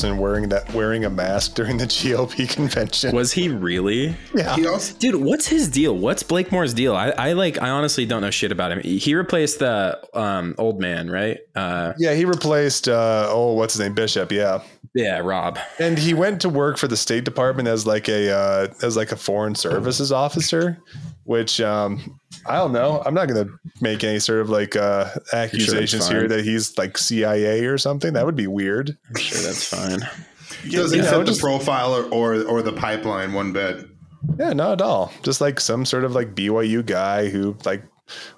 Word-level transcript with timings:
person 0.00 0.18
wearing 0.18 0.48
that 0.48 0.72
wearing 0.72 1.04
a 1.04 1.10
mask 1.10 1.54
during 1.54 1.76
the 1.76 1.84
GOP 2.00 2.48
convention. 2.48 3.14
Was 3.14 3.32
he 3.32 3.48
really? 3.48 4.16
Yeah. 4.34 4.56
He 4.56 4.66
also 4.66 4.96
Dude, 4.98 5.16
what's 5.16 5.46
his 5.46 5.68
deal? 5.68 5.94
What's 5.96 6.22
Blake 6.22 6.50
Moore's 6.50 6.72
deal? 6.74 6.96
I, 6.96 7.10
I 7.10 7.32
like 7.34 7.60
I 7.60 7.70
honestly 7.70 8.06
don't 8.06 8.22
know 8.22 8.30
shit 8.30 8.52
about 8.52 8.72
him. 8.72 8.80
He 8.80 9.14
replaced 9.14 9.58
the 9.58 10.00
um 10.14 10.54
old 10.58 10.80
man, 10.80 11.10
right? 11.10 11.38
Uh 11.54 11.92
Yeah, 11.98 12.14
he 12.14 12.24
replaced 12.24 12.88
uh 12.88 13.26
oh, 13.28 13.52
what's 13.52 13.74
his 13.74 13.80
name? 13.80 13.94
Bishop, 13.94 14.32
yeah. 14.32 14.62
Yeah, 14.94 15.18
Rob. 15.18 15.58
And 15.78 15.98
he 15.98 16.14
went 16.14 16.40
to 16.42 16.48
work 16.48 16.76
for 16.78 16.88
the 16.88 16.96
State 16.96 17.24
Department 17.24 17.68
as 17.68 17.86
like 17.86 18.08
a 18.08 18.32
uh 18.32 18.68
as 18.82 18.96
like 18.96 19.12
a 19.12 19.16
foreign 19.16 19.54
services 19.54 20.10
officer, 20.12 20.78
which 21.24 21.60
um 21.60 22.18
I 22.46 22.56
don't 22.56 22.72
know. 22.72 23.02
I'm 23.06 23.14
not 23.14 23.28
gonna 23.28 23.46
make 23.80 24.02
any 24.04 24.18
sort 24.18 24.40
of 24.40 24.50
like 24.50 24.76
uh 24.76 25.10
accusations 25.32 26.06
fine. 26.08 26.16
here 26.16 26.28
that 26.28 26.44
he's 26.44 26.76
like 26.78 26.98
CIA 26.98 27.64
or 27.66 27.78
something. 27.78 28.12
That 28.14 28.26
would 28.26 28.36
be 28.36 28.46
weird. 28.46 28.96
I'm 29.08 29.20
sure 29.20 29.40
that's 29.42 29.64
fine. 29.64 30.00
He 30.62 30.70
doesn't 30.76 30.96
you 30.98 31.04
know, 31.04 31.18
fit 31.18 31.26
just- 31.26 31.40
the 31.40 31.46
profile 31.46 31.94
or, 31.94 32.04
or 32.12 32.42
or 32.44 32.62
the 32.62 32.72
pipeline 32.72 33.32
one 33.32 33.52
bit. 33.52 33.86
Yeah, 34.38 34.52
not 34.52 34.72
at 34.72 34.82
all. 34.82 35.12
Just 35.22 35.40
like 35.40 35.58
some 35.60 35.86
sort 35.86 36.04
of 36.04 36.14
like 36.14 36.34
BYU 36.34 36.84
guy 36.84 37.28
who 37.30 37.56
like 37.64 37.82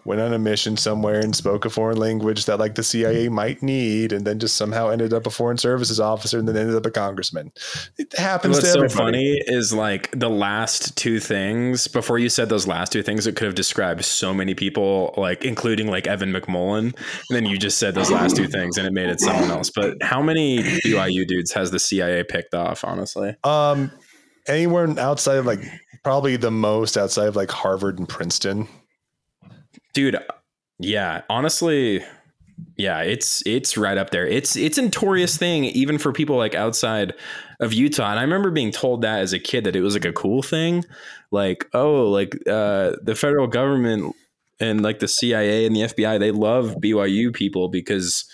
went 0.04 0.20
on 0.20 0.32
a 0.32 0.38
mission 0.38 0.76
somewhere 0.76 1.20
and 1.20 1.34
spoke 1.34 1.64
a 1.64 1.70
foreign 1.70 1.98
language 1.98 2.46
that 2.46 2.58
like 2.58 2.74
the 2.74 2.82
CIA 2.82 3.28
might 3.28 3.62
need, 3.62 4.12
and 4.12 4.26
then 4.26 4.38
just 4.38 4.56
somehow 4.56 4.88
ended 4.88 5.12
up 5.12 5.26
a 5.26 5.30
foreign 5.30 5.58
services 5.58 6.00
officer 6.00 6.38
and 6.38 6.48
then 6.48 6.56
ended 6.56 6.76
up 6.76 6.86
a 6.86 6.90
congressman. 6.90 7.52
It 7.98 8.16
happens 8.16 8.56
What's 8.56 8.72
to 8.72 8.88
so 8.88 8.88
funny 8.88 9.40
is 9.46 9.72
like 9.72 10.10
the 10.18 10.30
last 10.30 10.96
two 10.96 11.20
things 11.20 11.88
before 11.88 12.18
you 12.18 12.28
said 12.28 12.48
those 12.48 12.66
last 12.66 12.92
two 12.92 13.02
things, 13.02 13.26
it 13.26 13.36
could 13.36 13.46
have 13.46 13.54
described 13.54 14.04
so 14.04 14.34
many 14.34 14.54
people, 14.54 15.14
like 15.16 15.44
including 15.44 15.88
like 15.88 16.06
Evan 16.06 16.32
McMullin. 16.32 16.84
And 16.84 16.94
then 17.30 17.46
you 17.46 17.58
just 17.58 17.78
said 17.78 17.94
those 17.94 18.10
last 18.10 18.36
two 18.36 18.48
things 18.48 18.78
and 18.78 18.86
it 18.86 18.92
made 18.92 19.08
it 19.08 19.20
someone 19.20 19.50
else. 19.50 19.70
But 19.70 20.02
how 20.02 20.22
many 20.22 20.58
BYU 20.58 21.26
dudes 21.26 21.52
has 21.52 21.70
the 21.70 21.78
CIA 21.78 22.24
picked 22.24 22.54
off, 22.54 22.84
honestly? 22.84 23.36
Um, 23.44 23.90
anywhere 24.46 24.88
outside 24.98 25.36
of 25.36 25.46
like 25.46 25.60
probably 26.02 26.36
the 26.36 26.50
most 26.50 26.96
outside 26.96 27.28
of 27.28 27.36
like 27.36 27.50
Harvard 27.50 27.98
and 27.98 28.08
Princeton. 28.08 28.68
Dude, 29.92 30.18
yeah, 30.78 31.22
honestly, 31.28 32.04
yeah, 32.76 33.00
it's 33.00 33.42
it's 33.46 33.76
right 33.76 33.98
up 33.98 34.10
there. 34.10 34.26
It's 34.26 34.56
it's 34.56 34.78
a 34.78 34.82
notorious 34.82 35.36
thing 35.36 35.64
even 35.64 35.98
for 35.98 36.12
people 36.12 36.36
like 36.36 36.54
outside 36.54 37.14
of 37.60 37.72
Utah. 37.72 38.10
And 38.10 38.18
I 38.18 38.22
remember 38.22 38.50
being 38.50 38.72
told 38.72 39.02
that 39.02 39.20
as 39.20 39.32
a 39.32 39.38
kid 39.38 39.64
that 39.64 39.76
it 39.76 39.82
was 39.82 39.94
like 39.94 40.04
a 40.04 40.12
cool 40.12 40.42
thing. 40.42 40.84
Like, 41.30 41.68
oh, 41.74 42.08
like 42.08 42.34
uh 42.48 42.92
the 43.02 43.14
federal 43.14 43.46
government 43.46 44.14
and 44.60 44.82
like 44.82 45.00
the 45.00 45.08
CIA 45.08 45.66
and 45.66 45.74
the 45.74 45.80
FBI, 45.82 46.18
they 46.18 46.30
love 46.30 46.76
BYU 46.80 47.32
people 47.32 47.68
because 47.68 48.24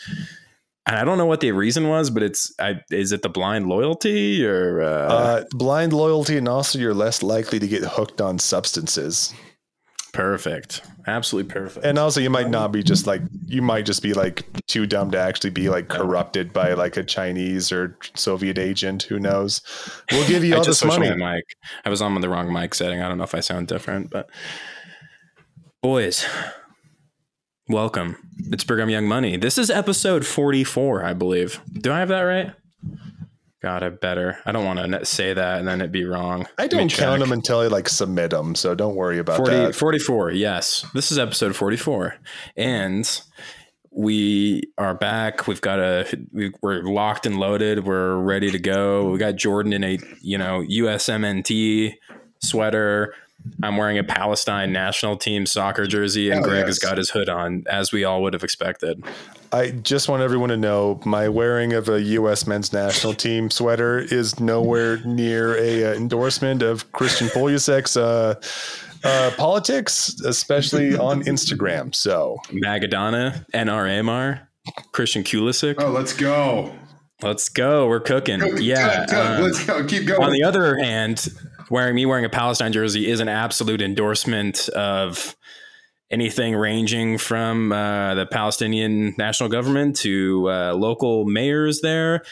and 0.86 0.96
I 0.96 1.04
don't 1.04 1.18
know 1.18 1.26
what 1.26 1.40
the 1.40 1.52
reason 1.52 1.88
was, 1.88 2.08
but 2.08 2.22
it's 2.22 2.52
I, 2.58 2.80
is 2.90 3.12
it 3.12 3.20
the 3.20 3.28
blind 3.28 3.66
loyalty 3.66 4.44
or 4.46 4.80
uh, 4.80 4.86
Uh, 4.86 5.44
blind 5.50 5.92
loyalty, 5.92 6.38
and 6.38 6.48
also 6.48 6.78
you're 6.78 6.94
less 6.94 7.22
likely 7.22 7.58
to 7.58 7.68
get 7.68 7.82
hooked 7.84 8.20
on 8.22 8.38
substances. 8.38 9.34
perfect, 10.14 10.80
absolutely 11.08 11.52
perfect. 11.52 11.84
And 11.84 11.98
also, 11.98 12.20
you 12.20 12.30
might 12.30 12.50
not 12.50 12.72
be 12.72 12.82
just 12.82 13.06
like 13.06 13.22
you 13.46 13.62
might 13.62 13.86
just 13.86 14.02
be 14.02 14.14
like 14.14 14.46
too 14.66 14.86
dumb 14.86 15.10
to 15.12 15.18
actually 15.18 15.50
be 15.50 15.68
like 15.68 15.88
corrupted 15.88 16.52
by 16.52 16.74
like 16.74 16.96
a 16.96 17.02
Chinese 17.02 17.72
or 17.72 17.96
Soviet 18.14 18.58
agent. 18.58 19.04
Who 19.04 19.18
knows? 19.18 19.62
We'll 20.12 20.28
give 20.28 20.44
you 20.44 20.54
all 20.56 20.64
this 20.64 20.84
money. 20.84 21.14
mic. 21.14 21.44
I 21.84 21.90
was 21.90 22.02
on 22.02 22.20
the 22.20 22.28
wrong 22.28 22.52
mic 22.52 22.74
setting. 22.74 23.02
I 23.02 23.08
don't 23.08 23.18
know 23.18 23.24
if 23.24 23.34
I 23.34 23.40
sound 23.40 23.68
different, 23.68 24.10
but 24.10 24.28
boys, 25.82 26.26
welcome. 27.68 28.16
It's 28.52 28.64
Brigham 28.64 28.90
Young 28.90 29.06
Money. 29.06 29.36
This 29.36 29.58
is 29.58 29.70
episode 29.70 30.26
44, 30.26 31.04
I 31.04 31.12
believe. 31.14 31.60
Do 31.72 31.92
I 31.92 32.00
have 32.00 32.08
that 32.08 32.20
right? 32.22 32.52
God, 33.60 33.82
I 33.82 33.88
better. 33.88 34.38
I 34.46 34.52
don't 34.52 34.64
want 34.64 34.78
to 34.78 35.04
say 35.04 35.34
that 35.34 35.58
and 35.58 35.66
then 35.66 35.80
it 35.80 35.90
be 35.90 36.04
wrong. 36.04 36.46
I 36.58 36.68
don't 36.68 36.92
count 36.92 37.20
them 37.20 37.32
until 37.32 37.58
I 37.58 37.66
like 37.66 37.88
submit 37.88 38.30
them, 38.30 38.54
so 38.54 38.74
don't 38.74 38.94
worry 38.94 39.18
about 39.18 39.38
40, 39.38 39.50
that. 39.50 39.74
44, 39.74 40.30
yes. 40.30 40.86
This 40.94 41.10
is 41.10 41.18
episode 41.18 41.56
44. 41.56 42.14
And 42.56 43.20
we 43.90 44.62
are 44.78 44.94
back. 44.94 45.48
We've 45.48 45.60
got 45.60 45.80
a 45.80 46.06
we, 46.32 46.52
we're 46.62 46.82
locked 46.82 47.26
and 47.26 47.40
loaded. 47.40 47.84
We're 47.84 48.16
ready 48.16 48.52
to 48.52 48.60
go. 48.60 49.10
We 49.10 49.18
got 49.18 49.34
Jordan 49.34 49.72
in 49.72 49.82
a, 49.82 49.98
you 50.20 50.38
know, 50.38 50.60
USMNT 50.60 51.94
sweater. 52.40 53.12
I'm 53.62 53.76
wearing 53.76 53.98
a 53.98 54.04
Palestine 54.04 54.72
national 54.72 55.16
team 55.16 55.46
soccer 55.46 55.86
jersey 55.86 56.30
and 56.30 56.40
Hell 56.40 56.48
Greg 56.48 56.60
yes. 56.60 56.66
has 56.66 56.78
got 56.78 56.96
his 56.96 57.10
hood 57.10 57.28
on 57.28 57.64
as 57.68 57.90
we 57.90 58.04
all 58.04 58.22
would 58.22 58.34
have 58.34 58.44
expected. 58.44 59.02
I 59.52 59.70
just 59.70 60.08
want 60.08 60.22
everyone 60.22 60.50
to 60.50 60.56
know 60.56 61.00
my 61.04 61.28
wearing 61.28 61.72
of 61.72 61.88
a 61.88 62.00
U.S. 62.02 62.46
men's 62.46 62.72
national 62.72 63.14
team 63.26 63.50
sweater 63.50 63.98
is 63.98 64.38
nowhere 64.40 64.98
near 65.04 65.56
a 65.56 65.84
uh, 65.84 65.94
endorsement 65.94 66.62
of 66.62 66.90
Christian 66.92 67.28
Pulisic's 67.28 67.96
uh, 67.96 68.34
uh, 69.04 69.30
politics, 69.36 70.20
especially 70.24 70.96
on 70.96 71.22
Instagram. 71.22 71.94
So 71.94 72.38
Magadana, 72.48 73.44
NRMR, 73.54 74.46
Christian 74.92 75.24
Pulisic. 75.24 75.76
Oh, 75.78 75.90
let's 75.90 76.12
go. 76.12 76.74
Let's 77.22 77.48
go. 77.48 77.88
We're 77.88 78.00
cooking. 78.00 78.40
Yeah. 78.58 79.06
Go, 79.06 79.12
go, 79.12 79.22
um, 79.22 79.42
let's 79.42 79.64
go. 79.64 79.84
Keep 79.84 80.06
going. 80.06 80.22
on 80.22 80.32
the 80.32 80.44
other 80.44 80.76
hand, 80.78 81.26
wearing 81.70 81.94
me 81.94 82.06
wearing 82.06 82.24
a 82.24 82.28
Palestine 82.28 82.72
jersey 82.72 83.10
is 83.10 83.20
an 83.20 83.28
absolute 83.28 83.82
endorsement 83.82 84.68
of 84.70 85.34
anything 86.10 86.54
ranging 86.54 87.18
from 87.18 87.72
uh, 87.72 88.14
the 88.14 88.26
Palestinian 88.26 89.14
national 89.18 89.48
government 89.48 89.96
to 89.96 90.48
uh, 90.50 90.72
local 90.74 91.24
mayors 91.24 91.80
there, 91.80 92.22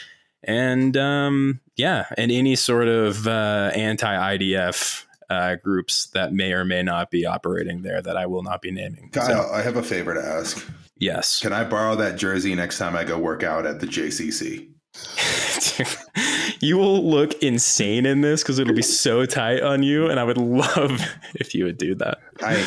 and 0.43 0.95
um, 0.97 1.59
yeah, 1.75 2.05
and 2.17 2.31
any 2.31 2.55
sort 2.55 2.87
of 2.87 3.27
uh, 3.27 3.71
anti-IDF 3.75 5.05
uh, 5.29 5.55
groups 5.55 6.07
that 6.07 6.33
may 6.33 6.53
or 6.53 6.63
may 6.65 6.81
not 6.83 7.11
be 7.11 7.25
operating 7.25 7.81
there 7.81 8.01
that 8.01 8.15
I 8.17 8.25
will 8.25 8.43
not 8.43 8.61
be 8.61 8.71
naming. 8.71 9.09
Kyle, 9.11 9.25
So, 9.25 9.53
I 9.53 9.61
have 9.61 9.75
a 9.75 9.83
favor 9.83 10.13
to 10.13 10.21
ask. 10.25 10.65
yes, 10.97 11.39
Can 11.39 11.53
I 11.53 11.63
borrow 11.63 11.95
that 11.97 12.17
jersey 12.17 12.55
next 12.55 12.77
time 12.77 12.95
I 12.95 13.03
go 13.03 13.17
work 13.19 13.43
out 13.43 13.65
at 13.65 13.79
the 13.81 13.87
JCC? 13.87 14.69
you 16.61 16.77
will 16.77 17.07
look 17.07 17.33
insane 17.43 18.05
in 18.05 18.21
this 18.21 18.41
because 18.41 18.57
it'll 18.57 18.73
be 18.73 18.81
so 18.81 19.25
tight 19.25 19.61
on 19.61 19.83
you, 19.83 20.07
and 20.09 20.19
I 20.19 20.23
would 20.23 20.37
love 20.37 21.01
if 21.35 21.53
you 21.53 21.65
would 21.65 21.77
do 21.77 21.93
that. 21.95 22.19
I, 22.41 22.65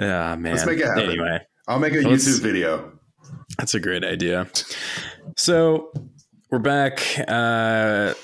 Ah 0.00 0.36
man. 0.36 0.52
Let's 0.54 0.66
make 0.66 0.78
it 0.78 0.86
happen. 0.86 1.02
Anyway, 1.04 1.40
I'll 1.68 1.78
make 1.78 1.92
a 1.94 2.00
Let's- 2.00 2.28
YouTube 2.28 2.40
video. 2.42 2.92
that's 3.58 3.74
a 3.74 3.80
great 3.80 4.04
idea. 4.04 4.46
So 5.36 5.92
we're 6.50 6.58
back, 6.58 7.02
uh, 7.28 8.14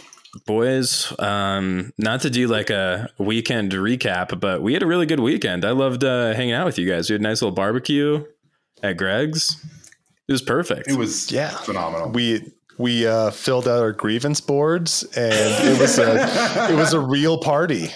boys. 0.46 1.12
Um, 1.18 1.92
not 1.98 2.22
to 2.22 2.30
do 2.30 2.48
like 2.48 2.70
a 2.70 3.08
weekend 3.18 3.72
recap, 3.72 4.38
but 4.40 4.62
we 4.62 4.72
had 4.72 4.82
a 4.82 4.86
really 4.86 5.06
good 5.06 5.20
weekend. 5.20 5.64
I 5.64 5.70
loved 5.70 6.02
uh, 6.04 6.32
hanging 6.34 6.54
out 6.54 6.66
with 6.66 6.78
you 6.78 6.88
guys. 6.90 7.08
We 7.10 7.14
had 7.14 7.20
a 7.20 7.24
nice 7.24 7.42
little 7.42 7.54
barbecue 7.54 8.24
at 8.82 8.96
Greg's. 8.96 9.64
It 10.28 10.32
was 10.32 10.42
perfect. 10.42 10.88
It 10.88 10.96
was 10.98 11.30
Yeah. 11.30 11.50
phenomenal. 11.50 12.10
we 12.10 12.52
we 12.78 13.06
uh, 13.06 13.30
filled 13.30 13.66
out 13.68 13.80
our 13.80 13.92
grievance 13.92 14.40
boards, 14.40 15.02
and 15.16 15.32
it 15.66 15.80
was 15.80 15.98
a 15.98 16.70
it 16.70 16.74
was 16.74 16.92
a 16.92 17.00
real 17.00 17.38
party. 17.38 17.90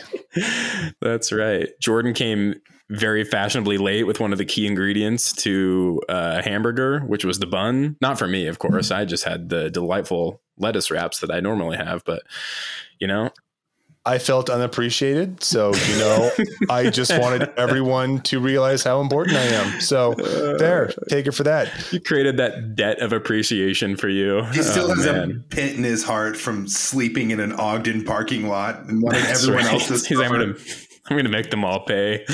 That's 1.00 1.32
right. 1.32 1.69
Jordan 1.80 2.14
came 2.14 2.54
very 2.90 3.24
fashionably 3.24 3.78
late 3.78 4.04
with 4.04 4.20
one 4.20 4.32
of 4.32 4.38
the 4.38 4.44
key 4.44 4.66
ingredients 4.66 5.32
to 5.32 6.00
uh, 6.08 6.37
a 6.38 6.42
hamburger, 6.42 7.00
which 7.00 7.25
was 7.25 7.38
the 7.38 7.46
bun. 7.46 7.96
Not 8.00 8.19
for 8.19 8.26
me, 8.26 8.46
of 8.46 8.58
course. 8.58 8.90
I 8.90 9.04
just 9.04 9.25
had 9.25 9.48
the 9.48 9.70
delightful 9.70 10.42
lettuce 10.58 10.90
wraps 10.90 11.20
that 11.20 11.31
I 11.31 11.40
normally 11.40 11.76
have, 11.76 12.04
but 12.04 12.22
you 12.98 13.06
know, 13.06 13.31
I 14.06 14.19
felt 14.19 14.48
unappreciated, 14.48 15.42
so 15.42 15.75
you 15.75 15.98
know, 15.98 16.31
I 16.70 16.88
just 16.90 17.16
wanted 17.19 17.50
everyone 17.58 18.20
to 18.22 18.40
realize 18.40 18.82
how 18.82 19.00
important 19.02 19.36
I 19.36 19.43
am. 19.44 19.81
So 19.82 20.14
there, 20.14 20.90
take 21.10 21.26
it 21.26 21.32
for 21.32 21.43
that. 21.44 21.70
you 21.93 22.00
created 22.00 22.38
that 22.38 22.75
debt 22.76 22.98
of 23.00 23.12
appreciation 23.12 23.96
for 23.96 24.08
you. 24.08 24.43
he 24.52 24.62
still 24.62 24.90
Oh, 24.90 24.94
has 24.94 25.04
a 25.06 25.28
pit 25.50 25.76
in 25.76 25.84
his 25.84 26.02
heart 26.02 26.36
from 26.36 26.66
sleeping 26.66 27.31
in 27.31 27.40
an 27.40 27.52
Ogden 27.52 28.02
parking 28.04 28.48
lot 28.48 28.81
and 28.84 29.02
wanting 29.02 29.22
everyone 29.26 29.64
right. 29.64 29.75
else 29.75 29.86
to 29.86 29.94
He's 30.08 30.19
like, 30.19 30.31
I'm 31.10 31.16
gonna, 31.16 31.28
make 31.28 31.50
them 31.50 31.64
all 31.64 31.80
pay. 31.80 32.24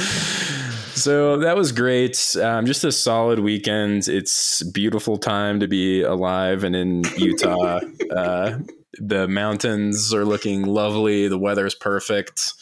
So 0.95 1.39
that 1.39 1.57
was 1.57 1.73
great. 1.73 2.37
Um, 2.37 2.67
just 2.67 2.85
a 2.85 2.93
solid 2.93 3.39
weekend. 3.39 4.07
It's 4.07 4.63
beautiful 4.63 5.17
time 5.17 5.61
to 5.61 5.69
be 5.69 6.03
alive 6.03 6.63
and 6.63 6.77
in 6.77 7.03
Utah. 7.17 7.81
uh, 8.15 8.59
the 8.99 9.29
mountains 9.29 10.13
are 10.13 10.25
looking 10.25 10.65
lovely. 10.65 11.29
The 11.29 11.39
weather 11.39 11.67
is 11.67 11.75
perfect. 11.75 12.53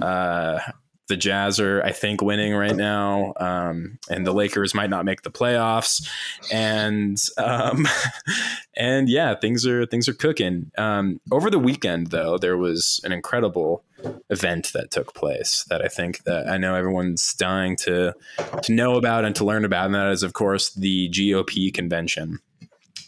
Uh, 0.00 0.60
the 1.08 1.16
Jazz 1.16 1.58
are, 1.58 1.82
I 1.82 1.92
think, 1.92 2.20
winning 2.20 2.54
right 2.54 2.76
now, 2.76 3.32
um, 3.38 3.98
and 4.10 4.26
the 4.26 4.32
Lakers 4.32 4.74
might 4.74 4.90
not 4.90 5.06
make 5.06 5.22
the 5.22 5.30
playoffs. 5.30 6.06
And 6.52 7.18
um, 7.38 7.88
and 8.76 9.08
yeah, 9.08 9.34
things 9.34 9.66
are 9.66 9.86
things 9.86 10.08
are 10.08 10.14
cooking. 10.14 10.70
Um, 10.76 11.20
over 11.32 11.50
the 11.50 11.58
weekend, 11.58 12.08
though, 12.08 12.38
there 12.38 12.58
was 12.58 13.00
an 13.04 13.12
incredible 13.12 13.84
event 14.30 14.72
that 14.72 14.90
took 14.90 15.14
place 15.14 15.64
that 15.68 15.84
I 15.84 15.88
think 15.88 16.24
that 16.24 16.48
I 16.48 16.56
know 16.56 16.74
everyone's 16.74 17.34
dying 17.34 17.76
to 17.76 18.14
to 18.62 18.72
know 18.72 18.94
about 18.94 19.24
and 19.24 19.34
to 19.36 19.44
learn 19.44 19.64
about, 19.64 19.86
and 19.86 19.94
that 19.94 20.10
is, 20.10 20.22
of 20.22 20.32
course, 20.32 20.70
the 20.70 21.08
GOP 21.10 21.72
convention 21.72 22.38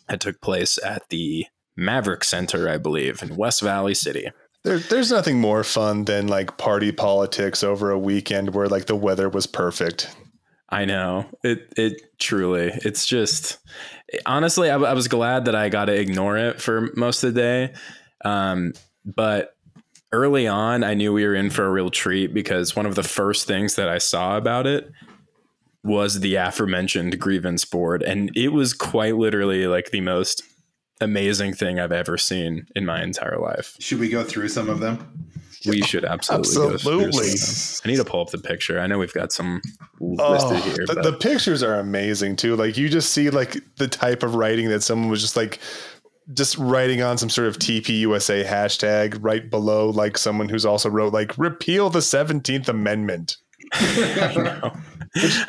that 0.09 0.21
took 0.21 0.41
place 0.41 0.79
at 0.85 1.09
the 1.09 1.47
Maverick 1.77 2.25
Center, 2.25 2.69
I 2.69 2.79
believe, 2.79 3.23
in 3.23 3.37
West 3.37 3.63
Valley 3.63 3.95
City. 3.95 4.31
There, 4.65 4.79
there's 4.79 5.11
nothing 5.11 5.41
more 5.41 5.65
fun 5.65 6.05
than 6.05 6.27
like 6.27 6.59
party 6.59 6.93
politics 6.93 7.65
over 7.65 7.91
a 7.91 7.99
weekend 7.99 8.55
where 8.55 8.69
like 8.69 8.87
the 8.87 8.97
weather 8.97 9.29
was 9.29 9.47
perfect. 9.47 10.15
I 10.69 10.85
know 10.85 11.27
it. 11.43 11.73
It 11.77 12.19
truly. 12.19 12.71
It's 12.85 13.07
just 13.07 13.59
honestly, 14.27 14.71
I, 14.71 14.77
I 14.77 14.93
was 14.93 15.09
glad 15.09 15.47
that 15.47 15.55
I 15.55 15.69
got 15.69 15.87
to 15.87 15.99
ignore 15.99 16.37
it 16.37 16.61
for 16.61 16.91
most 16.95 17.25
of 17.25 17.35
the 17.35 17.41
day. 17.41 17.75
Um, 18.25 18.75
but 19.05 19.57
early 20.12 20.47
on, 20.47 20.83
I 20.85 20.95
knew 20.95 21.12
we 21.12 21.25
were 21.25 21.35
in 21.35 21.51
for 21.51 21.65
a 21.65 21.71
real 21.71 21.91
treat 21.91 22.33
because 22.35 22.75
one 22.77 22.87
of 22.87 22.95
the 22.95 23.03
first 23.03 23.47
things 23.47 23.77
that 23.77 23.89
I 23.89 23.99
saw 23.99 24.37
about 24.37 24.67
it 24.67 24.91
was 25.83 26.21
the 26.21 26.35
aforementioned 26.35 27.19
grievance 27.19 27.65
board, 27.65 28.03
and 28.03 28.31
it 28.37 28.49
was 28.49 28.75
quite 28.75 29.17
literally 29.17 29.67
like 29.67 29.91
the 29.91 30.01
most 30.03 30.43
amazing 31.01 31.55
thing 31.55 31.81
I've 31.81 31.93
ever 31.93 32.19
seen 32.19 32.67
in 32.77 32.85
my 32.85 33.03
entire 33.03 33.39
life. 33.39 33.77
Should 33.79 33.99
we 34.01 34.11
go 34.11 34.23
through 34.23 34.49
some 34.49 34.69
of 34.69 34.81
them? 34.81 35.27
We 35.67 35.83
should 35.83 36.05
absolutely. 36.05 36.75
Absolutely. 36.75 37.29
I 37.85 37.89
need 37.89 37.97
to 37.97 38.05
pull 38.05 38.23
up 38.23 38.31
the 38.31 38.39
picture. 38.39 38.81
I 38.81 38.87
know 38.87 38.99
we've 38.99 39.12
got 39.12 39.31
some 39.33 39.61
listed 40.01 40.53
Oh, 40.53 40.61
here. 40.61 40.87
the, 40.87 41.01
the 41.03 41.12
pictures 41.12 41.62
are 41.62 41.75
amazing 41.75 42.37
too. 42.37 42.57
Like 42.57 42.79
you 42.79 42.89
just 42.89 43.12
see 43.12 43.29
like 43.31 43.59
the 43.77 43.87
type 43.89 44.23
of 44.23 44.35
writing 44.35 44.69
that 44.71 44.83
someone 44.83 45.11
was 45.11 45.21
just 45.21 45.37
like 45.37 45.59
just 46.33 46.57
writing 46.59 47.03
on 47.03 47.19
some 47.19 47.31
sort 47.31 47.49
of 47.49 47.59
TPUSA 47.59 48.45
hashtag 48.45 49.19
right 49.21 49.49
below 49.51 49.91
like 49.91 50.17
someone 50.17 50.49
who's 50.49 50.67
also 50.67 50.89
wrote 50.89 51.13
like 51.13 51.37
repeal 51.39 51.91
the 51.91 52.01
17th 52.01 52.69
amendment. 52.69 53.37
I 53.73 54.35
know. 54.37 54.73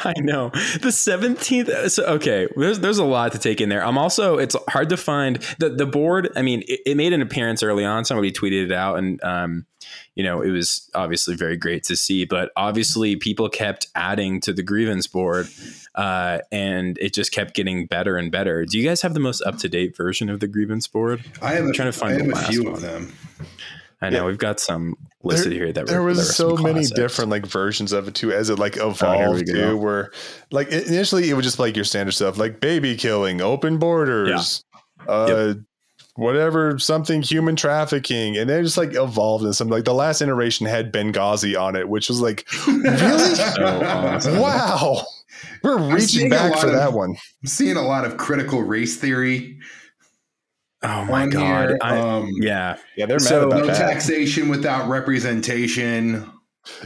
I 0.04 0.14
know. 0.18 0.50
The 0.82 0.92
seventeenth. 0.92 1.92
So, 1.92 2.04
okay, 2.06 2.48
there's 2.56 2.80
there's 2.80 2.98
a 2.98 3.06
lot 3.06 3.32
to 3.34 3.38
take 3.38 3.62
in 3.62 3.70
there. 3.70 3.84
I'm 3.86 3.98
also. 3.98 4.38
It's 4.38 4.56
hard 4.70 4.90
to 4.90 4.98
find 4.98 5.38
the 5.60 5.70
the 5.70 5.86
board. 5.86 6.30
I 6.36 6.42
mean, 6.42 6.64
it, 6.68 6.82
it 6.86 6.98
made 6.98 7.14
an 7.14 7.22
appearance 7.22 7.62
early 7.62 7.86
on. 7.86 8.06
Somebody 8.06 8.32
tweeted 8.32 8.66
it 8.66 8.72
out, 8.72 8.98
and 8.98 9.24
um, 9.24 9.66
you 10.16 10.24
know, 10.24 10.42
it 10.42 10.50
was 10.50 10.90
obviously 10.96 11.36
very 11.36 11.58
great 11.58 11.84
to 11.86 11.96
see. 11.96 12.26
But 12.26 12.52
obviously, 12.56 13.16
people 13.16 13.50
kept 13.50 13.88
adding 13.94 14.42
to 14.42 14.54
the 14.54 14.64
grievance 14.64 15.06
board, 15.06 15.48
uh, 15.94 16.40
and 16.52 16.98
it 16.98 17.14
just 17.14 17.32
kept 17.32 17.54
getting 17.54 17.86
better 17.86 18.18
and 18.18 18.32
better. 18.32 18.66
Do 18.66 18.80
you 18.80 18.88
guys 18.88 19.02
have 19.04 19.14
the 19.14 19.20
most 19.20 19.42
up 19.44 19.58
to 19.60 19.70
date 19.70 19.96
version 19.96 20.30
of 20.30 20.40
the 20.40 20.48
grievance 20.48 20.88
board? 20.88 21.24
I 21.42 21.54
have 21.54 21.66
I'm 21.66 21.70
a, 21.70 21.74
trying 21.74 21.92
to 21.92 21.98
find 21.98 22.22
I 22.22 22.26
have 22.38 22.50
a 22.50 22.52
few 22.52 22.64
one. 22.64 22.74
of 22.74 22.82
them. 22.82 23.14
I 24.02 24.10
know 24.10 24.26
we've 24.26 24.38
got 24.38 24.60
some 24.60 24.96
listed 25.24 25.52
here 25.52 25.72
that 25.72 25.86
there 25.86 26.02
were, 26.02 26.08
was 26.08 26.18
that 26.18 26.24
were 26.24 26.34
so 26.34 26.56
some 26.56 26.64
many 26.64 26.80
classics. 26.80 27.00
different 27.00 27.30
like 27.32 27.46
versions 27.46 27.92
of 27.92 28.08
it 28.08 28.16
too 28.16 28.32
as 28.32 28.50
it 28.50 28.58
like 28.58 28.76
we 28.76 28.82
evolved 28.82 29.46
go. 29.48 29.54
too 29.54 29.78
where 29.78 30.12
like 30.52 30.70
initially 30.70 31.30
it 31.30 31.34
was 31.36 31.46
just 31.46 31.60
like 31.60 31.76
your 31.76 31.86
standard 31.86 32.14
stuff 32.14 32.38
like 32.40 32.60
baby 32.60 32.96
killing 32.96 33.40
open 33.42 33.78
borders 33.78 34.64
uh 35.08 35.54
whatever 36.16 36.78
something 36.80 37.22
human 37.22 37.56
trafficking 37.56 38.36
and 38.38 38.50
then 38.50 38.60
it 38.60 38.64
just 38.64 38.78
like 38.78 38.94
evolved 38.96 39.44
into 39.44 39.54
something 39.54 39.74
like 39.74 39.86
the 39.86 39.94
last 39.94 40.22
iteration 40.22 40.66
had 40.66 40.92
benghazi 40.92 41.60
on 41.60 41.76
it 41.76 41.88
which 41.88 42.10
was 42.10 42.20
like 42.20 42.46
really 42.68 43.36
So 43.36 43.82
awesome. 43.86 44.40
wow 44.40 45.04
we're 45.64 45.78
reaching 45.94 46.30
back 46.30 46.58
for 46.60 46.68
of- 46.68 46.74
that 46.74 46.94
one 46.94 47.12
I'm 47.12 47.48
seeing 47.48 47.78
a 47.78 47.82
lot 47.84 48.06
of 48.06 48.18
critical 48.18 48.62
race 48.64 48.98
theory 48.98 49.60
Oh 50.84 51.06
my 51.06 51.24
on 51.24 51.30
god! 51.30 51.70
here. 51.70 51.78
I, 51.82 51.98
um, 52.00 52.30
yeah, 52.38 52.78
yeah 52.98 53.06
they're 53.06 53.20
So, 53.20 53.48
mad 53.48 53.60
no 53.60 53.66
that 53.68 53.78
taxation 53.78 54.50
without 54.50 54.90
representation. 54.90 56.30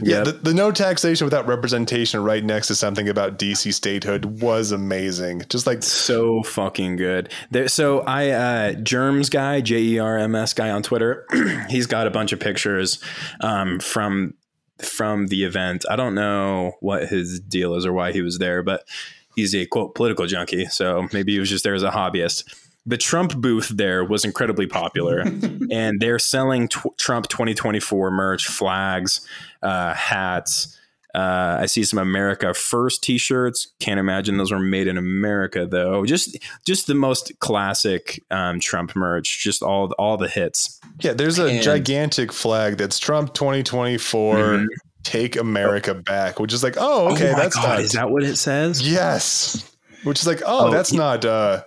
yeah 0.02 0.18
Yep. 0.18 0.24
the, 0.24 0.32
the 0.32 0.54
no 0.54 0.70
taxation 0.72 1.26
without 1.26 1.46
representation 1.46 2.22
right 2.22 2.42
next 2.42 2.68
to 2.68 2.74
something 2.74 3.10
about 3.10 3.38
dc 3.38 3.74
statehood 3.74 4.40
was 4.40 4.72
amazing 4.72 5.42
just 5.50 5.66
like 5.66 5.82
so 5.82 6.42
fucking 6.44 6.96
good. 6.96 7.30
There, 7.50 7.68
so 7.68 8.00
I 8.00 8.30
uh, 8.30 8.72
Germs 8.74 9.28
guy, 9.28 9.60
J 9.60 9.78
E 9.78 9.98
R 9.98 10.16
M 10.18 10.34
S 10.34 10.52
guy 10.54 10.70
on 10.70 10.82
Twitter. 10.82 11.26
he's 11.68 11.86
got 11.86 12.06
a 12.06 12.10
bunch 12.10 12.32
of 12.32 12.40
pictures 12.40 13.02
um, 13.40 13.78
from 13.80 14.34
from 14.78 15.26
the 15.28 15.44
event. 15.44 15.84
I 15.90 15.96
don't 15.96 16.14
know 16.14 16.72
what 16.80 17.08
his 17.08 17.40
deal 17.40 17.74
is 17.74 17.86
or 17.86 17.92
why 17.92 18.12
he 18.12 18.20
was 18.22 18.38
there, 18.38 18.62
but 18.62 18.86
he's 19.34 19.54
a 19.54 19.64
quote 19.66 19.94
political 19.94 20.26
junkie. 20.26 20.66
So 20.66 21.08
maybe 21.12 21.32
he 21.32 21.38
was 21.38 21.48
just 21.50 21.64
there 21.64 21.74
as 21.74 21.82
a 21.82 21.90
hobbyist. 21.90 22.44
The 22.86 22.96
Trump 22.96 23.36
booth 23.36 23.68
there 23.68 24.04
was 24.04 24.24
incredibly 24.24 24.66
popular, 24.66 25.18
and 25.70 26.00
they're 26.00 26.18
selling 26.20 26.68
tw- 26.68 26.96
Trump 26.98 27.28
2024 27.28 28.10
merch, 28.12 28.46
flags, 28.46 29.26
uh, 29.62 29.92
hats. 29.94 30.78
Uh, 31.14 31.56
I 31.62 31.66
see 31.66 31.82
some 31.82 31.98
America 31.98 32.52
First 32.52 33.02
T-shirts. 33.02 33.72
Can't 33.80 33.98
imagine 33.98 34.36
those 34.36 34.52
were 34.52 34.58
made 34.60 34.86
in 34.86 34.98
America 34.98 35.66
though. 35.66 36.04
Just, 36.04 36.36
just 36.66 36.86
the 36.88 36.94
most 36.94 37.32
classic 37.40 38.22
um, 38.30 38.60
Trump 38.60 38.94
merch. 38.94 39.42
Just 39.42 39.62
all, 39.62 39.90
all 39.98 40.18
the 40.18 40.28
hits. 40.28 40.78
Yeah, 41.00 41.14
there's 41.14 41.38
a 41.38 41.46
And- 41.46 41.62
gigantic 41.62 42.32
flag 42.34 42.76
that's 42.76 42.98
Trump 42.98 43.32
2024 43.32 44.36
Mhm. 44.36 44.66
take 45.04 45.36
America 45.36 45.94
back, 45.94 46.38
which 46.38 46.52
is 46.52 46.62
like, 46.62 46.74
oh, 46.78 47.12
okay, 47.14 47.32
oh 47.32 47.36
that's 47.36 47.56
God, 47.56 47.62
not 47.66 47.80
is 47.80 47.92
that 47.92 48.10
what 48.10 48.22
it 48.22 48.36
says? 48.36 48.86
yes, 48.86 49.74
which 50.04 50.20
is 50.20 50.26
like, 50.26 50.42
oh, 50.44 50.68
Oh, 50.68 50.70
that's 50.70 50.92
yeah. 50.92 50.98
not 50.98 51.24
uh 51.24 51.62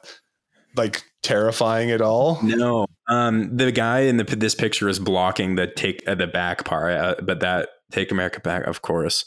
like 0.75 1.01
terrifying 1.23 1.91
at 1.91 2.01
all. 2.01 2.39
No, 2.41 2.87
um, 3.07 3.55
the 3.55 3.71
guy 3.71 4.01
in 4.01 4.17
the 4.17 4.23
this 4.23 4.55
picture 4.55 4.87
is 4.87 4.99
blocking 4.99 5.55
the 5.55 5.67
take 5.67 6.03
uh, 6.07 6.15
the 6.15 6.27
back 6.27 6.65
part, 6.65 6.93
uh, 6.93 7.15
but 7.21 7.39
that 7.41 7.69
take 7.91 8.11
America 8.11 8.39
back, 8.39 8.65
of 8.65 8.81
course. 8.81 9.25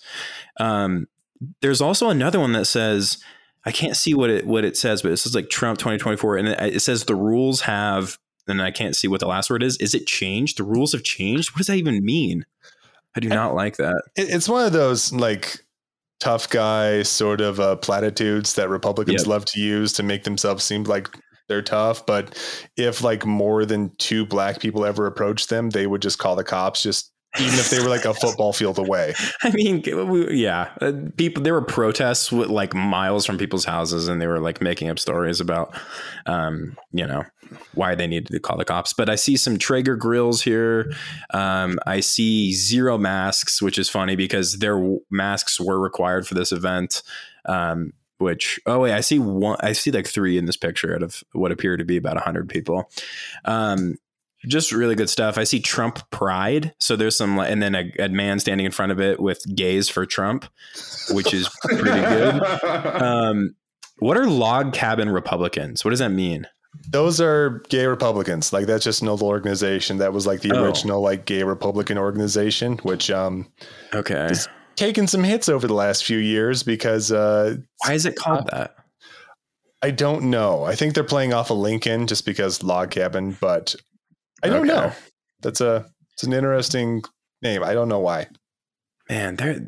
Um, 0.59 1.09
there's 1.61 1.81
also 1.81 2.09
another 2.09 2.39
one 2.39 2.53
that 2.53 2.67
says 2.67 3.19
I 3.65 3.73
can't 3.73 3.97
see 3.97 4.15
what 4.15 4.31
it 4.31 4.47
what 4.47 4.65
it 4.65 4.77
says, 4.77 5.03
but 5.03 5.13
it 5.13 5.19
says 5.19 5.35
like 5.35 5.51
Trump 5.51 5.79
2024, 5.79 6.37
and 6.37 6.49
it, 6.49 6.77
it 6.77 6.81
says 6.81 7.05
the 7.05 7.15
rules 7.15 7.63
have, 7.63 8.19
and 8.49 8.61
I 8.61 8.71
can't 8.71 8.97
see 8.97 9.09
what 9.09 9.21
the 9.21 9.29
last 9.29 9.51
word 9.51 9.63
is. 9.63 9.77
Is 9.79 9.95
it 9.95 10.07
changed? 10.07 10.59
The 10.59 10.65
rules 10.65 10.93
have 10.93 11.05
changed. 11.05 11.53
What 11.53 11.59
does 11.59 11.69
that 11.69 11.77
even 11.77 12.05
mean? 12.05 12.45
I 13.15 13.21
do 13.21 13.29
not 13.29 13.55
like 13.55 13.77
that. 13.77 14.03
It, 14.17 14.31
it's 14.31 14.49
one 14.49 14.65
of 14.65 14.73
those 14.73 15.13
like 15.13 15.65
tough 16.19 16.49
guy 16.49 17.03
sort 17.03 17.41
of 17.41 17.61
uh, 17.61 17.77
platitudes 17.77 18.55
that 18.55 18.69
Republicans 18.69 19.23
Yep. 19.23 19.27
love 19.27 19.45
to 19.47 19.61
use 19.61 19.93
to 19.95 20.03
make 20.03 20.25
themselves 20.25 20.65
seem 20.65 20.85
like 20.85 21.09
they're 21.53 21.63
tough. 21.63 22.07
But 22.07 22.39
if 22.77 23.03
like 23.03 23.27
more 23.27 23.65
than 23.65 23.95
two 23.99 24.25
black 24.25 24.61
people 24.61 24.85
ever 24.85 25.07
approached 25.07 25.51
them, 25.51 25.71
they 25.71 25.87
would 25.87 26.03
just 26.03 26.19
call 26.19 26.35
the 26.35 26.45
cops 26.45 26.83
just 26.83 27.13
even 27.39 27.59
if 27.59 27.71
they 27.71 27.81
were 27.81 27.89
like 27.89 28.05
a 28.05 28.13
football 28.13 28.53
field 28.53 28.79
away. 28.79 29.15
I 29.43 29.51
mean, 29.51 29.83
yeah, 30.31 30.71
uh, 30.81 30.93
people. 31.17 31.43
There 31.43 31.55
were 31.55 31.63
protests 31.63 32.31
with 32.31 32.49
like 32.49 32.75
miles 32.75 33.25
from 33.25 33.39
people's 33.39 33.65
houses, 33.65 34.09
and 34.09 34.21
they 34.21 34.27
were 34.27 34.41
like 34.41 34.61
making 34.61 34.89
up 34.91 34.99
stories 34.99 35.41
about, 35.41 35.75
um, 36.27 36.77
you 36.93 37.07
know, 37.07 37.25
why 37.75 37.95
they 37.95 38.07
needed 38.07 38.29
to 38.29 38.41
call 38.41 38.59
the 38.59 38.65
cops. 38.65 38.93
But 38.93 39.09
I 39.09 39.15
see 39.15 39.37
some 39.37 39.57
Traeger 39.57 39.97
grills 39.97 40.43
here. 40.43 40.93
Um, 41.33 41.79
I 41.87 42.01
see 42.01 42.53
zero 42.53 42.99
masks, 42.99 43.63
which 43.63 43.79
is 43.79 43.89
funny 43.89 44.15
because 44.15 44.59
their 44.59 44.97
masks 45.11 45.59
were 45.59 45.81
required 45.81 46.27
for 46.27 46.35
this 46.35 46.53
event. 46.53 47.03
Um, 47.47 47.93
which 48.23 48.59
oh 48.67 48.79
wait, 48.81 48.93
I 48.93 49.01
see 49.01 49.19
one. 49.19 49.57
I 49.61 49.73
see 49.73 49.91
like 49.91 50.07
three 50.07 50.39
in 50.39 50.47
this 50.47 50.57
picture 50.57 50.95
out 50.95 51.03
of 51.03 51.23
what 51.33 51.53
appear 51.53 51.77
to 51.77 51.85
be 51.85 51.97
about 51.97 52.17
hundred 52.19 52.49
people. 52.49 52.91
Um, 53.45 53.97
just 54.49 54.73
really 54.73 54.95
good 54.97 55.09
stuff. 55.11 55.39
I 55.39 55.45
see 55.45 55.61
Trump 55.61 56.01
Pride. 56.11 56.75
So 56.81 56.97
there's 56.97 57.17
some, 57.17 57.39
and 57.39 57.63
then 57.63 57.75
a, 57.77 57.93
a 58.01 58.09
man 58.09 58.41
standing 58.41 58.67
in 58.67 58.73
front 58.73 58.91
of 58.91 59.01
it 59.01 59.21
with 59.21 59.41
gays 59.55 59.89
for 59.89 60.05
Trump, 60.05 60.47
which 61.11 61.33
is 61.33 61.49
pretty 61.65 61.85
good. 61.85 62.43
Um, 62.65 63.55
what 63.99 64.17
are 64.17 64.27
log 64.27 64.73
cabin 64.73 65.11
Republicans? 65.11 65.85
What 65.85 65.91
does 65.91 66.01
that 66.01 66.11
mean? 66.11 66.49
Those 66.89 67.21
are 67.21 67.63
gay 67.69 67.87
Republicans. 67.87 68.53
Like 68.53 68.67
that's 68.67 68.83
just 68.83 69.01
an 69.03 69.09
old 69.09 69.23
organization 69.23 69.99
that 69.99 70.13
was 70.13 70.27
like 70.27 70.41
the 70.41 70.53
Oh. 70.57 70.65
original 70.65 71.01
like 71.01 71.25
gay 71.25 71.45
Republican 71.45 71.97
organization, 71.99 72.79
which 72.79 73.11
um 73.13 73.47
Okay. 73.95 74.29
Taken 74.77 75.07
some 75.07 75.23
hits 75.25 75.49
over 75.49 75.67
the 75.67 75.75
last 75.75 76.05
few 76.05 76.19
years 76.19 76.63
because 76.63 77.11
uh 77.13 77.57
Why 77.85 77.95
is 77.95 78.07
it 78.07 78.17
called 78.17 78.49
that? 78.51 78.77
I 79.83 79.91
don't 79.91 80.31
know. 80.31 80.65
I 80.65 80.75
think 80.77 80.95
they're 80.95 81.03
playing 81.05 81.33
off 81.33 81.51
of 81.51 81.57
Lincoln 81.59 82.07
just 82.07 82.25
because 82.25 82.63
log 82.63 82.91
cabin, 82.91 83.37
but 83.41 83.75
I 84.43 84.49
don't 84.49 84.69
Okay. 84.71 84.81
know. 84.81 84.93
That's 85.41 85.61
a 85.61 85.87
it's 86.15 86.23
an 86.23 86.33
interesting 86.33 87.03
name. 87.43 87.65
I 87.65 87.75
don't 87.75 87.89
know 87.89 87.99
why. 87.99 88.29
Man, 89.11 89.37
they're 89.37 89.61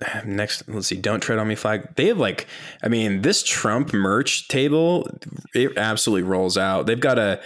next. 0.24 0.66
Let's 0.68 0.86
see. 0.86 0.96
Don't 0.96 1.20
tread 1.20 1.38
on 1.38 1.46
me 1.48 1.54
flag. 1.56 1.94
They 1.96 2.06
have 2.06 2.18
like, 2.18 2.46
I 2.82 2.88
mean, 2.88 3.20
this 3.22 3.42
Trump 3.42 3.92
merch 3.92 4.48
table, 4.48 5.10
it 5.54 5.76
absolutely 5.76 6.22
rolls 6.28 6.56
out. 6.56 6.86
They've 6.86 6.98
got 6.98 7.18
a, 7.18 7.40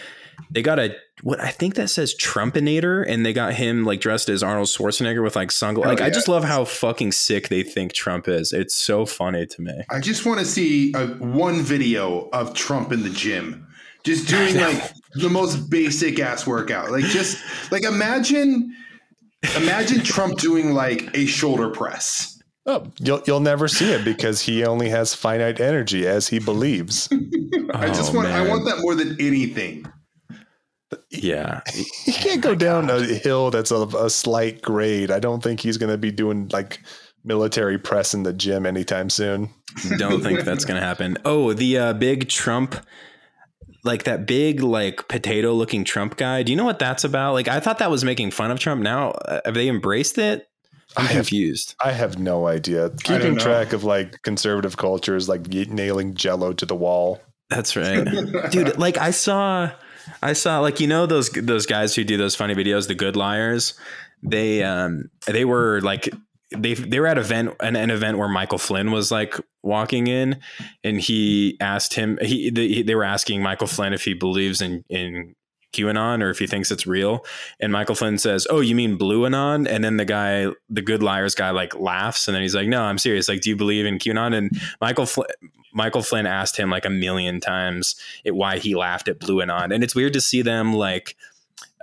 they 0.50 0.62
got 0.62 0.78
a 0.78 0.94
what 1.24 1.40
I 1.40 1.48
think 1.48 1.74
that 1.76 1.88
says 1.88 2.14
Trumpinator, 2.14 3.02
and 3.08 3.24
they 3.24 3.32
got 3.32 3.54
him 3.54 3.84
like 3.84 3.98
dressed 4.00 4.28
as 4.28 4.42
Arnold 4.42 4.68
Schwarzenegger 4.68 5.22
with 5.24 5.34
like 5.36 5.50
sunglasses. 5.50 5.88
Oh, 5.90 5.94
Like, 5.94 6.02
I 6.02 6.10
just 6.14 6.28
love 6.28 6.44
how 6.44 6.66
fucking 6.66 7.12
sick 7.12 7.48
they 7.48 7.62
think 7.62 7.94
Trump 7.94 8.28
is. 8.28 8.52
It's 8.52 8.74
so 8.74 9.06
funny 9.06 9.46
to 9.46 9.62
me. 9.62 9.72
I 9.90 10.00
just 10.00 10.26
want 10.26 10.40
to 10.40 10.44
see 10.46 10.92
a, 10.94 11.06
one 11.06 11.62
video 11.62 12.28
of 12.34 12.52
Trump 12.52 12.92
in 12.92 13.02
the 13.02 13.08
gym, 13.08 13.66
just 14.04 14.28
doing 14.28 14.54
like 14.60 14.92
the 15.14 15.30
most 15.30 15.70
basic 15.70 16.20
ass 16.20 16.46
workout. 16.46 16.90
Like 16.90 17.04
just 17.06 17.42
like 17.72 17.84
imagine, 17.84 18.74
imagine 19.56 20.02
Trump 20.02 20.38
doing 20.38 20.74
like 20.74 21.08
a 21.16 21.24
shoulder 21.24 21.70
press. 21.70 22.38
Oh, 22.66 22.86
you'll 23.00 23.22
you'll 23.26 23.40
never 23.40 23.66
see 23.66 23.92
it 23.92 24.04
because 24.04 24.42
he 24.42 24.64
only 24.64 24.90
has 24.90 25.14
finite 25.14 25.58
energy 25.60 26.06
as 26.06 26.28
he 26.28 26.38
believes. 26.38 27.08
I 27.74 27.88
just 27.88 28.12
Oh, 28.12 28.16
want, 28.16 28.28
I 28.28 28.40
man. 28.42 28.48
want 28.50 28.64
that 28.66 28.78
more 28.80 28.94
than 28.94 29.16
anything. 29.20 29.86
Yeah, 31.10 31.60
he 32.04 32.12
can't 32.12 32.40
go 32.42 32.54
down 32.54 32.90
a 32.90 33.02
hill 33.02 33.50
that's 33.50 33.70
a, 33.70 33.76
a 33.76 34.10
slight 34.10 34.62
grade. 34.62 35.10
I 35.10 35.18
don't 35.20 35.42
think 35.42 35.60
he's 35.60 35.76
going 35.78 35.90
to 35.92 35.98
be 35.98 36.10
doing 36.10 36.48
like 36.52 36.80
military 37.24 37.78
press 37.78 38.14
in 38.14 38.22
the 38.22 38.32
gym 38.32 38.66
anytime 38.66 39.10
soon. 39.10 39.50
Don't 39.98 40.22
think 40.22 40.40
that's 40.40 40.64
going 40.64 40.80
to 40.80 40.86
happen. 40.86 41.16
Oh, 41.24 41.52
the 41.52 41.78
uh, 41.78 41.92
big 41.94 42.28
Trump, 42.28 42.76
like 43.82 44.04
that 44.04 44.26
big 44.26 44.62
like 44.62 45.08
potato 45.08 45.52
looking 45.52 45.84
Trump 45.84 46.16
guy. 46.16 46.42
Do 46.42 46.52
you 46.52 46.56
know 46.56 46.64
what 46.64 46.78
that's 46.78 47.04
about? 47.04 47.34
Like 47.34 47.48
I 47.48 47.60
thought 47.60 47.78
that 47.78 47.90
was 47.90 48.04
making 48.04 48.30
fun 48.30 48.50
of 48.50 48.58
Trump. 48.58 48.82
Now 48.82 49.10
uh, 49.10 49.40
have 49.44 49.54
they 49.54 49.68
embraced 49.68 50.18
it? 50.18 50.48
I'm 50.96 51.04
I 51.04 51.08
have- 51.08 51.16
confused. 51.26 51.74
I 51.82 51.92
have 51.92 52.18
no 52.18 52.46
idea. 52.46 52.90
Keeping 53.02 53.36
track 53.36 53.72
of 53.72 53.82
like 53.84 54.22
conservative 54.22 54.76
culture 54.76 55.16
is 55.16 55.28
like 55.28 55.48
nailing 55.48 56.14
jello 56.14 56.52
to 56.52 56.66
the 56.66 56.76
wall. 56.76 57.20
That's 57.50 57.74
right, 57.76 58.04
dude. 58.50 58.78
Like 58.78 58.96
I 58.96 59.10
saw, 59.10 59.70
I 60.22 60.32
saw 60.32 60.60
like 60.60 60.80
you 60.80 60.86
know 60.86 61.06
those 61.06 61.30
those 61.30 61.66
guys 61.66 61.94
who 61.94 62.04
do 62.04 62.16
those 62.16 62.34
funny 62.34 62.54
videos, 62.54 62.88
the 62.88 62.94
good 62.94 63.16
liars. 63.16 63.74
They 64.22 64.62
um 64.62 65.10
they 65.26 65.44
were 65.44 65.80
like 65.80 66.08
they 66.56 66.74
they 66.74 67.00
were 67.00 67.06
at 67.06 67.18
event 67.18 67.54
an, 67.60 67.76
an 67.76 67.90
event 67.90 68.18
where 68.18 68.28
Michael 68.28 68.58
Flynn 68.58 68.90
was 68.90 69.10
like 69.10 69.34
walking 69.62 70.06
in, 70.06 70.40
and 70.82 71.00
he 71.00 71.56
asked 71.60 71.94
him 71.94 72.18
he 72.22 72.50
they, 72.50 72.82
they 72.82 72.94
were 72.94 73.04
asking 73.04 73.42
Michael 73.42 73.66
Flynn 73.66 73.92
if 73.92 74.04
he 74.04 74.14
believes 74.14 74.60
in 74.60 74.84
in 74.88 75.34
QAnon 75.74 76.22
or 76.22 76.30
if 76.30 76.38
he 76.38 76.46
thinks 76.46 76.70
it's 76.70 76.86
real. 76.86 77.24
And 77.60 77.72
Michael 77.72 77.94
Flynn 77.94 78.18
says, 78.18 78.46
"Oh, 78.48 78.60
you 78.60 78.74
mean 78.74 78.96
Blue 78.96 79.26
Anon?" 79.26 79.66
And 79.66 79.84
then 79.84 79.96
the 79.96 80.04
guy, 80.04 80.46
the 80.70 80.82
good 80.82 81.02
liars 81.02 81.34
guy, 81.34 81.50
like 81.50 81.74
laughs, 81.74 82.28
and 82.28 82.34
then 82.34 82.42
he's 82.42 82.54
like, 82.54 82.68
"No, 82.68 82.82
I'm 82.82 82.98
serious. 82.98 83.28
Like, 83.28 83.40
do 83.40 83.50
you 83.50 83.56
believe 83.56 83.86
in 83.86 83.98
QAnon?" 83.98 84.34
And 84.34 84.50
Michael 84.80 85.06
Flynn, 85.06 85.26
Michael 85.72 86.02
Flynn 86.02 86.26
asked 86.26 86.56
him 86.56 86.70
like 86.70 86.84
a 86.84 86.90
million 86.90 87.40
times 87.40 87.96
it, 88.24 88.34
why 88.34 88.58
he 88.58 88.74
laughed 88.74 89.08
at 89.08 89.18
Blue 89.18 89.42
Anon, 89.42 89.72
and 89.72 89.82
it's 89.82 89.94
weird 89.94 90.12
to 90.14 90.20
see 90.20 90.40
them 90.40 90.72
like 90.72 91.16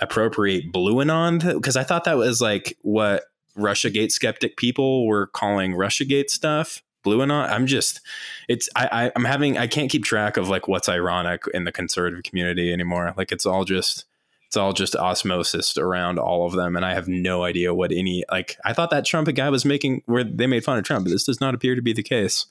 appropriate 0.02 0.72
Blue 0.72 1.00
Anon 1.02 1.40
because 1.40 1.76
I 1.78 1.84
thought 1.84 2.06
that 2.06 2.18
was 2.18 2.42
like 2.42 2.78
what 2.82 3.26
RussiaGate 3.58 4.12
skeptic 4.12 4.58
people 4.58 5.06
were 5.06 5.28
calling 5.28 5.74
RussiaGate 5.74 6.30
stuff. 6.30 6.82
Blue 7.04 7.22
Anon. 7.22 7.50
I'm 7.50 7.68
just, 7.68 8.02
it's 8.48 8.70
I, 8.76 8.90
I 8.92 9.12
I'm 9.16 9.26
having 9.26 9.58
I 9.58 9.68
can't 9.68 9.90
keep 9.90 10.04
track 10.04 10.38
of 10.38 10.50
like 10.50 10.68
what's 10.68 10.90
ironic 10.90 11.44
in 11.54 11.64
the 11.64 11.72
conservative 11.72 12.24
community 12.24 12.72
anymore. 12.72 13.14
Like 13.18 13.32
it's 13.32 13.46
all 13.46 13.64
just 13.64 14.06
it's 14.52 14.58
all 14.58 14.74
just 14.74 14.98
osmosis 14.98 15.78
around 15.78 16.20
all 16.20 16.46
of 16.46 16.52
them, 16.52 16.76
and 16.76 16.86
I 16.86 16.94
have 16.94 17.08
no 17.08 17.44
idea 17.44 17.74
what 17.74 17.94
any 17.94 18.26
like. 18.30 18.58
I 18.66 18.74
thought 18.74 18.90
that 18.90 19.06
Trump 19.06 19.34
guy 19.34 19.50
was 19.50 19.64
making 19.64 20.04
where 20.08 20.26
they 20.26 20.46
made 20.46 20.66
fun 20.66 20.78
of 20.78 20.84
Trump, 20.84 21.06
but 21.06 21.12
this 21.12 21.24
does 21.24 21.40
not 21.40 21.54
appear 21.54 21.74
to 21.76 21.82
be 21.82 21.94
the 21.94 22.04
case. 22.04 22.48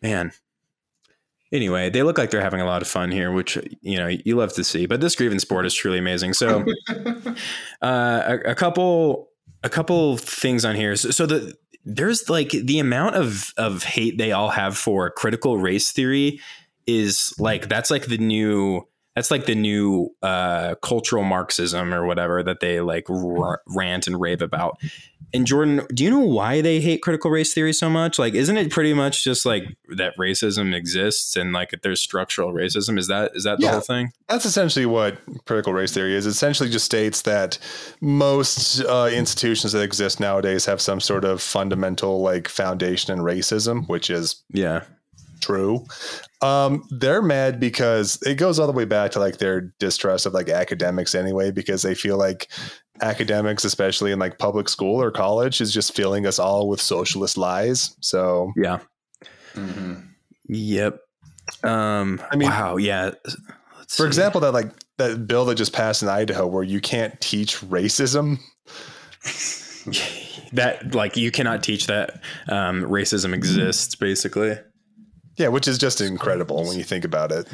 Man. 0.00 0.32
Anyway, 1.52 1.90
they 1.90 2.02
look 2.02 2.18
like 2.18 2.30
they're 2.30 2.40
having 2.40 2.60
a 2.60 2.64
lot 2.64 2.82
of 2.82 2.88
fun 2.88 3.12
here, 3.12 3.30
which 3.30 3.56
you 3.80 3.96
know 3.96 4.08
you 4.08 4.36
love 4.36 4.52
to 4.54 4.64
see. 4.64 4.86
But 4.86 5.00
this 5.00 5.14
grievance 5.14 5.44
board 5.44 5.64
is 5.64 5.74
truly 5.74 5.98
amazing. 5.98 6.34
So, 6.34 6.64
uh, 6.88 7.36
a, 7.82 8.50
a 8.50 8.54
couple 8.54 9.30
a 9.62 9.68
couple 9.68 10.16
things 10.16 10.64
on 10.64 10.76
here. 10.76 10.96
So, 10.96 11.10
so 11.10 11.26
the 11.26 11.54
there's 11.86 12.28
like 12.28 12.50
the 12.50 12.80
amount 12.80 13.14
of 13.14 13.54
of 13.56 13.84
hate 13.84 14.18
they 14.18 14.32
all 14.32 14.50
have 14.50 14.76
for 14.76 15.10
critical 15.10 15.56
race 15.56 15.92
theory 15.92 16.40
is 16.86 17.32
like 17.38 17.68
that's 17.68 17.90
like 17.90 18.06
the 18.06 18.18
new 18.18 18.86
that's 19.16 19.30
like 19.32 19.46
the 19.46 19.54
new 19.56 20.10
uh, 20.22 20.76
cultural 20.82 21.24
Marxism 21.24 21.92
or 21.92 22.06
whatever 22.06 22.42
that 22.44 22.60
they 22.60 22.80
like 22.80 23.10
r- 23.10 23.60
rant 23.66 24.06
and 24.06 24.20
rave 24.20 24.42
about. 24.42 24.78
And 25.34 25.44
Jordan, 25.44 25.84
do 25.92 26.04
you 26.04 26.10
know 26.10 26.20
why 26.20 26.60
they 26.60 26.80
hate 26.80 27.02
critical 27.02 27.30
race 27.32 27.52
theory 27.52 27.72
so 27.72 27.90
much? 27.90 28.16
Like, 28.18 28.34
isn't 28.34 28.56
it 28.56 28.70
pretty 28.70 28.94
much 28.94 29.24
just 29.24 29.44
like 29.44 29.64
that 29.96 30.16
racism 30.16 30.72
exists 30.72 31.34
and 31.34 31.52
like 31.52 31.74
there's 31.82 32.00
structural 32.00 32.52
racism? 32.52 32.96
Is 32.96 33.08
that 33.08 33.32
is 33.34 33.42
that 33.44 33.58
the 33.58 33.64
Yeah. 33.64 33.72
whole 33.72 33.80
thing? 33.80 34.12
That's 34.28 34.44
essentially 34.44 34.86
what 34.86 35.18
critical 35.44 35.72
race 35.72 35.92
theory 35.92 36.14
is. 36.14 36.26
It 36.26 36.30
essentially 36.30 36.70
just 36.70 36.84
states 36.84 37.22
that 37.22 37.58
most 38.00 38.80
uh, 38.84 39.08
institutions 39.12 39.72
that 39.72 39.82
exist 39.82 40.20
nowadays 40.20 40.64
have 40.66 40.80
some 40.80 41.00
sort 41.00 41.24
of 41.24 41.42
fundamental 41.42 42.20
like 42.22 42.48
foundation 42.48 43.12
in 43.18 43.24
racism, 43.24 43.88
which 43.88 44.10
is 44.10 44.44
Yeah, 44.52 44.84
true. 45.46 45.84
Um, 46.42 46.82
they're 46.90 47.22
mad 47.22 47.58
because 47.60 48.18
it 48.26 48.34
goes 48.34 48.58
all 48.58 48.66
the 48.66 48.72
way 48.72 48.84
back 48.84 49.10
to 49.12 49.20
like 49.20 49.38
their 49.38 49.72
distrust 49.78 50.26
of 50.26 50.34
like 50.34 50.48
academics 50.48 51.14
anyway, 51.14 51.50
because 51.50 51.82
they 51.82 51.94
feel 51.94 52.16
like 52.18 52.48
academics, 53.00 53.64
especially 53.64 54.12
in 54.12 54.18
like 54.18 54.38
public 54.38 54.68
school 54.68 55.00
or 55.02 55.10
college, 55.10 55.60
is 55.60 55.72
just 55.72 55.94
filling 55.94 56.26
us 56.26 56.38
all 56.38 56.68
with 56.68 56.80
socialist 56.80 57.36
lies. 57.38 57.96
So 58.00 58.52
yeah, 58.56 58.80
Mhm. 59.54 60.08
yep. 60.48 60.98
Um, 61.62 62.20
I 62.30 62.36
mean- 62.36 62.48
wow, 62.50 62.76
yeah. 62.76 63.10
Let's 63.24 63.96
for 63.96 64.02
see. 64.02 64.06
example, 64.08 64.40
that 64.40 64.52
like 64.52 64.70
that 64.98 65.26
bill 65.26 65.44
that 65.46 65.54
just 65.54 65.72
passed 65.72 66.02
in 66.02 66.08
Idaho 66.08 66.46
where 66.46 66.64
you 66.64 66.80
can't 66.80 67.18
teach 67.20 67.60
racism. 67.60 68.38
that 70.52 70.94
like 70.94 71.16
you 71.16 71.30
cannot 71.30 71.62
teach 71.62 71.86
that 71.86 72.20
um, 72.48 72.82
racism 72.82 73.32
exists, 73.34 73.94
basically. 73.94 74.56
Yeah, 75.36 75.48
which 75.48 75.68
is 75.68 75.78
just 75.78 76.00
incredible 76.00 76.64
when 76.64 76.78
you 76.78 76.84
think 76.84 77.04
about 77.04 77.32
it. 77.32 77.46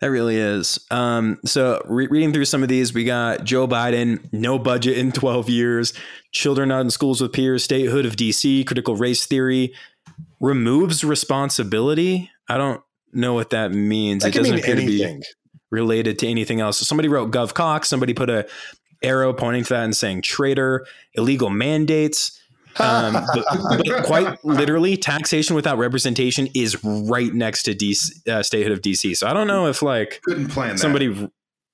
That 0.00 0.10
really 0.10 0.36
is. 0.36 0.78
Um, 0.90 1.38
so, 1.44 1.82
re- 1.84 2.08
reading 2.08 2.32
through 2.32 2.46
some 2.46 2.62
of 2.62 2.68
these, 2.70 2.94
we 2.94 3.04
got 3.04 3.44
Joe 3.44 3.68
Biden, 3.68 4.32
no 4.32 4.58
budget 4.58 4.96
in 4.96 5.12
12 5.12 5.50
years, 5.50 5.92
children 6.32 6.70
not 6.70 6.80
in 6.80 6.90
schools 6.90 7.20
with 7.20 7.32
peers, 7.32 7.62
statehood 7.62 8.06
of 8.06 8.16
DC, 8.16 8.66
critical 8.66 8.96
race 8.96 9.26
theory, 9.26 9.74
removes 10.40 11.04
responsibility. 11.04 12.30
I 12.48 12.56
don't 12.56 12.82
know 13.12 13.34
what 13.34 13.50
that 13.50 13.72
means. 13.72 14.22
That 14.22 14.30
it 14.30 14.38
doesn't 14.38 14.54
mean 14.54 14.64
appear 14.64 14.76
to 14.76 14.86
be 14.86 15.22
related 15.70 16.18
to 16.20 16.28
anything 16.28 16.60
else. 16.60 16.78
So 16.78 16.84
somebody 16.84 17.08
wrote 17.08 17.30
Gov 17.30 17.52
Cox. 17.52 17.88
Somebody 17.88 18.14
put 18.14 18.30
a 18.30 18.48
arrow 19.02 19.32
pointing 19.32 19.64
to 19.64 19.74
that 19.74 19.84
and 19.84 19.96
saying 19.96 20.22
traitor, 20.22 20.86
illegal 21.14 21.50
mandates. 21.50 22.39
Um, 22.78 23.12
but, 23.34 23.44
but 23.86 24.04
quite 24.04 24.44
literally, 24.44 24.96
taxation 24.96 25.56
without 25.56 25.78
representation 25.78 26.48
is 26.54 26.82
right 26.84 27.32
next 27.34 27.64
to 27.64 27.74
DC, 27.74 28.26
uh, 28.28 28.42
statehood 28.42 28.72
of 28.72 28.80
DC. 28.80 29.16
So 29.16 29.26
I 29.26 29.32
don't 29.32 29.46
know 29.46 29.66
if 29.66 29.82
like 29.82 30.20
Couldn't 30.24 30.48
plan 30.48 30.70
that. 30.70 30.78
somebody, 30.78 31.28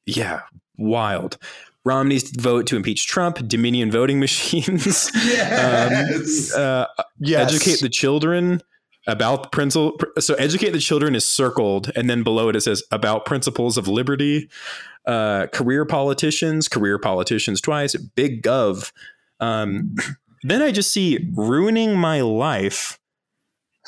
yeah, 0.07 0.41
wild. 0.76 1.38
Romney's 1.85 2.31
vote 2.37 2.67
to 2.69 2.76
impeach 2.76 3.07
Trump, 3.07 3.47
Dominion 3.47 3.91
voting 3.93 4.19
machines, 4.26 5.11
Yes. 5.15 6.55
uh, 6.55 6.87
Yes. 7.21 7.53
educate 7.53 7.81
the 7.81 7.88
children 7.88 8.61
about 9.07 9.45
the 9.45 9.49
principle. 9.50 9.97
So 10.19 10.35
educate 10.35 10.71
the 10.71 10.81
children 10.81 11.15
is 11.15 11.25
circled, 11.25 11.93
and 11.95 12.11
then 12.11 12.23
below 12.25 12.49
it 12.49 12.57
it 12.57 12.62
says 12.62 12.83
about 12.91 13.25
principles 13.25 13.76
of 13.79 13.87
liberty. 13.87 14.49
Uh, 15.07 15.47
career 15.53 15.85
politicians, 15.85 16.67
career 16.67 16.99
politicians 16.99 17.61
twice. 17.61 17.95
Big 17.95 18.43
gov. 18.43 18.91
Um, 19.38 19.95
then 20.50 20.62
I 20.62 20.71
just 20.73 20.93
see 20.93 21.29
ruining 21.35 21.97
my 21.99 22.21
life, 22.23 22.99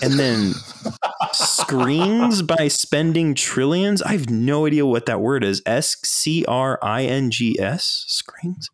and 0.00 0.18
then 0.18 0.52
screens 1.32 2.42
by 2.42 2.68
spending 2.68 3.34
trillions. 3.34 4.02
I 4.02 4.12
have 4.12 4.30
no 4.30 4.66
idea 4.66 4.86
what 4.86 5.06
that 5.06 5.20
word 5.20 5.44
is. 5.44 5.62
S 5.66 5.96
C 6.04 6.44
R 6.46 6.78
I 6.82 7.04
N 7.04 7.30
G 7.30 7.58
S 7.60 8.04
screens. 8.08 8.68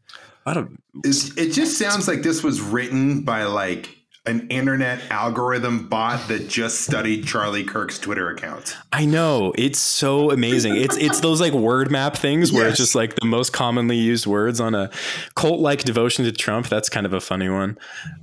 I 0.46 0.54
don't. 0.54 0.82
It's- 1.04 1.32
it 1.36 1.52
just 1.52 1.78
sounds 1.78 2.06
like 2.06 2.22
this 2.22 2.42
was 2.42 2.60
written 2.60 3.22
by 3.22 3.44
like 3.44 3.88
an 4.26 4.46
internet 4.48 5.00
algorithm 5.10 5.86
bot 5.86 6.28
that 6.28 6.48
just 6.48 6.80
studied 6.80 7.26
Charlie 7.26 7.64
Kirk's 7.64 7.98
Twitter 7.98 8.30
account. 8.30 8.74
I 8.92 9.04
know 9.04 9.52
it's 9.56 9.78
so 9.78 10.30
amazing. 10.30 10.76
It's 10.76 10.96
it's 10.96 11.20
those 11.20 11.40
like 11.40 11.52
word 11.52 11.90
map 11.90 12.16
things 12.16 12.50
where 12.50 12.66
it's 12.66 12.78
just 12.78 12.94
like 12.94 13.16
the 13.16 13.26
most 13.26 13.52
commonly 13.52 13.96
used 13.96 14.26
words 14.26 14.60
on 14.60 14.74
a 14.74 14.90
cult 15.34 15.60
like 15.60 15.84
devotion 15.84 16.24
to 16.24 16.32
Trump. 16.32 16.68
That's 16.68 16.88
kind 16.88 17.04
of 17.04 17.12
a 17.12 17.20
funny 17.20 17.50
one. 17.50 17.76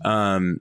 Um, 0.04 0.60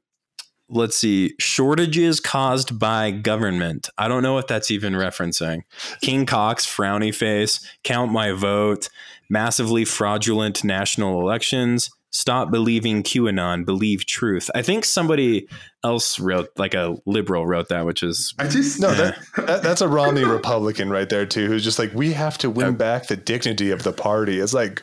let's 0.68 0.96
see, 0.96 1.34
shortages 1.38 2.20
caused 2.20 2.78
by 2.78 3.10
government. 3.10 3.88
I 3.96 4.08
don't 4.08 4.22
know 4.22 4.34
what 4.34 4.46
that's 4.46 4.70
even 4.70 4.92
referencing. 4.92 5.62
King 6.02 6.26
Cox 6.26 6.66
frowny 6.66 7.14
face. 7.14 7.66
Count 7.82 8.12
my 8.12 8.32
vote. 8.32 8.88
Massively 9.30 9.84
fraudulent 9.84 10.64
national 10.64 11.20
elections. 11.20 11.90
Stop 12.12 12.50
believing 12.50 13.02
QAnon. 13.04 13.64
Believe 13.64 14.04
truth. 14.04 14.50
I 14.54 14.62
think 14.62 14.84
somebody 14.84 15.46
else 15.84 16.18
wrote 16.18 16.48
like 16.56 16.74
a 16.74 16.96
liberal 17.06 17.46
wrote 17.46 17.68
that, 17.68 17.86
which 17.86 18.02
is 18.02 18.34
I 18.38 18.48
just 18.48 18.80
No, 18.80 18.92
that, 18.94 19.16
that 19.36 19.62
that's 19.62 19.80
a 19.80 19.88
Romney 19.88 20.24
Republican 20.24 20.90
right 20.90 21.08
there 21.08 21.24
too, 21.26 21.46
who's 21.46 21.62
just 21.64 21.78
like, 21.78 21.92
we 21.94 22.12
have 22.12 22.36
to 22.38 22.50
win 22.50 22.74
back 22.76 23.06
the 23.06 23.16
dignity 23.16 23.70
of 23.70 23.84
the 23.84 23.92
party. 23.92 24.40
It's 24.40 24.52
like, 24.52 24.82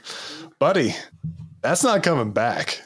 buddy, 0.59 0.95
that's 1.61 1.83
not 1.83 2.01
coming 2.01 2.31
back. 2.31 2.81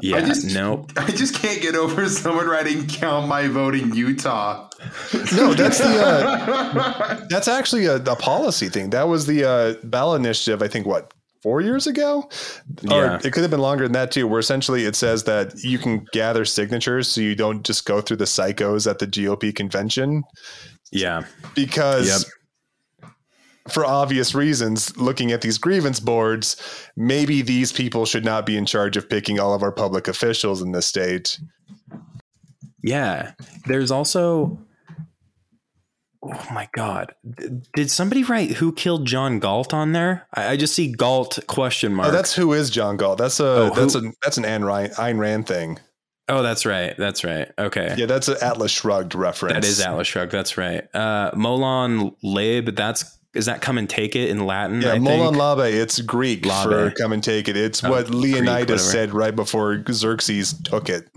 yeah. 0.00 0.16
I 0.18 0.20
just- 0.20 0.54
nope. 0.54 0.92
I 0.96 1.10
just 1.10 1.34
can't 1.34 1.60
get 1.60 1.74
over 1.74 2.08
someone 2.08 2.46
writing 2.46 2.86
"Count 2.86 3.26
my 3.28 3.48
vote" 3.48 3.74
in 3.74 3.92
Utah. 3.94 4.68
No, 5.34 5.54
that's 5.54 5.78
the 5.78 6.02
uh, 6.04 7.26
that's 7.28 7.48
actually 7.48 7.86
a, 7.86 7.96
a 7.96 8.16
policy 8.16 8.68
thing. 8.68 8.90
That 8.90 9.08
was 9.08 9.26
the 9.26 9.44
uh, 9.44 9.74
ballot 9.84 10.20
initiative. 10.20 10.62
I 10.62 10.68
think 10.68 10.86
what 10.86 11.12
four 11.44 11.60
years 11.60 11.86
ago, 11.86 12.26
or 12.90 13.20
it 13.22 13.32
could 13.34 13.42
have 13.42 13.50
been 13.50 13.60
longer 13.60 13.84
than 13.84 13.92
that 13.92 14.10
too. 14.10 14.26
Where 14.26 14.40
essentially 14.40 14.86
it 14.86 14.96
says 14.96 15.24
that 15.24 15.62
you 15.62 15.78
can 15.78 16.06
gather 16.14 16.46
signatures, 16.46 17.06
so 17.06 17.20
you 17.20 17.34
don't 17.34 17.62
just 17.64 17.84
go 17.84 18.00
through 18.00 18.16
the 18.16 18.24
psychos 18.24 18.90
at 18.90 18.98
the 18.98 19.06
GOP 19.06 19.54
convention 19.54 20.24
Yeah. 20.90 21.24
because 21.54 22.24
for 23.68 23.84
obvious 23.84 24.34
reasons, 24.34 24.96
looking 24.96 25.32
at 25.32 25.42
these 25.42 25.58
grievance 25.58 26.00
boards, 26.00 26.56
maybe 26.96 27.42
these 27.42 27.72
people 27.72 28.06
should 28.06 28.24
not 28.24 28.46
be 28.46 28.56
in 28.56 28.64
charge 28.64 28.96
of 28.96 29.08
picking 29.10 29.38
all 29.38 29.52
of 29.54 29.62
our 29.62 29.72
public 29.72 30.08
officials 30.08 30.62
in 30.62 30.72
this 30.72 30.86
state. 30.86 31.38
Yeah. 32.82 33.32
There's 33.66 33.90
also 33.90 34.58
Oh 36.26 36.46
my 36.52 36.68
god! 36.74 37.14
Did 37.74 37.90
somebody 37.90 38.24
write 38.24 38.52
who 38.52 38.72
killed 38.72 39.06
John 39.06 39.38
Galt 39.40 39.74
on 39.74 39.92
there? 39.92 40.26
I, 40.34 40.52
I 40.52 40.56
just 40.56 40.74
see 40.74 40.90
Galt 40.92 41.38
question 41.46 41.94
mark. 41.94 42.08
Oh, 42.08 42.12
that's 42.12 42.34
who 42.34 42.52
is 42.54 42.70
John 42.70 42.96
Galt. 42.96 43.18
That's 43.18 43.40
a 43.40 43.44
Oh, 43.46 43.70
that's 43.74 43.94
who- 43.94 44.08
a 44.08 44.12
that's 44.22 44.38
an 44.38 44.44
Ayn 44.44 44.64
Rand, 44.66 44.92
Ayn 44.94 45.18
Rand 45.18 45.46
thing. 45.46 45.78
oh, 46.30 46.42
that's 46.42 46.64
right. 46.64 46.94
That's 46.96 47.24
right. 47.24 47.50
Okay. 47.58 47.94
Yeah, 47.98 48.06
that's 48.06 48.28
an 48.28 48.36
Atlas 48.40 48.70
Shrugged 48.72 49.14
reference. 49.14 49.54
That 49.54 49.64
is 49.64 49.80
Atlas 49.80 50.08
Shrugged. 50.08 50.32
That's 50.32 50.56
right. 50.56 50.84
Uh, 50.94 51.30
Molon 51.32 52.14
Labe. 52.22 52.70
That's 52.74 53.18
is 53.34 53.46
that 53.46 53.60
come 53.60 53.76
and 53.78 53.90
take 53.90 54.14
it 54.16 54.28
in 54.30 54.46
Latin? 54.46 54.80
Yeah, 54.80 54.92
I 54.92 54.98
Molon? 54.98 55.36
Labe. 55.36 55.74
It's 55.74 56.00
Greek 56.00 56.46
Labe. 56.46 56.62
for 56.62 56.90
come 56.92 57.12
and 57.12 57.22
take 57.22 57.48
it. 57.48 57.56
It's 57.56 57.82
Oh, 57.84 57.90
what 57.90 58.08
Leonidas 58.08 58.60
whatever. 58.60 58.78
said 58.78 59.12
right 59.12 59.34
before 59.36 59.82
Xerxes 59.90 60.54
took 60.62 60.88
it. 60.88 61.08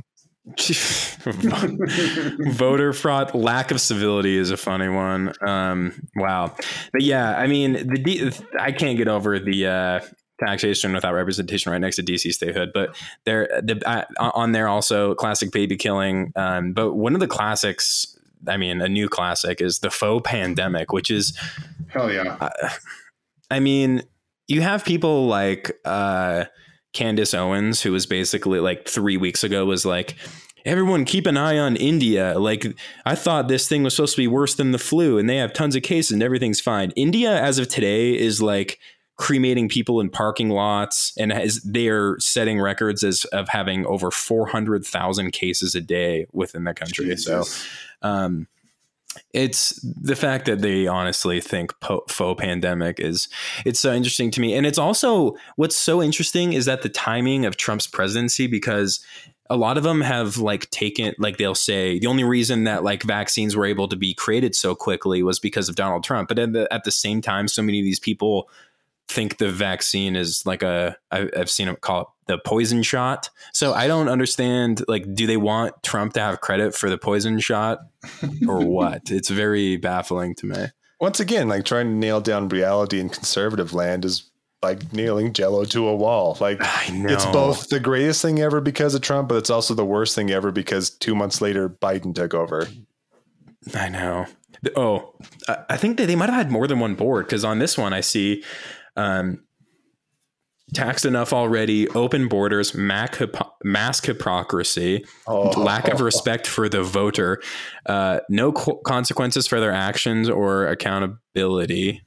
Voter 2.54 2.94
fraud, 2.94 3.34
lack 3.36 3.72
of 3.72 3.82
civility 3.82 4.38
is 4.38 4.52
a 4.52 4.58
funny 4.58 4.88
one. 4.88 5.34
Um, 5.46 6.10
wow, 6.16 6.56
but 6.94 7.02
yeah, 7.02 7.38
I 7.38 7.48
mean, 7.48 7.74
the 7.74 7.98
D- 7.98 8.32
I 8.60 8.72
can't 8.72 8.98
get 8.98 9.08
over 9.08 9.40
the 9.40 9.68
uh, 9.68 10.00
taxation 10.40 10.94
without 10.94 11.14
representation 11.14 11.72
right 11.72 11.82
next 11.82 11.98
to 11.98 12.04
DC 12.04 12.32
statehood. 12.32 12.72
But 12.74 12.96
there, 13.26 13.62
the, 13.62 13.82
uh, 13.86 14.06
on 14.34 14.54
there 14.54 14.68
also 14.68 15.16
classic 15.16 15.52
baby 15.52 15.76
killing. 15.76 16.32
Um, 16.36 16.74
but 16.74 16.94
one 16.94 17.14
of 17.14 17.20
the 17.20 17.28
classics, 17.28 18.18
I 18.48 18.58
mean, 18.58 18.82
a 18.82 18.88
new 18.88 19.10
classic 19.10 19.62
is 19.62 19.80
the 19.80 19.90
faux 19.90 20.30
pandemic, 20.30 20.94
which 20.94 21.12
is 21.12 21.38
Hell 21.90 22.12
yeah. 22.12 22.50
I 23.50 23.60
mean, 23.60 24.04
you 24.48 24.62
have 24.62 24.86
people 24.86 25.28
like 25.28 25.78
uh, 25.86 26.46
Candace 26.94 27.34
Owens, 27.34 27.82
who 27.82 27.92
was 27.92 28.06
basically 28.06 28.60
like 28.60 28.88
three 28.88 29.18
weeks 29.18 29.44
ago 29.44 29.66
was 29.66 29.86
like, 29.86 30.16
everyone 30.66 31.06
keep 31.06 31.26
an 31.26 31.38
eye 31.38 31.58
on 31.58 31.76
India. 31.76 32.38
Like, 32.38 32.66
I 33.06 33.16
thought 33.16 33.48
this 33.48 33.68
thing 33.68 33.84
was 33.84 33.96
supposed 33.96 34.16
to 34.16 34.22
be 34.22 34.28
worse 34.28 34.56
than 34.56 34.72
the 34.72 34.80
flu, 34.80 35.18
and 35.18 35.30
they 35.30 35.38
have 35.38 35.54
tons 35.54 35.76
of 35.76 35.84
cases 35.84 36.12
and 36.12 36.22
everything's 36.24 36.60
fine. 36.60 36.92
India, 36.92 37.42
as 37.42 37.58
of 37.58 37.68
today, 37.68 38.18
is 38.18 38.42
like 38.42 38.80
cremating 39.18 39.68
people 39.68 40.00
in 40.00 40.10
parking 40.10 40.50
lots 40.50 41.12
and 41.18 41.32
has 41.32 41.60
they're 41.64 42.18
setting 42.20 42.62
records 42.62 43.04
as 43.04 43.26
of 43.26 43.50
having 43.50 43.86
over 43.88 44.12
400,000 44.12 45.32
cases 45.32 45.74
a 45.74 45.82
day 45.82 46.28
within 46.34 46.66
the 46.66 46.74
country. 46.74 47.06
So, 47.18 47.44
um, 48.04 48.48
it's 49.34 49.80
the 49.82 50.16
fact 50.16 50.46
that 50.46 50.62
they 50.62 50.88
honestly 50.88 51.42
think 51.42 51.78
po- 51.80 52.04
faux 52.08 52.42
pandemic 52.42 53.00
is 53.00 53.28
it's 53.66 53.80
so 53.80 53.94
interesting 53.94 54.32
to 54.32 54.42
me. 54.42 54.54
And 54.54 54.66
it's 54.66 54.78
also 54.78 55.36
what's 55.56 55.76
so 55.76 56.02
interesting 56.02 56.54
is 56.54 56.66
that 56.66 56.82
the 56.82 56.90
timing 56.90 57.46
of 57.46 57.58
trump's 57.58 57.88
presidency 57.88 58.48
because 58.48 59.00
a 59.50 59.56
lot 59.56 59.78
of 59.78 59.84
them 59.84 60.02
have 60.02 60.38
like 60.38 60.70
taken 60.72 61.14
like 61.20 61.38
they'll 61.38 61.56
say 61.56 62.00
the 62.00 62.08
only 62.08 62.24
reason 62.24 62.66
that 62.66 62.84
like 62.84 63.04
vaccines 63.04 63.56
were 63.56 63.66
able 63.66 63.88
to 63.88 63.96
be 63.96 64.14
created 64.14 64.56
so 64.56 64.76
quickly 64.76 65.24
was 65.24 65.40
because 65.40 65.70
of 65.70 65.76
donald 65.76 66.04
trump. 66.04 66.28
But 66.28 66.40
at 66.40 66.54
the, 66.54 66.74
at 66.74 66.84
the 66.84 66.92
same 66.92 67.22
time 67.22 67.48
so 67.48 67.62
many 67.62 67.80
of 67.80 67.86
these 67.86 68.00
people 68.00 68.50
think 69.08 69.38
the 69.38 69.50
vaccine 69.50 70.16
is 70.16 70.46
like 70.46 70.64
a 70.64 70.98
I've 71.12 71.50
seen 71.50 71.68
them 71.68 71.78
call 71.80 72.02
it 72.02 72.08
the 72.28 72.38
poison 72.38 72.84
shot. 72.84 73.30
So 73.54 73.74
I 73.74 73.88
don't 73.88 74.10
understand. 74.10 74.84
Like, 74.88 75.14
do 75.14 75.28
they 75.28 75.38
want 75.38 75.82
Trump 75.84 76.14
to 76.14 76.20
have 76.20 76.42
credit 76.42 76.76
for 76.76 76.90
the 76.90 76.98
poison 76.98 77.40
shot 77.40 77.80
or 78.48 78.60
what? 78.66 79.10
It's 79.10 79.30
very 79.30 79.78
baffling 79.78 80.36
to 80.36 80.46
me. 80.46 80.66
Once 81.00 81.20
again, 81.20 81.48
like 81.48 81.66
trying 81.66 81.88
to 81.88 81.94
nail 81.94 82.20
down 82.22 82.50
reality 82.50 83.00
in 83.00 83.10
conservative 83.10 83.74
land 83.74 84.04
is 84.04 84.30
like 84.64 84.92
nailing 84.94 85.34
jello 85.34 85.64
to 85.66 85.88
a 85.88 85.96
wall. 85.96 86.38
Like 86.40 86.58
I 86.62 86.90
know 86.90 87.14
it's 87.14 87.26
both 87.28 87.70
the 87.70 87.80
greatest 87.80 88.22
thing 88.22 88.40
ever 88.40 88.62
because 88.62 88.96
of 88.96 89.02
Trump, 89.02 89.30
but 89.30 89.36
it's 89.36 89.50
also 89.50 89.74
the 89.74 89.86
worst 89.86 90.16
thing 90.16 90.32
ever 90.32 90.52
because 90.52 90.90
two 90.90 91.16
months 91.16 91.42
later 91.42 91.70
Biden 91.70 92.16
took 92.16 92.34
over. 92.34 92.68
I 93.76 93.90
know. 93.90 94.26
Oh, 94.76 95.14
I 95.48 95.58
I 95.70 95.78
think 95.78 95.98
that 95.98 96.08
they 96.08 96.16
might 96.16 96.30
have 96.30 96.36
had 96.36 96.52
more 96.52 96.68
than 96.68 96.80
one 96.80 96.96
board 96.96 97.26
because 97.26 97.46
on 97.46 97.60
this 97.60 97.78
one 97.78 97.94
I 97.94 98.02
see 98.02 98.44
um, 98.96 99.44
taxed 100.74 101.06
enough 101.06 101.32
already, 101.34 101.88
open 101.90 102.28
borders, 102.28 102.74
mac 102.76 103.16
hypo- 103.16 103.54
mass 103.64 104.04
hypocrisy, 104.04 105.06
Oh. 105.28 105.50
lack 105.60 105.88
of 105.88 106.02
respect 106.02 106.46
for 106.48 106.68
the 106.68 106.84
voter, 106.84 107.42
uh, 107.86 108.20
no 108.30 108.52
co- 108.52 108.76
consequences 108.86 109.48
for 109.48 109.60
their 109.60 109.72
actions 109.72 110.30
or 110.30 110.68
accountability. 110.68 112.04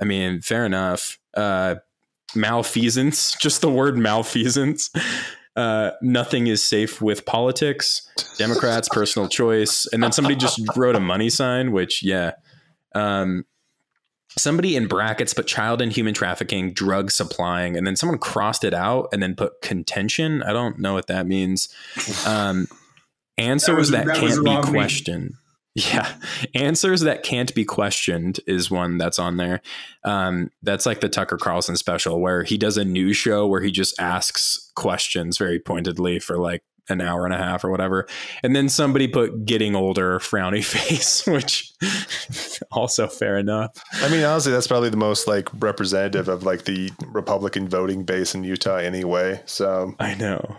I 0.00 0.04
mean, 0.04 0.40
fair 0.40 0.66
enough. 0.66 1.18
Uh, 1.34 1.76
malfeasance, 2.34 3.36
just 3.40 3.60
the 3.60 3.70
word 3.70 3.96
malfeasance. 3.96 4.90
Uh, 5.54 5.90
nothing 6.00 6.46
is 6.46 6.62
safe 6.62 7.02
with 7.02 7.24
politics. 7.26 8.08
Democrats, 8.38 8.88
personal 8.88 9.28
choice, 9.28 9.86
and 9.92 10.02
then 10.02 10.10
somebody 10.10 10.34
just 10.34 10.60
wrote 10.76 10.96
a 10.96 11.00
money 11.00 11.28
sign, 11.30 11.72
which 11.72 12.02
yeah. 12.02 12.32
Um, 12.94 13.44
somebody 14.38 14.76
in 14.76 14.86
brackets 14.86 15.34
put 15.34 15.46
child 15.46 15.80
and 15.82 15.92
human 15.92 16.14
trafficking, 16.14 16.72
drug 16.72 17.10
supplying, 17.10 17.76
and 17.76 17.86
then 17.86 17.96
someone 17.96 18.18
crossed 18.18 18.64
it 18.64 18.74
out 18.74 19.08
and 19.12 19.22
then 19.22 19.34
put 19.34 19.60
contention. 19.62 20.42
I 20.42 20.52
don't 20.52 20.78
know 20.78 20.94
what 20.94 21.06
that 21.08 21.26
means. 21.26 21.68
Um, 22.26 22.66
answers 23.38 23.76
was- 23.76 23.90
that, 23.90 24.06
that 24.06 24.16
can't 24.16 24.44
be 24.44 24.56
questioned. 24.62 25.34
Yeah, 25.74 26.16
answers 26.54 27.00
that 27.00 27.22
can't 27.22 27.54
be 27.54 27.64
questioned 27.64 28.40
is 28.46 28.70
one 28.70 28.98
that's 28.98 29.18
on 29.18 29.38
there. 29.38 29.62
Um, 30.04 30.50
that's 30.62 30.84
like 30.84 31.00
the 31.00 31.08
Tucker 31.08 31.38
Carlson 31.38 31.78
special 31.78 32.20
where 32.20 32.44
he 32.44 32.58
does 32.58 32.76
a 32.76 32.84
news 32.84 33.16
show 33.16 33.46
where 33.46 33.62
he 33.62 33.70
just 33.70 33.98
asks 33.98 34.70
questions 34.76 35.38
very 35.38 35.58
pointedly 35.58 36.18
for 36.18 36.36
like 36.36 36.62
an 36.88 37.00
hour 37.00 37.24
and 37.24 37.34
a 37.34 37.38
half 37.38 37.64
or 37.64 37.70
whatever. 37.70 38.06
And 38.42 38.54
then 38.54 38.68
somebody 38.68 39.08
put 39.08 39.44
getting 39.44 39.74
older, 39.74 40.18
frowny 40.18 40.64
face, 40.64 41.26
which 41.26 41.72
also 42.72 43.06
fair 43.06 43.38
enough. 43.38 43.82
I 43.94 44.08
mean, 44.08 44.24
honestly, 44.24 44.52
that's 44.52 44.66
probably 44.66 44.90
the 44.90 44.96
most 44.96 45.26
like 45.26 45.48
representative 45.60 46.28
of 46.28 46.44
like 46.44 46.64
the 46.64 46.90
Republican 47.06 47.68
voting 47.68 48.04
base 48.04 48.34
in 48.34 48.44
Utah 48.44 48.76
anyway. 48.76 49.40
So 49.46 49.94
I 49.98 50.14
know. 50.14 50.56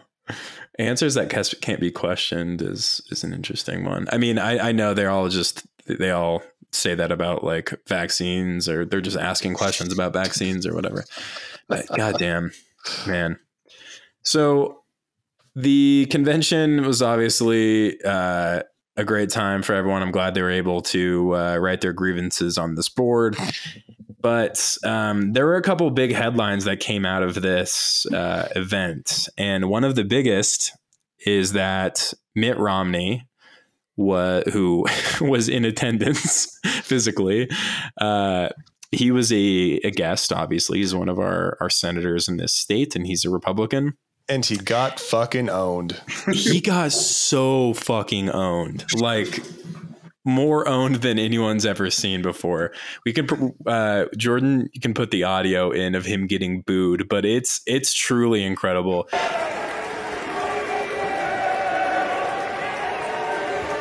Answers 0.80 1.14
that 1.16 1.30
can't 1.62 1.80
be 1.80 1.92
questioned 1.92 2.62
is 2.62 3.02
is 3.12 3.24
an 3.24 3.34
interesting 3.34 3.86
one. 3.86 4.08
I 4.12 4.18
mean, 4.18 4.40
I, 4.40 4.70
I 4.70 4.72
know 4.72 4.94
they're 4.94 5.10
all 5.10 5.30
just 5.30 5.66
they 5.86 6.12
all 6.12 6.42
say 6.72 6.96
that 6.96 7.12
about 7.12 7.44
like 7.44 7.74
vaccines 7.88 8.68
or 8.68 8.86
they're 8.86 9.02
just 9.02 9.18
asking 9.18 9.54
questions 9.54 9.94
about 9.94 10.14
vaccines 10.14 10.66
or 10.66 10.74
whatever. 10.74 11.04
But 11.68 11.88
goddamn, 11.96 12.52
man. 13.06 13.38
So 14.24 14.83
the 15.56 16.08
convention 16.10 16.86
was 16.86 17.02
obviously 17.02 18.02
uh, 18.04 18.64
a 18.96 19.04
great 19.04 19.30
time 19.30 19.62
for 19.62 19.74
everyone. 19.74 20.02
I'm 20.02 20.12
glad 20.12 20.34
they 20.34 20.42
were 20.42 20.52
able 20.52 20.82
to 20.84 21.36
uh, 21.36 21.58
write 21.58 21.82
their 21.82 21.94
grievances 21.94 22.58
on 22.58 22.76
this 22.76 22.90
board. 22.90 23.38
But 24.20 24.78
um, 24.86 25.34
there 25.34 25.46
were 25.46 25.58
a 25.58 25.62
couple 25.62 25.90
big 25.92 26.14
headlines 26.14 26.64
that 26.64 26.80
came 26.80 27.06
out 27.06 27.24
of 27.24 27.42
this 27.42 28.06
uh, 28.06 28.48
event, 28.56 29.28
and 29.38 29.70
one 29.70 29.84
of 29.84 29.96
the 29.96 30.06
biggest 30.06 30.72
is 31.26 31.54
that 31.54 32.14
Mitt 32.34 32.58
Romney, 32.58 33.28
wa- 33.98 34.42
who 34.54 34.86
was 35.22 35.50
in 35.50 35.66
attendance 35.66 36.58
physically, 36.66 37.50
uh, 38.00 38.50
he 38.92 39.12
was 39.12 39.32
a, 39.34 39.82
a 39.84 39.92
guest. 39.92 40.32
Obviously, 40.32 40.78
he's 40.78 40.96
one 40.96 41.10
of 41.10 41.20
our 41.20 41.58
our 41.60 41.70
senators 41.70 42.30
in 42.30 42.38
this 42.38 42.54
state, 42.54 42.96
and 42.96 43.06
he's 43.06 43.26
a 43.26 43.30
Republican. 43.30 43.98
And 44.30 44.46
he 44.46 44.58
got 44.58 45.00
fucking 45.00 45.50
owned. 45.50 46.02
He 46.32 46.62
got 46.62 46.92
so 46.92 47.74
fucking 47.74 48.30
owned, 48.30 48.86
like 48.96 49.42
more 50.26 50.68
owned 50.68 50.96
than 50.96 51.20
anyone's 51.20 51.66
ever 51.66 51.90
seen 51.90 52.22
before. 52.22 52.72
We 53.06 53.12
can, 53.14 53.54
uh, 53.66 54.06
Jordan, 54.18 54.70
you 54.74 54.80
can 54.80 54.94
put 54.94 55.12
the 55.12 55.24
audio 55.26 55.72
in 55.72 55.96
of 55.96 56.06
him 56.06 56.28
getting 56.28 56.62
booed, 56.62 57.10
but 57.10 57.26
it's 57.26 57.62
it's 57.66 57.94
truly 57.94 58.44
incredible. 58.44 59.08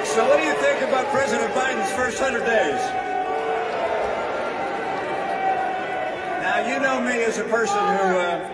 So, 0.05 0.29
what 0.29 0.39
do 0.39 0.45
you 0.45 0.55
think 0.55 0.83
about 0.83 1.07
President 1.11 1.55
Biden's 1.55 1.91
first 1.93 2.21
100 2.21 2.45
days? 2.45 2.81
Now, 6.43 6.69
you 6.69 6.81
know 6.81 7.01
me 7.01 7.23
as 7.23 7.39
a 7.39 7.45
person 7.45 7.79
who, 7.79 8.19
uh, 8.19 8.52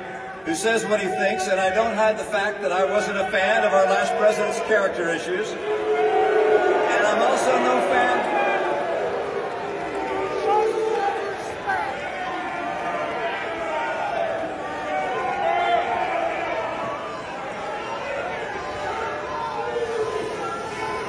who 0.49 0.55
says 0.55 0.87
what 0.87 0.99
he 0.99 1.07
thinks, 1.09 1.47
and 1.47 1.61
I 1.61 1.69
don't 1.75 1.95
hide 1.95 2.17
the 2.17 2.25
fact 2.25 2.63
that 2.63 2.73
I 2.73 2.83
wasn't 2.83 3.19
a 3.19 3.31
fan 3.31 3.65
of 3.65 3.73
our 3.75 3.85
last 3.85 4.17
president's 4.17 4.59
character 4.61 5.11
issues. 5.11 5.51
And 5.51 7.07
I'm 7.07 7.21
also 7.21 7.51
no 7.51 7.79
fan. 7.93 8.39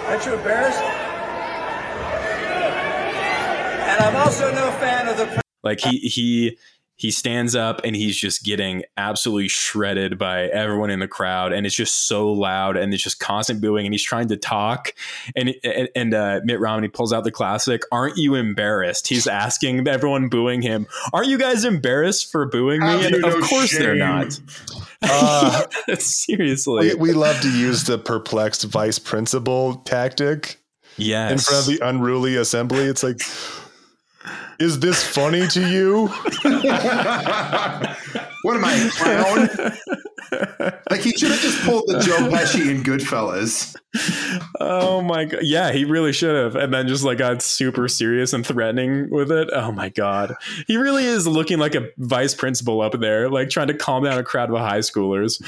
Aren't 0.10 0.25
you 0.25 0.34
embarrassed? 0.34 0.84
And 3.88 4.04
I'm 4.04 4.15
also 4.17 4.52
no 4.52 4.69
fan 4.82 5.08
of 5.08 5.15
the. 5.15 5.41
Like 5.63 5.80
he 5.80 5.99
he 5.99 6.58
he 7.00 7.12
stands 7.12 7.56
up 7.56 7.80
and 7.86 7.96
he's 7.96 8.18
just 8.18 8.44
getting 8.44 8.84
absolutely 8.98 9.48
shredded 9.48 10.18
by 10.18 10.48
everyone 10.48 10.90
in 10.90 11.00
the 11.00 11.08
crowd. 11.08 11.54
And 11.54 11.66
it's 11.66 11.74
just 11.74 12.10
so 12.10 12.30
loud 12.30 12.76
and 12.76 12.94
it's 12.94 13.02
just 13.02 13.22
constant 13.22 13.62
booing 13.62 13.86
and 13.86 13.94
he's 13.94 14.04
trying 14.04 14.28
to 14.28 14.36
talk. 14.36 14.94
And 15.34 15.56
and, 15.64 15.88
and 15.96 16.14
uh, 16.14 16.42
Mitt 16.44 16.60
Romney 16.60 16.90
pulls 16.90 17.14
out 17.14 17.24
the 17.24 17.32
classic 17.32 17.84
aren't 17.90 18.18
you 18.18 18.36
embarrassed? 18.36 19.08
He's 19.08 19.28
asking 19.28 19.88
everyone 19.88 20.28
booing 20.28 20.62
him 20.62 20.88
aren't 21.14 21.30
you 21.30 21.38
guys 21.38 21.64
embarrassed 21.64 22.30
for 22.30 22.46
booing 22.46 22.82
me? 22.82 23.06
And 23.06 23.16
of 23.16 23.22
no 23.22 23.40
course 23.48 23.72
they're 23.78 23.96
not. 23.96 24.38
Uh, 25.02 25.66
seriously. 25.96 26.90
we, 26.90 26.96
we 26.96 27.12
love 27.14 27.40
to 27.42 27.50
use 27.50 27.86
the 27.86 27.98
perplexed 27.98 28.66
vice 28.66 29.00
principal 29.00 29.76
tactic 29.86 30.60
yes. 30.98 31.32
in 31.32 31.38
front 31.38 31.60
of 31.62 31.66
the 31.66 31.88
unruly 31.88 32.36
assembly. 32.36 32.84
It's 32.84 33.04
like, 33.04 33.22
is 34.60 34.80
this 34.80 35.04
funny 35.04 35.48
to 35.48 35.68
you? 35.70 36.08
what 38.44 38.56
am 38.56 38.65
I, 38.65 38.89
clown? 38.94 39.50
like 40.92 41.02
he 41.02 41.12
should 41.12 41.32
have 41.32 41.39
just 41.42 41.62
pulled 41.63 41.86
the 41.88 42.00
Joe 42.00 42.30
Pesci 42.30 42.70
in 42.70 42.84
Goodfellas. 42.84 43.76
Oh 44.60 45.02
my 45.02 45.26
god! 45.26 45.39
Yeah, 45.44 45.72
he 45.72 45.84
really 45.86 46.13
should 46.13 46.36
have, 46.36 46.56
and 46.56 46.72
then 46.74 46.88
just 46.88 47.04
like 47.04 47.18
got 47.18 47.42
super 47.42 47.88
serious 47.88 48.34
and 48.34 48.46
threatening 48.46 49.10
with 49.10 49.32
it. 49.32 49.50
Oh 49.52 49.72
my 49.72 49.89
god, 49.89 50.36
he 50.68 50.78
really 50.78 51.06
is 51.06 51.26
looking 51.28 51.58
like 51.58 51.74
a 51.74 51.88
vice 51.98 52.36
principal 52.36 52.82
up 52.82 52.94
there, 53.00 53.30
like 53.30 53.50
trying 53.50 53.68
to 53.70 53.74
calm 53.74 54.04
down 54.04 54.20
a 54.20 54.24
crowd 54.24 54.52
of 54.52 54.60
high 54.60 54.80
schoolers. 54.80 55.42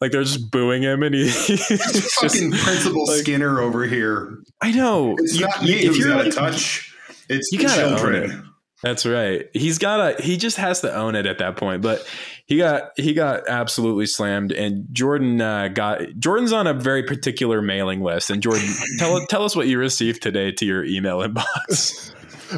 Like 0.00 0.12
they're 0.12 0.24
just 0.24 0.50
booing 0.50 0.82
him, 0.82 1.02
and 1.02 1.14
he, 1.14 1.24
he's 1.28 1.68
just- 1.68 2.14
Fucking 2.20 2.52
Principal 2.52 3.06
like- 3.06 3.18
Skinner 3.18 3.60
over 3.60 3.84
here. 3.84 4.38
I 4.62 4.72
know. 4.72 5.14
It's 5.18 5.38
you, 5.38 5.46
not 5.46 5.62
me 5.62 5.72
if 5.84 5.96
you're 5.98 6.08
to 6.16 6.22
like- 6.24 6.34
touch. 6.34 6.91
It's 7.28 7.50
You 7.52 7.58
the 7.58 7.64
gotta 7.64 7.82
own 7.84 7.98
children. 7.98 8.48
That's 8.82 9.06
right. 9.06 9.48
He's 9.52 9.78
got 9.78 10.00
a 10.18 10.22
he 10.22 10.36
just 10.36 10.56
has 10.56 10.80
to 10.80 10.92
own 10.92 11.14
it 11.14 11.24
at 11.24 11.38
that 11.38 11.56
point. 11.56 11.82
But 11.82 12.04
he 12.46 12.56
got 12.56 12.90
he 12.96 13.14
got 13.14 13.48
absolutely 13.48 14.06
slammed 14.06 14.50
and 14.50 14.86
Jordan 14.92 15.40
uh, 15.40 15.68
got 15.68 16.00
Jordan's 16.18 16.52
on 16.52 16.66
a 16.66 16.74
very 16.74 17.04
particular 17.04 17.62
mailing 17.62 18.02
list 18.02 18.28
and 18.30 18.42
Jordan 18.42 18.68
tell 18.98 19.24
tell 19.26 19.44
us 19.44 19.54
what 19.54 19.68
you 19.68 19.78
received 19.78 20.20
today 20.22 20.50
to 20.52 20.66
your 20.66 20.84
email 20.84 21.18
inbox. 21.20 22.12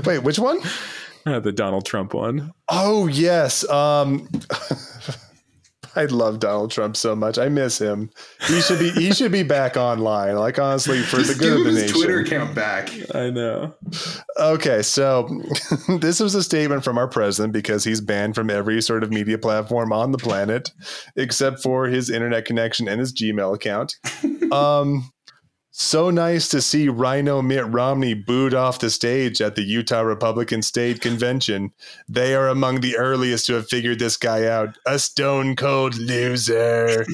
Wait, 0.07 0.21
which 0.21 0.39
one? 0.39 0.61
Uh, 1.27 1.41
the 1.41 1.53
Donald 1.53 1.85
Trump 1.85 2.15
one. 2.15 2.53
Oh 2.71 3.07
yes. 3.07 3.69
Um 3.69 4.27
I 5.97 6.07
love 6.07 6.41
Donald 6.41 6.73
Trump 6.73 6.97
so 6.97 7.15
much. 7.15 7.39
I 7.39 7.49
miss 7.49 7.79
him. 7.79 8.11
He 8.49 8.61
should 8.63 8.79
be 8.81 8.91
he 8.91 9.13
should 9.13 9.31
be 9.31 9.45
back 9.45 9.77
online. 9.77 10.35
Like 10.37 10.59
honestly, 10.59 11.01
for 11.03 11.19
Just 11.19 11.39
the 11.39 11.45
give 11.45 11.53
good 11.53 11.59
of 11.59 11.65
the 11.67 11.71
his 11.71 11.83
nation. 11.83 11.97
Twitter 11.97 12.19
account 12.21 12.55
back. 12.55 12.91
I 13.15 13.31
know. 13.31 13.75
Okay, 14.39 14.83
so 14.83 15.29
this 16.01 16.19
was 16.19 16.35
a 16.35 16.43
statement 16.43 16.83
from 16.83 16.99
our 16.99 17.07
president 17.09 17.53
because 17.53 17.85
he's 17.85 18.01
banned 18.01 18.35
from 18.35 18.51
every 18.51 18.83
sort 18.83 19.05
of 19.05 19.11
media 19.11 19.39
platform 19.39 19.93
on 19.93 20.11
the 20.13 20.19
planet, 20.19 20.71
except 21.17 21.63
for 21.63 21.87
his 21.87 22.11
internet 22.11 22.45
connection 22.45 22.89
and 22.89 22.99
his 23.01 23.13
Gmail 23.15 23.55
account. 23.55 23.97
Um, 24.53 25.11
so 25.71 26.11
nice 26.11 26.49
to 26.51 26.61
see 26.61 26.89
RINO 26.89 27.43
Mitt 27.43 27.67
Romney 27.67 28.15
booed 28.15 28.55
off 28.55 28.79
the 28.79 28.91
stage 28.91 29.41
at 29.41 29.57
the 29.57 29.63
Utah 29.65 30.03
Republican 30.03 30.63
State 30.63 31.01
Convention. 31.01 31.73
They 32.09 32.37
are 32.37 32.47
among 32.49 32.81
the 32.81 32.97
earliest 32.97 33.47
to 33.47 33.55
have 33.55 33.69
figured 33.69 33.99
this 33.99 34.17
guy 34.17 34.47
out. 34.47 34.77
A 34.87 34.99
stone 35.01 35.57
cold 35.57 35.97
loser. 35.97 37.05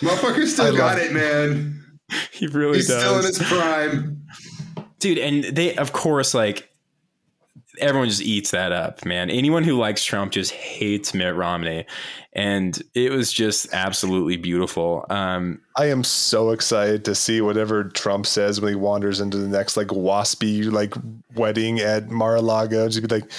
Motherfucker 0.00 0.46
still 0.46 0.74
I 0.74 0.76
got 0.76 0.98
love- 0.98 1.06
it, 1.06 1.12
man. 1.12 1.84
He 2.30 2.46
really 2.46 2.76
He's 2.78 2.86
does. 2.88 3.00
still 3.02 3.18
in 3.18 3.24
his 3.24 3.38
prime. 3.38 4.22
Dude, 4.98 5.18
and 5.18 5.44
they 5.44 5.76
of 5.76 5.92
course 5.92 6.34
like 6.34 6.68
everyone 7.80 8.08
just 8.08 8.22
eats 8.22 8.50
that 8.50 8.72
up, 8.72 9.04
man. 9.04 9.30
Anyone 9.30 9.62
who 9.62 9.78
likes 9.78 10.04
Trump 10.04 10.32
just 10.32 10.50
hates 10.52 11.14
Mitt 11.14 11.34
Romney. 11.36 11.86
And 12.32 12.80
it 12.94 13.12
was 13.12 13.32
just 13.32 13.72
absolutely 13.72 14.36
beautiful. 14.36 15.04
Um 15.10 15.60
I 15.76 15.86
am 15.86 16.02
so 16.04 16.50
excited 16.50 17.04
to 17.04 17.14
see 17.14 17.40
whatever 17.40 17.84
Trump 17.84 18.26
says 18.26 18.60
when 18.60 18.70
he 18.72 18.76
wanders 18.76 19.20
into 19.20 19.36
the 19.38 19.48
next 19.48 19.76
like 19.76 19.88
waspy 19.88 20.70
like 20.70 20.94
wedding 21.36 21.78
at 21.80 22.10
Mar-a-Lago. 22.10 22.88
Just 22.88 23.06
be 23.08 23.14
like, 23.20 23.30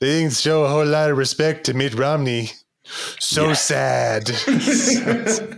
they 0.00 0.20
didn't 0.20 0.34
show 0.34 0.64
a 0.64 0.68
whole 0.68 0.84
lot 0.86 1.10
of 1.10 1.16
respect 1.16 1.64
to 1.66 1.74
Mitt 1.74 1.94
Romney. 1.94 2.50
So 3.18 3.48
Yeah. 3.48 3.52
sad. 3.54 4.30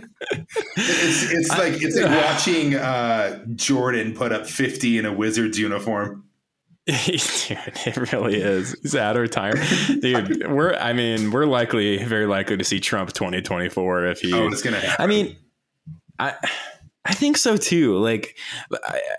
It's 0.77 1.31
it's 1.31 1.49
like 1.49 1.81
it's 1.81 1.99
like 1.99 2.25
watching 2.25 2.75
uh, 2.75 3.43
Jordan 3.55 4.13
put 4.13 4.31
up 4.31 4.45
fifty 4.47 4.97
in 4.97 5.05
a 5.05 5.13
Wizards 5.13 5.57
uniform. 5.57 6.25
Dude, 6.87 6.97
it 7.85 8.11
really 8.11 8.41
is. 8.41 8.75
He's 8.81 8.95
out 8.95 9.15
of 9.15 9.21
retirement. 9.21 10.01
Dude, 10.01 10.51
we're 10.51 10.73
I 10.73 10.93
mean, 10.93 11.31
we're 11.31 11.45
likely, 11.45 12.03
very 12.03 12.25
likely 12.25 12.57
to 12.57 12.63
see 12.63 12.79
Trump 12.79 13.13
2024 13.13 14.05
if 14.07 14.21
he 14.21 14.33
Oh, 14.33 14.47
it's 14.47 14.61
gonna 14.63 14.79
happen. 14.79 15.03
I 15.03 15.07
mean, 15.07 15.37
I 16.17 16.33
I 17.03 17.15
think 17.15 17.35
so 17.37 17.57
too. 17.57 17.97
Like, 17.97 18.37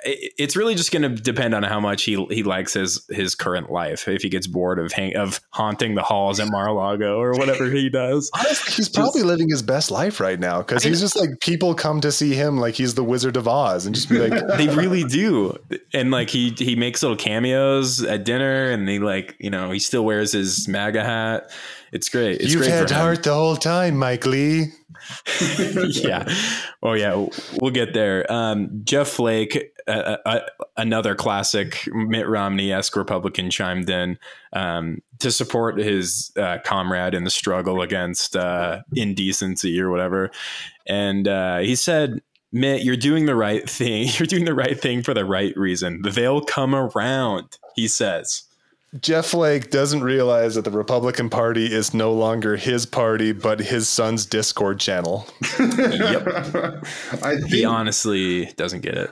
it's 0.05 0.55
really 0.55 0.77
just 0.77 0.93
going 0.93 1.03
to 1.03 1.09
depend 1.09 1.53
on 1.53 1.65
how 1.65 1.81
much 1.81 2.05
he 2.05 2.25
he 2.27 2.45
likes 2.45 2.75
his 2.75 3.05
his 3.11 3.35
current 3.35 3.73
life. 3.73 4.07
If 4.07 4.23
he 4.23 4.29
gets 4.29 4.47
bored 4.47 4.79
of 4.79 4.93
hang, 4.93 5.17
of 5.17 5.41
haunting 5.51 5.97
the 5.97 6.03
halls 6.03 6.39
at 6.39 6.49
Mar-a-Lago 6.49 7.19
or 7.19 7.33
whatever 7.33 7.69
he 7.69 7.91
does. 7.91 8.31
Honestly, 8.35 8.75
he's 8.75 8.89
probably 8.89 9.23
living 9.23 9.49
his 9.49 9.63
best 9.63 9.91
life 9.91 10.21
right 10.21 10.39
now 10.39 10.59
because 10.59 10.85
he's 10.85 11.01
just 11.01 11.17
like 11.17 11.41
people 11.41 11.75
come 11.75 12.01
to 12.03 12.13
see 12.13 12.35
him 12.35 12.57
like 12.57 12.75
he's 12.75 12.95
the 12.95 13.03
Wizard 13.03 13.37
of 13.37 13.49
Oz 13.49 13.85
and 13.85 13.95
just 13.97 14.09
be 14.09 14.19
like, 14.19 14.33
They 14.57 14.69
really 14.69 15.03
do, 15.03 15.59
and 15.93 16.13
like 16.13 16.31
he 16.31 16.51
he 16.57 16.77
makes 16.77 17.03
little 17.03 17.17
cameos 17.17 18.01
at 18.05 18.25
dinner, 18.25 18.71
and 18.71 18.89
he 18.89 19.01
like 19.01 19.35
you 19.41 19.51
know 19.51 19.73
he 19.73 19.81
still 19.81 20.05
wears 20.05 20.31
his 20.31 20.69
MAGA 20.69 21.03
hat. 21.03 21.51
It's 21.91 22.09
great. 22.09 22.41
It's 22.41 22.53
"You've 22.53 22.63
great 22.63 22.71
had 22.71 22.91
heart 22.91 23.25
the 23.25 23.35
whole 23.35 23.57
time, 23.57 23.97
Mike 23.97 24.25
Lee." 24.25 24.73
yeah. 25.89 26.25
Oh 26.83 26.93
yeah, 26.93 27.27
we'll 27.61 27.71
get 27.71 27.95
there. 27.95 28.31
Um, 28.31 28.83
Jeff 28.85 29.09
Flake, 29.09 29.73
uh, 29.87 30.17
uh, 30.25 30.41
another 30.77 31.15
classic 31.15 31.89
Mitt 31.93 32.29
Romney-esque 32.29 32.97
Republican, 32.97 33.51
chimed 33.51 33.89
in 33.91 34.19
um, 34.53 35.03
to 35.19 35.31
support 35.31 35.79
his 35.79 36.33
uh, 36.37 36.59
comrade 36.65 37.15
in 37.15 37.25
the 37.25 37.31
struggle 37.31 37.83
against 37.83 38.37
uh, 38.37 38.83
indecency 38.95 39.81
or 39.81 39.91
whatever, 39.91 40.31
and 40.87 41.29
uh, 41.29 41.59
he 41.59 41.77
said. 41.77 42.21
Mitt, 42.55 42.83
you're 42.85 42.97
doing 42.97 43.25
the 43.25 43.35
right 43.35 43.67
thing. 43.67 44.09
You're 44.19 44.27
doing 44.27 44.45
the 44.45 44.53
right 44.53 44.79
thing 44.79 45.03
for 45.03 45.15
the 45.15 45.25
right 45.25 45.57
reason. 45.57 46.03
They'll 46.03 46.43
come 46.43 46.75
around, 46.75 47.57
he 47.75 47.89
says. 47.89 48.43
Jeff 49.01 49.27
Flake 49.27 49.71
doesn't 49.71 50.03
realize 50.03 50.55
that 50.55 50.65
the 50.67 50.71
Republican 50.71 51.31
Party 51.31 51.73
is 51.73 51.95
no 51.95 52.13
longer 52.13 52.57
his 52.57 52.85
party, 52.85 53.33
but 53.33 53.59
his 53.59 53.89
son's 53.89 54.27
Discord 54.27 54.79
channel. 54.81 55.27
Yep. 55.59 56.27
I 57.23 57.37
He 57.47 57.65
honestly 57.65 58.47
doesn't 58.57 58.83
get 58.83 58.95
it. 58.99 59.11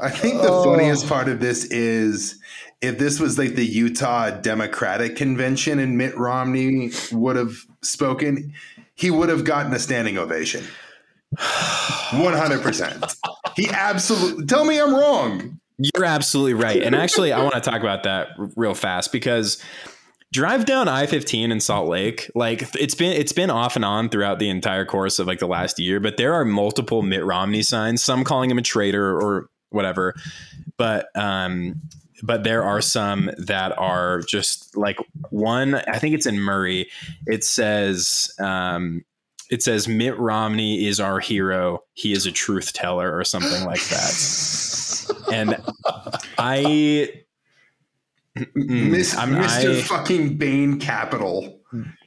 I 0.00 0.08
think 0.08 0.40
the 0.40 0.48
Oh. 0.48 0.64
funniest 0.64 1.06
part 1.08 1.28
of 1.28 1.40
this 1.40 1.64
is 1.66 2.38
if 2.80 2.98
this 2.98 3.20
was 3.20 3.36
like 3.38 3.54
the 3.54 3.66
Utah 3.66 4.30
Democratic 4.30 5.14
Convention 5.16 5.78
and 5.78 5.98
Mitt 5.98 6.16
Romney 6.16 6.90
would 7.12 7.36
have 7.36 7.52
spoken, 7.82 8.54
he 8.94 9.10
would 9.10 9.28
have 9.28 9.44
gotten 9.44 9.74
a 9.74 9.78
standing 9.78 10.16
ovation. 10.16 10.64
100%. 11.36 13.16
He 13.56 13.68
absolutely, 13.70 14.46
tell 14.46 14.64
me 14.64 14.80
I'm 14.80 14.94
wrong. 14.94 15.60
You're 15.94 16.04
absolutely 16.04 16.54
right. 16.54 16.82
And 16.82 16.94
actually, 16.94 17.32
I 17.32 17.42
want 17.42 17.54
to 17.54 17.60
talk 17.60 17.80
about 17.80 18.02
that 18.04 18.28
r- 18.38 18.50
real 18.56 18.74
fast 18.74 19.12
because 19.12 19.62
drive 20.32 20.64
down 20.64 20.88
I-15 20.88 21.50
in 21.50 21.60
Salt 21.60 21.88
Lake, 21.88 22.30
like 22.34 22.74
it's 22.74 22.94
been 22.94 23.12
it's 23.12 23.32
been 23.32 23.50
off 23.50 23.76
and 23.76 23.84
on 23.84 24.08
throughout 24.08 24.38
the 24.38 24.48
entire 24.48 24.84
course 24.84 25.18
of 25.18 25.26
like 25.26 25.38
the 25.38 25.46
last 25.46 25.78
year, 25.78 26.00
but 26.00 26.16
there 26.16 26.34
are 26.34 26.44
multiple 26.44 27.02
Mitt 27.02 27.24
Romney 27.24 27.62
signs, 27.62 28.02
some 28.02 28.24
calling 28.24 28.50
him 28.50 28.58
a 28.58 28.62
traitor 28.62 29.16
or 29.20 29.50
whatever. 29.70 30.14
But 30.76 31.08
um 31.14 31.82
but 32.24 32.44
there 32.44 32.62
are 32.62 32.80
some 32.80 33.30
that 33.36 33.76
are 33.78 34.20
just 34.20 34.76
like 34.76 34.96
one, 35.30 35.74
I 35.74 35.98
think 35.98 36.14
it's 36.14 36.26
in 36.26 36.38
Murray. 36.38 36.88
It 37.26 37.44
says 37.44 38.32
um 38.38 39.04
it 39.50 39.62
says 39.62 39.86
Mitt 39.86 40.18
Romney 40.18 40.86
is 40.86 40.98
our 40.98 41.20
hero. 41.20 41.80
He 41.92 42.12
is 42.12 42.24
a 42.24 42.32
truth 42.32 42.72
teller 42.72 43.14
or 43.14 43.22
something 43.22 43.66
like 43.66 43.84
that. 43.88 44.68
And 45.32 45.56
I, 46.38 47.12
Miss, 48.54 49.16
I'm- 49.16 49.34
Mr. 49.34 49.78
I- 49.78 49.82
fucking 49.82 50.36
Bain 50.38 50.78
Capital. 50.80 51.60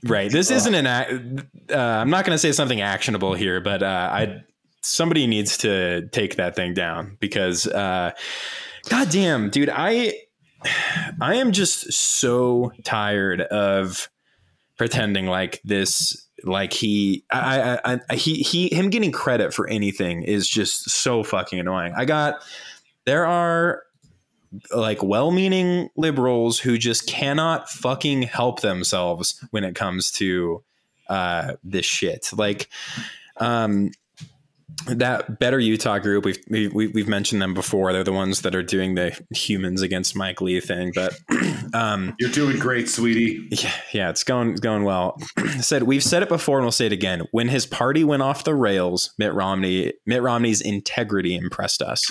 right. 0.06 0.32
This 0.32 0.52
isn't 0.52 0.76
an. 0.76 0.88
Uh, 0.88 1.76
I'm 1.76 2.10
not 2.10 2.26
going 2.26 2.36
to 2.36 2.40
say 2.40 2.52
something 2.52 2.82
actionable 2.82 3.34
here, 3.34 3.62
but 3.62 3.82
uh, 3.84 4.10
I 4.12 4.44
somebody 4.82 5.26
needs 5.28 5.58
to 5.60 6.08
take 6.10 6.36
that 6.36 6.56
thing 6.56 6.74
down 6.76 7.18
because, 7.20 7.66
uh, 7.68 8.12
goddamn, 8.90 9.50
dude, 9.50 9.70
I 9.74 10.14
I 11.22 11.36
am 11.36 11.52
just 11.52 11.92
so 11.94 12.72
tired 12.84 13.42
of 13.42 14.10
pretending 14.78 15.26
like 15.28 15.62
this. 15.64 16.22
Like 16.44 16.74
he, 16.74 17.24
I, 17.32 17.80
I, 17.86 18.00
I, 18.10 18.16
he, 18.16 18.36
he, 18.36 18.68
him 18.68 18.92
getting 18.92 19.12
credit 19.12 19.52
for 19.52 19.68
anything 19.68 20.22
is 20.22 20.48
just 20.48 20.92
so 20.92 21.24
fucking 21.24 21.60
annoying. 21.60 21.94
I 21.98 22.06
got 22.06 22.44
there 23.06 23.26
are 23.26 23.84
like 24.74 25.04
well-meaning 25.04 25.90
liberals 25.98 26.60
who 26.60 26.78
just 26.78 27.08
cannot 27.08 27.70
fucking 27.70 28.24
help 28.24 28.62
themselves 28.62 29.44
when 29.52 29.64
it 29.64 29.76
comes 29.76 30.12
to 30.12 30.64
uh, 31.10 31.54
this 31.64 31.86
shit. 31.86 32.30
Like, 32.34 32.70
um, 33.38 33.92
that 34.88 35.40
better 35.40 35.60
Utah 35.60 36.00
group 36.00 36.26
we've 36.26 36.38
we, 36.50 36.68
we've 36.68 37.08
mentioned 37.08 37.42
them 37.42 37.54
before. 37.54 37.94
They're 37.94 38.04
the 38.04 38.12
ones 38.12 38.42
that 38.42 38.56
are 38.56 38.64
doing 38.64 38.96
the 38.96 39.18
humans 39.34 39.82
against 39.82 40.16
Mike 40.16 40.42
Lee 40.42 40.60
thing. 40.60 40.92
But 40.94 41.18
um, 41.74 42.16
You're 42.20 42.32
doing 42.32 42.60
great, 42.60 42.90
sweetie. 42.90 43.48
yeah, 43.52 43.72
yeah, 43.94 44.10
it's 44.10 44.24
going 44.24 44.52
it's 44.52 44.60
going 44.60 44.84
well. 44.84 45.18
said 45.60 45.84
we've 45.84 46.04
said 46.04 46.24
it 46.24 46.30
before 46.30 46.58
and 46.58 46.66
we'll 46.66 46.72
say 46.72 46.88
it 46.88 46.92
again. 46.92 47.24
When 47.32 47.48
his 47.48 47.66
party 47.66 48.04
went 48.04 48.22
off 48.22 48.44
the 48.44 48.56
rails, 48.56 49.14
Mitt 49.18 49.34
Romney 49.34 49.94
Mitt 50.06 50.22
Romney's 50.22 50.62
integrity 50.62 51.36
impressed 51.36 51.82
us. 51.82 52.04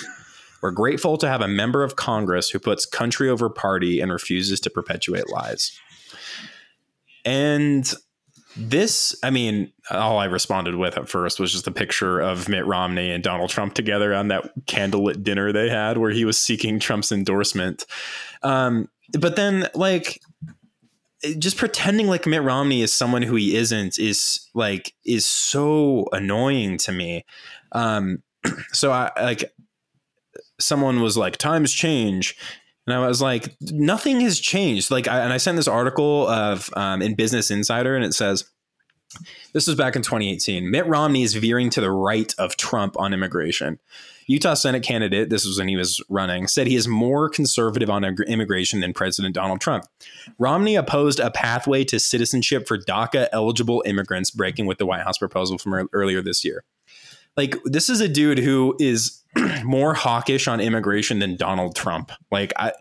We're 0.65 0.71
grateful 0.71 1.15
to 1.19 1.27
have 1.27 1.41
a 1.41 1.47
member 1.47 1.83
of 1.83 1.95
Congress 1.95 2.49
who 2.49 2.57
puts 2.57 2.87
country 2.87 3.29
over 3.29 3.51
party 3.51 4.01
and 4.01 4.11
refuses 4.11 4.59
to 4.61 4.71
perpetuate 4.71 5.29
lies. 5.29 5.79
And 7.23 7.93
this, 8.57 9.15
I 9.21 9.29
mean, 9.29 9.71
all 9.91 10.17
I 10.17 10.25
responded 10.25 10.73
with 10.73 10.97
at 10.97 11.07
first 11.07 11.39
was 11.39 11.51
just 11.51 11.67
a 11.67 11.71
picture 11.71 12.19
of 12.19 12.49
Mitt 12.49 12.65
Romney 12.65 13.11
and 13.11 13.23
Donald 13.23 13.51
Trump 13.51 13.75
together 13.75 14.15
on 14.15 14.29
that 14.29 14.53
candlelit 14.65 15.21
dinner 15.21 15.51
they 15.51 15.69
had 15.69 15.99
where 15.99 16.09
he 16.09 16.25
was 16.25 16.39
seeking 16.39 16.79
Trump's 16.79 17.11
endorsement. 17.11 17.85
Um, 18.41 18.89
but 19.19 19.35
then, 19.35 19.69
like, 19.75 20.19
just 21.37 21.57
pretending 21.57 22.07
like 22.07 22.25
Mitt 22.25 22.41
Romney 22.41 22.81
is 22.81 22.91
someone 22.91 23.21
who 23.21 23.35
he 23.35 23.55
isn't 23.55 23.99
is 23.99 24.49
like 24.55 24.95
is 25.05 25.27
so 25.27 26.07
annoying 26.11 26.79
to 26.79 26.91
me. 26.91 27.23
Um, 27.71 28.23
so 28.71 28.91
I 28.91 29.11
like 29.21 29.53
someone 30.59 31.01
was 31.01 31.17
like 31.17 31.37
times 31.37 31.73
change 31.73 32.37
and 32.87 32.95
I 32.95 33.07
was 33.07 33.21
like, 33.21 33.55
nothing 33.61 34.21
has 34.21 34.39
changed. 34.39 34.91
Like, 34.91 35.07
I, 35.07 35.21
and 35.21 35.33
I 35.33 35.37
sent 35.37 35.57
this 35.57 35.67
article 35.67 36.27
of 36.27 36.69
um, 36.75 37.01
in 37.01 37.15
Business 37.15 37.49
Insider, 37.49 37.95
and 37.95 38.05
it 38.05 38.13
says 38.13 38.45
this 39.53 39.67
was 39.67 39.75
back 39.75 39.95
in 39.95 40.01
2018. 40.01 40.69
Mitt 40.69 40.85
Romney 40.85 41.23
is 41.23 41.33
veering 41.33 41.69
to 41.71 41.81
the 41.81 41.91
right 41.91 42.33
of 42.37 42.57
Trump 42.57 42.99
on 42.99 43.13
immigration. 43.13 43.79
Utah 44.27 44.55
Senate 44.55 44.83
candidate, 44.83 45.29
this 45.29 45.45
was 45.45 45.59
when 45.59 45.67
he 45.67 45.75
was 45.75 46.01
running, 46.09 46.47
said 46.47 46.67
he 46.67 46.75
is 46.75 46.87
more 46.87 47.29
conservative 47.29 47.89
on 47.89 48.03
immigration 48.03 48.81
than 48.81 48.91
President 48.91 49.35
Donald 49.35 49.61
Trump. 49.61 49.85
Romney 50.39 50.75
opposed 50.75 51.19
a 51.19 51.29
pathway 51.29 51.83
to 51.85 51.99
citizenship 51.99 52.67
for 52.67 52.77
DACA 52.77 53.27
eligible 53.31 53.83
immigrants, 53.85 54.31
breaking 54.31 54.65
with 54.65 54.79
the 54.79 54.85
White 54.85 55.03
House 55.03 55.19
proposal 55.19 55.57
from 55.57 55.89
earlier 55.93 56.21
this 56.21 56.43
year. 56.43 56.63
Like, 57.37 57.55
this 57.65 57.89
is 57.89 58.01
a 58.01 58.07
dude 58.07 58.39
who 58.39 58.75
is 58.79 59.21
more 59.63 59.93
hawkish 59.93 60.47
on 60.47 60.59
immigration 60.59 61.19
than 61.19 61.35
Donald 61.35 61.75
Trump. 61.75 62.11
Like 62.31 62.53
I 62.57 62.73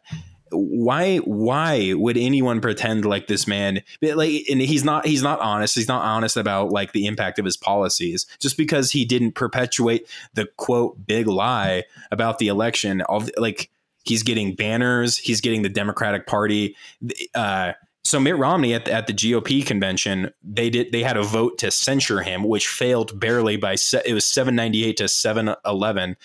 why 0.55 1.19
why 1.19 1.93
would 1.95 2.17
anyone 2.17 2.61
pretend 2.61 3.05
like 3.05 3.27
this 3.27 3.47
man 3.47 3.83
like 4.01 4.45
and 4.51 4.61
he's 4.61 4.85
not 4.85 5.07
he's 5.07 5.23
not 5.23 5.41
honest 5.41 5.75
he's 5.75 5.89
not 5.89 6.05
honest 6.05 6.37
about 6.37 6.71
like 6.71 6.93
the 6.93 7.07
impact 7.07 7.39
of 7.39 7.45
his 7.45 7.57
policies 7.57 8.27
just 8.39 8.57
because 8.57 8.93
he 8.93 9.05
didn't 9.05 9.33
perpetuate 9.33 10.09
the 10.35 10.47
quote 10.57 11.07
big 11.07 11.27
lie 11.27 11.83
about 12.11 12.39
the 12.39 12.49
election 12.49 13.01
of 13.03 13.29
like 13.37 13.71
he's 14.05 14.23
getting 14.23 14.55
banners 14.55 15.19
he's 15.19 15.41
getting 15.41 15.63
the 15.63 15.69
democratic 15.69 16.27
party 16.27 16.77
uh 17.35 17.73
so 18.05 18.21
Mitt 18.21 18.37
Romney 18.37 18.75
at 18.75 18.85
the, 18.85 18.93
at 18.93 19.07
the 19.07 19.13
GOP 19.15 19.65
convention, 19.67 20.31
they 20.43 20.71
did 20.71 20.93
they 20.93 21.03
had 21.03 21.17
a 21.17 21.23
vote 21.23 21.59
to 21.59 21.71
censure 21.71 22.21
him, 22.21 22.45
which 22.45 22.69
failed 22.69 23.19
barely 23.19 23.57
by 23.57 23.75
se- 23.75 24.03
it 24.05 24.15
was 24.15 24.25
seven 24.25 24.55
ninety 24.55 24.85
eight 24.85 24.99
to 24.99 25.09
seven 25.09 25.55
eleven, 25.65 26.17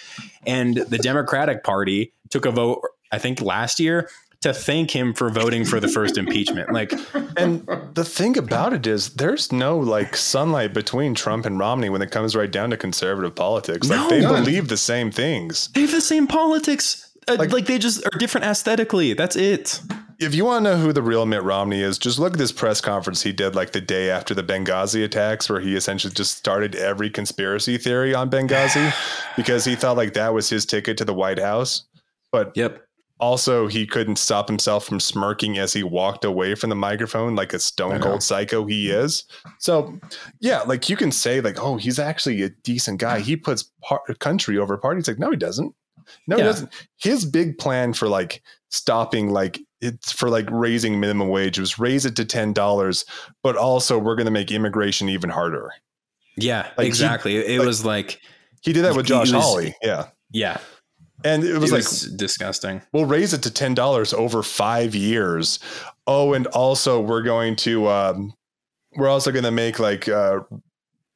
and 0.46 0.78
the 0.78 0.98
Democratic 0.98 1.64
Party 1.64 2.14
took 2.30 2.46
a 2.46 2.52
vote 2.52 2.82
I 3.12 3.18
think 3.18 3.42
last 3.42 3.80
year 3.80 4.10
to 4.42 4.54
thank 4.54 4.90
him 4.92 5.14
for 5.14 5.30
voting 5.30 5.66
for 5.66 5.82
the 5.82 5.88
first 5.90 6.18
impeachment. 6.18 6.72
Like, 6.72 6.94
and 7.36 7.68
the 7.94 8.06
thing 8.06 8.38
about 8.38 8.72
it 8.72 8.88
is, 8.88 9.16
there's 9.16 9.52
no 9.52 9.78
like 9.78 10.16
sunlight 10.16 10.74
between 10.74 11.14
Trump 11.14 11.46
and 11.46 11.60
Romney 11.60 11.90
when 11.90 12.02
it 12.02 12.12
comes 12.12 12.38
right 12.38 12.50
down 12.50 12.70
to 12.70 12.78
conservative 12.78 13.36
politics. 13.36 13.90
Like, 13.90 14.00
No. 14.00 14.10
they 14.10 14.22
believe 14.22 14.70
the 14.70 14.78
same 14.78 15.12
things. 15.12 15.68
they 15.74 15.82
have 15.82 15.92
the 15.92 16.00
same 16.00 16.26
politics. 16.26 17.09
Uh, 17.30 17.36
Like- 17.38 17.52
like, 17.52 17.66
they 17.66 17.78
just 17.78 18.06
are 18.06 18.18
different 18.18 18.46
aesthetically. 18.48 19.14
That's 19.14 19.36
it. 19.36 19.82
If 20.20 20.36
you 20.36 20.44
want 20.44 20.66
to 20.66 20.72
know 20.72 20.78
who 20.78 20.92
the 20.92 21.02
real 21.02 21.26
Mitt 21.26 21.44
Romney 21.44 21.82
is, 21.82 21.98
just 21.98 22.20
look 22.20 22.34
at 22.34 22.40
this 22.40 22.52
press 22.52 22.82
conference 22.82 23.22
he 23.22 23.32
did 23.32 23.56
like 23.56 23.72
the 23.72 23.80
day 23.80 24.10
after 24.10 24.34
the 24.34 24.44
Benghazi 24.44 25.04
attacks, 25.06 25.50
where 25.50 25.62
he 25.62 25.76
essentially 25.78 26.14
just 26.14 26.36
started 26.38 26.76
every 26.76 27.10
conspiracy 27.10 27.78
theory 27.78 28.14
on 28.14 28.30
Benghazi 28.30 28.94
because 29.38 29.64
he 29.64 29.76
thought 29.76 29.96
like 29.96 30.14
that 30.16 30.34
was 30.34 30.50
his 30.50 30.66
ticket 30.66 30.98
to 30.98 31.06
the 31.06 31.14
White 31.14 31.40
House. 31.40 31.84
But 32.34 32.52
Yep. 32.56 32.82
also, 33.22 33.68
he 33.68 33.88
couldn't 33.88 34.18
stop 34.18 34.50
himself 34.50 34.86
from 34.86 35.00
smirking 35.00 35.58
as 35.58 35.72
he 35.72 35.84
walked 35.84 36.26
away 36.26 36.54
from 36.56 36.70
the 36.70 36.76
microphone 36.76 37.36
like 37.38 37.54
a 37.54 37.60
stone 37.60 38.02
cold 38.02 38.22
psycho 38.22 38.66
he 38.66 38.90
is. 38.90 39.24
So, 39.60 40.00
yeah, 40.42 40.64
like 40.64 40.90
you 40.90 40.98
can 40.98 41.14
say 41.14 41.40
like, 41.40 41.58
"Oh, 41.64 41.78
he's 41.78 41.98
actually 41.98 42.44
a 42.44 42.50
decent 42.50 43.00
guy. 43.00 43.22
He 43.22 43.38
puts 43.38 43.72
par- 43.84 44.02
country 44.20 44.58
over 44.58 44.76
party." 44.78 45.00
It's 45.00 45.08
like, 45.08 45.18
no, 45.20 45.32
he 45.32 45.38
doesn't. 45.38 45.74
No, 46.28 46.36
he 46.38 46.42
Yeah. 46.42 46.48
doesn't. 46.48 46.74
His 46.98 47.26
big 47.26 47.58
plan 47.58 47.94
for 47.94 48.08
like 48.08 48.42
stopping 48.70 49.30
like 49.32 49.60
it's 49.82 50.12
for 50.12 50.30
like 50.30 50.46
raising 50.52 51.00
minimum 51.00 51.30
wage 51.30 51.58
was 51.60 51.80
raise 51.80 52.06
it 52.06 52.16
to 52.18 52.26
ten 52.26 52.54
dollars, 52.54 53.06
but 53.44 53.56
also 53.56 53.98
we're 53.98 54.16
going 54.16 54.26
to 54.26 54.32
make 54.32 54.52
immigration 54.52 55.08
even 55.10 55.30
harder. 55.30 55.72
Yeah. 56.38 56.68
Like, 56.78 56.86
he- 56.86 56.88
exactly. 56.88 57.36
it 57.38 57.58
like- 57.60 57.66
was 57.68 57.86
like, 57.86 58.20
He 58.62 58.74
did 58.74 58.84
that 58.84 58.96
with 58.96 59.06
Josh 59.06 59.32
was- 59.32 59.42
Hawley, 59.44 59.74
yeah, 59.82 60.08
yeah. 60.32 60.58
and 61.24 61.44
it 61.46 61.58
was 61.58 61.72
It 61.72 61.76
like 61.76 61.84
was 61.86 62.02
disgusting. 62.16 62.82
we'll 62.92 63.06
raise 63.06 63.34
it 63.34 63.42
to 63.44 63.52
ten 63.52 63.74
dollars 63.74 64.14
over 64.14 64.44
five 64.44 64.94
years. 64.96 65.60
Oh, 66.08 66.34
and 66.34 66.46
also 66.48 67.00
we're 67.00 67.22
going 67.24 67.56
to 67.58 67.88
um, 67.88 68.34
we're 68.98 69.08
also 69.10 69.32
going 69.32 69.46
to 69.46 69.52
make 69.52 69.80
like 69.80 70.10
uh, 70.10 70.42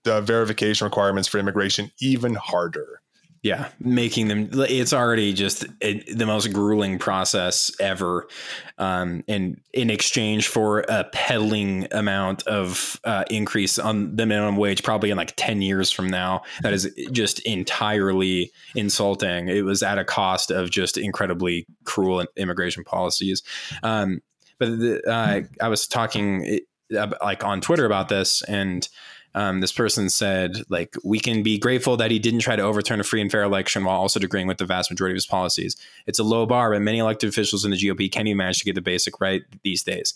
the 0.04 0.22
verification 0.22 0.86
requirements 0.86 1.28
for 1.28 1.38
immigration 1.38 1.92
even 2.00 2.36
harder. 2.36 3.02
Yeah, 3.44 3.68
making 3.78 4.30
them. 4.30 4.50
It's 4.54 4.94
already 4.94 5.34
just 5.34 5.66
a, 5.82 6.00
the 6.14 6.26
most 6.26 6.54
grueling 6.54 6.98
process 6.98 7.70
ever, 7.78 8.26
um, 8.78 9.26
and 9.28 9.60
in 9.74 9.90
exchange 9.90 10.48
for 10.48 10.86
a 10.88 11.04
peddling 11.12 11.90
amount 11.92 12.48
of 12.48 13.02
uh, 13.04 13.26
increase 13.30 13.78
on 13.78 14.16
the 14.16 14.26
minimum 14.26 14.56
wage, 14.56 14.82
probably 14.82 15.10
in 15.10 15.18
like 15.18 15.34
ten 15.36 15.62
years 15.62 15.92
from 15.92 16.08
now, 16.08 16.44
that 16.62 16.72
is 16.72 16.90
just 17.12 17.40
entirely 17.42 18.50
insulting. 18.76 19.50
It 19.50 19.66
was 19.66 19.84
at 19.84 19.98
a 19.98 20.06
cost 20.06 20.50
of 20.50 20.70
just 20.70 20.98
incredibly 20.98 21.66
cruel 21.84 22.24
immigration 22.38 22.86
policies. 22.86 23.44
Um, 23.84 24.22
but 24.58 24.80
the, 24.80 25.02
uh, 25.06 25.42
I 25.62 25.68
was 25.68 25.86
talking 25.86 26.62
uh, 26.98 27.08
like 27.22 27.44
on 27.44 27.60
Twitter 27.60 27.86
about 27.86 28.08
this, 28.08 28.42
and 28.44 28.88
um, 29.36 29.62
this 29.62 29.72
person 29.72 30.10
said, 30.10 30.58
like, 30.70 30.96
we 31.04 31.20
can 31.20 31.44
be 31.44 31.58
grateful 31.58 31.98
that 31.98 32.12
he 32.12 32.20
didn't 32.20 32.42
try 32.42 32.56
to 32.56 32.62
overturn 32.62 33.00
a 33.00 33.04
free 33.04 33.22
and 33.22 33.32
fair 33.32 33.44
election 33.44 33.84
while 33.84 34.00
also 34.00 34.20
agreeing 34.20 34.48
with 34.48 34.58
the 34.58 34.66
vast 34.66 34.92
majority 34.92 35.14
of 35.14 35.18
his 35.18 35.26
policies. 35.26 35.76
It's 36.06 36.20
a 36.20 36.24
low 36.24 36.46
bar, 36.46 36.72
but 36.72 36.82
many 36.82 37.00
elected 37.00 37.30
officials 37.30 37.66
in 37.66 37.72
the 37.72 37.78
GOP 37.78 38.12
can't 38.12 38.28
even 38.28 38.38
manage 38.38 38.60
to 38.60 38.66
get 38.66 38.76
the 38.76 38.82
basic 38.82 39.20
right 39.20 39.44
these 39.64 39.84
days. 39.84 40.14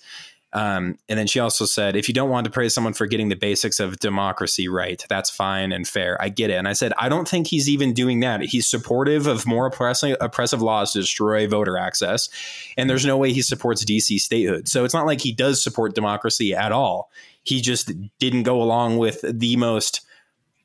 Um, 0.53 0.97
and 1.09 1.19
then 1.19 1.27
she 1.27 1.39
also 1.39 1.65
said, 1.65 1.95
if 1.95 2.07
you 2.07 2.13
don't 2.13 2.29
want 2.29 2.45
to 2.45 2.51
praise 2.51 2.73
someone 2.73 2.93
for 2.93 3.05
getting 3.05 3.27
the 3.27 3.35
basics 3.35 3.79
of 3.79 3.99
democracy 3.99 4.67
right, 4.67 5.03
that's 5.09 5.29
fine 5.29 5.73
and 5.73 5.85
fair. 5.85 6.19
I 6.21 6.29
get 6.29 6.49
it. 6.49 6.53
And 6.53 6.67
I 6.67 6.73
said, 6.73 6.93
I 6.97 7.09
don't 7.09 7.27
think 7.27 7.47
he's 7.47 7.67
even 7.67 7.93
doing 7.93 8.21
that. 8.21 8.41
He's 8.41 8.65
supportive 8.65 9.27
of 9.27 9.45
more 9.45 9.67
oppressive, 9.67 10.15
oppressive 10.21 10.61
laws 10.61 10.93
to 10.93 11.01
destroy 11.01 11.47
voter 11.47 11.77
access. 11.77 12.29
And 12.77 12.89
there's 12.89 13.05
no 13.05 13.17
way 13.17 13.33
he 13.33 13.41
supports 13.41 13.83
DC 13.83 14.19
statehood. 14.19 14.69
So 14.69 14.85
it's 14.85 14.93
not 14.93 15.05
like 15.05 15.19
he 15.21 15.33
does 15.33 15.61
support 15.61 15.95
democracy 15.95 16.55
at 16.55 16.71
all. 16.71 17.11
He 17.47 17.61
just 17.61 17.91
didn't 18.19 18.43
go 18.43 18.61
along 18.61 18.97
with 18.97 19.23
the 19.27 19.55
most 19.55 20.01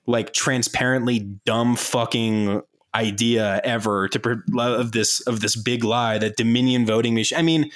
like 0.06 0.32
transparently 0.32 1.20
dumb 1.20 1.76
fucking 1.76 2.60
idea 2.94 3.60
ever 3.64 4.08
to 4.08 4.18
pre- 4.18 4.36
of 4.58 4.92
this 4.92 5.20
of 5.20 5.40
this 5.40 5.56
big 5.56 5.84
lie 5.84 6.18
that 6.18 6.36
Dominion 6.36 6.84
voting 6.84 7.14
machine. 7.14 7.38
I 7.38 7.42
mean, 7.42 7.70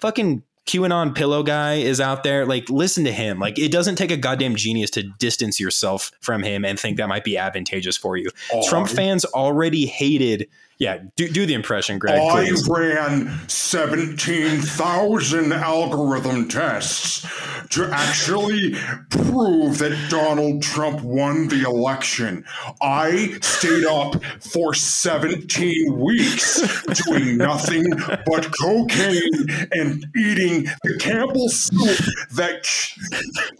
fucking 0.00 0.42
QAnon 0.66 1.14
pillow 1.14 1.42
guy 1.42 1.76
is 1.76 2.00
out 2.00 2.22
there. 2.22 2.46
Like, 2.46 2.68
listen 2.70 3.04
to 3.04 3.12
him. 3.12 3.38
Like, 3.40 3.58
it 3.58 3.72
doesn't 3.72 3.96
take 3.96 4.10
a 4.10 4.16
goddamn 4.16 4.54
genius 4.54 4.90
to 4.90 5.02
distance 5.02 5.58
yourself 5.58 6.12
from 6.20 6.42
him 6.42 6.64
and 6.64 6.78
think 6.78 6.96
that 6.98 7.08
might 7.08 7.24
be 7.24 7.36
advantageous 7.36 7.96
for 7.96 8.16
you. 8.16 8.30
Trump 8.68 8.88
fans 8.88 9.24
already 9.24 9.86
hated. 9.86 10.48
Yeah, 10.80 10.98
do, 11.14 11.28
do 11.28 11.44
the 11.44 11.52
impression, 11.52 11.98
Greg. 11.98 12.18
I 12.18 12.46
Please. 12.46 12.66
ran 12.66 13.38
17,000 13.48 15.52
algorithm 15.52 16.48
tests 16.48 17.20
to 17.68 17.84
actually 17.92 18.74
prove 19.10 19.76
that 19.76 20.08
Donald 20.08 20.62
Trump 20.62 21.02
won 21.02 21.48
the 21.48 21.64
election. 21.64 22.46
I 22.80 23.36
stayed 23.42 23.84
up 23.84 24.24
for 24.42 24.72
17 24.72 26.00
weeks 26.00 26.62
doing 27.04 27.36
nothing 27.36 27.84
but 28.24 28.50
cocaine 28.58 29.50
and 29.72 30.06
eating 30.16 30.64
the 30.82 30.96
Campbell 30.98 31.50
soup 31.50 31.98
that 32.32 32.62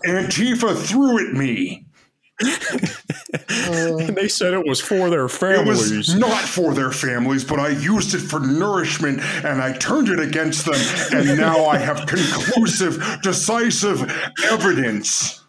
Antifa 0.06 0.74
threw 0.74 1.28
at 1.28 1.34
me. 1.34 1.84
Uh. 2.42 3.96
and 3.98 4.16
they 4.16 4.28
said 4.28 4.54
it 4.54 4.66
was 4.66 4.80
for 4.80 5.10
their 5.10 5.28
families. 5.28 5.80
It 5.80 5.88
families. 5.88 6.08
was 6.08 6.14
not 6.16 6.40
for 6.40 6.74
their 6.74 6.90
families, 6.90 7.44
but 7.44 7.60
I 7.60 7.68
used 7.68 8.14
it 8.14 8.20
for 8.20 8.40
nourishment 8.40 9.20
and 9.44 9.62
I 9.62 9.76
turned 9.78 10.08
it 10.08 10.18
against 10.18 10.64
them. 10.64 10.80
And 11.12 11.38
now 11.38 11.66
I 11.66 11.78
have 11.78 12.06
conclusive, 12.06 13.02
decisive 13.22 14.02
evidence 14.50 15.44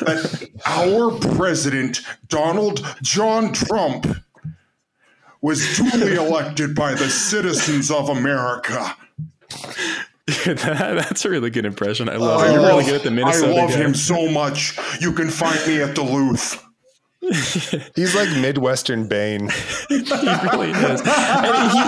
that 0.00 0.50
our 0.66 1.10
president, 1.34 2.00
Donald 2.28 2.84
John 3.02 3.52
Trump, 3.52 4.06
was 5.42 5.76
duly 5.76 6.14
elected 6.14 6.74
by 6.74 6.94
the 6.94 7.08
citizens 7.08 7.90
of 7.90 8.10
America. 8.10 8.96
That- 10.60 10.96
that's 10.96 11.24
a 11.24 11.30
really 11.30 11.50
good 11.50 11.66
impression. 11.66 12.08
I 12.08 12.16
love 12.16 12.42
it. 12.44 12.52
You're 12.52 12.62
really 12.62 12.84
good 12.84 12.94
at 12.96 13.02
the 13.02 13.10
Minnesota. 13.10 13.52
I 13.52 13.60
love 13.60 13.70
guy. 13.70 13.76
him 13.76 13.94
so 13.94 14.28
much. 14.30 14.78
You 15.00 15.12
can 15.12 15.28
find 15.30 15.58
me 15.66 15.82
at 15.82 15.94
Duluth. 15.94 16.62
He's 17.96 18.14
like 18.14 18.30
Midwestern 18.38 19.06
Bane. 19.06 19.50
he 19.88 19.96
really 19.98 20.70
is. 20.70 21.02
And, 21.04 21.70
he, 21.70 21.78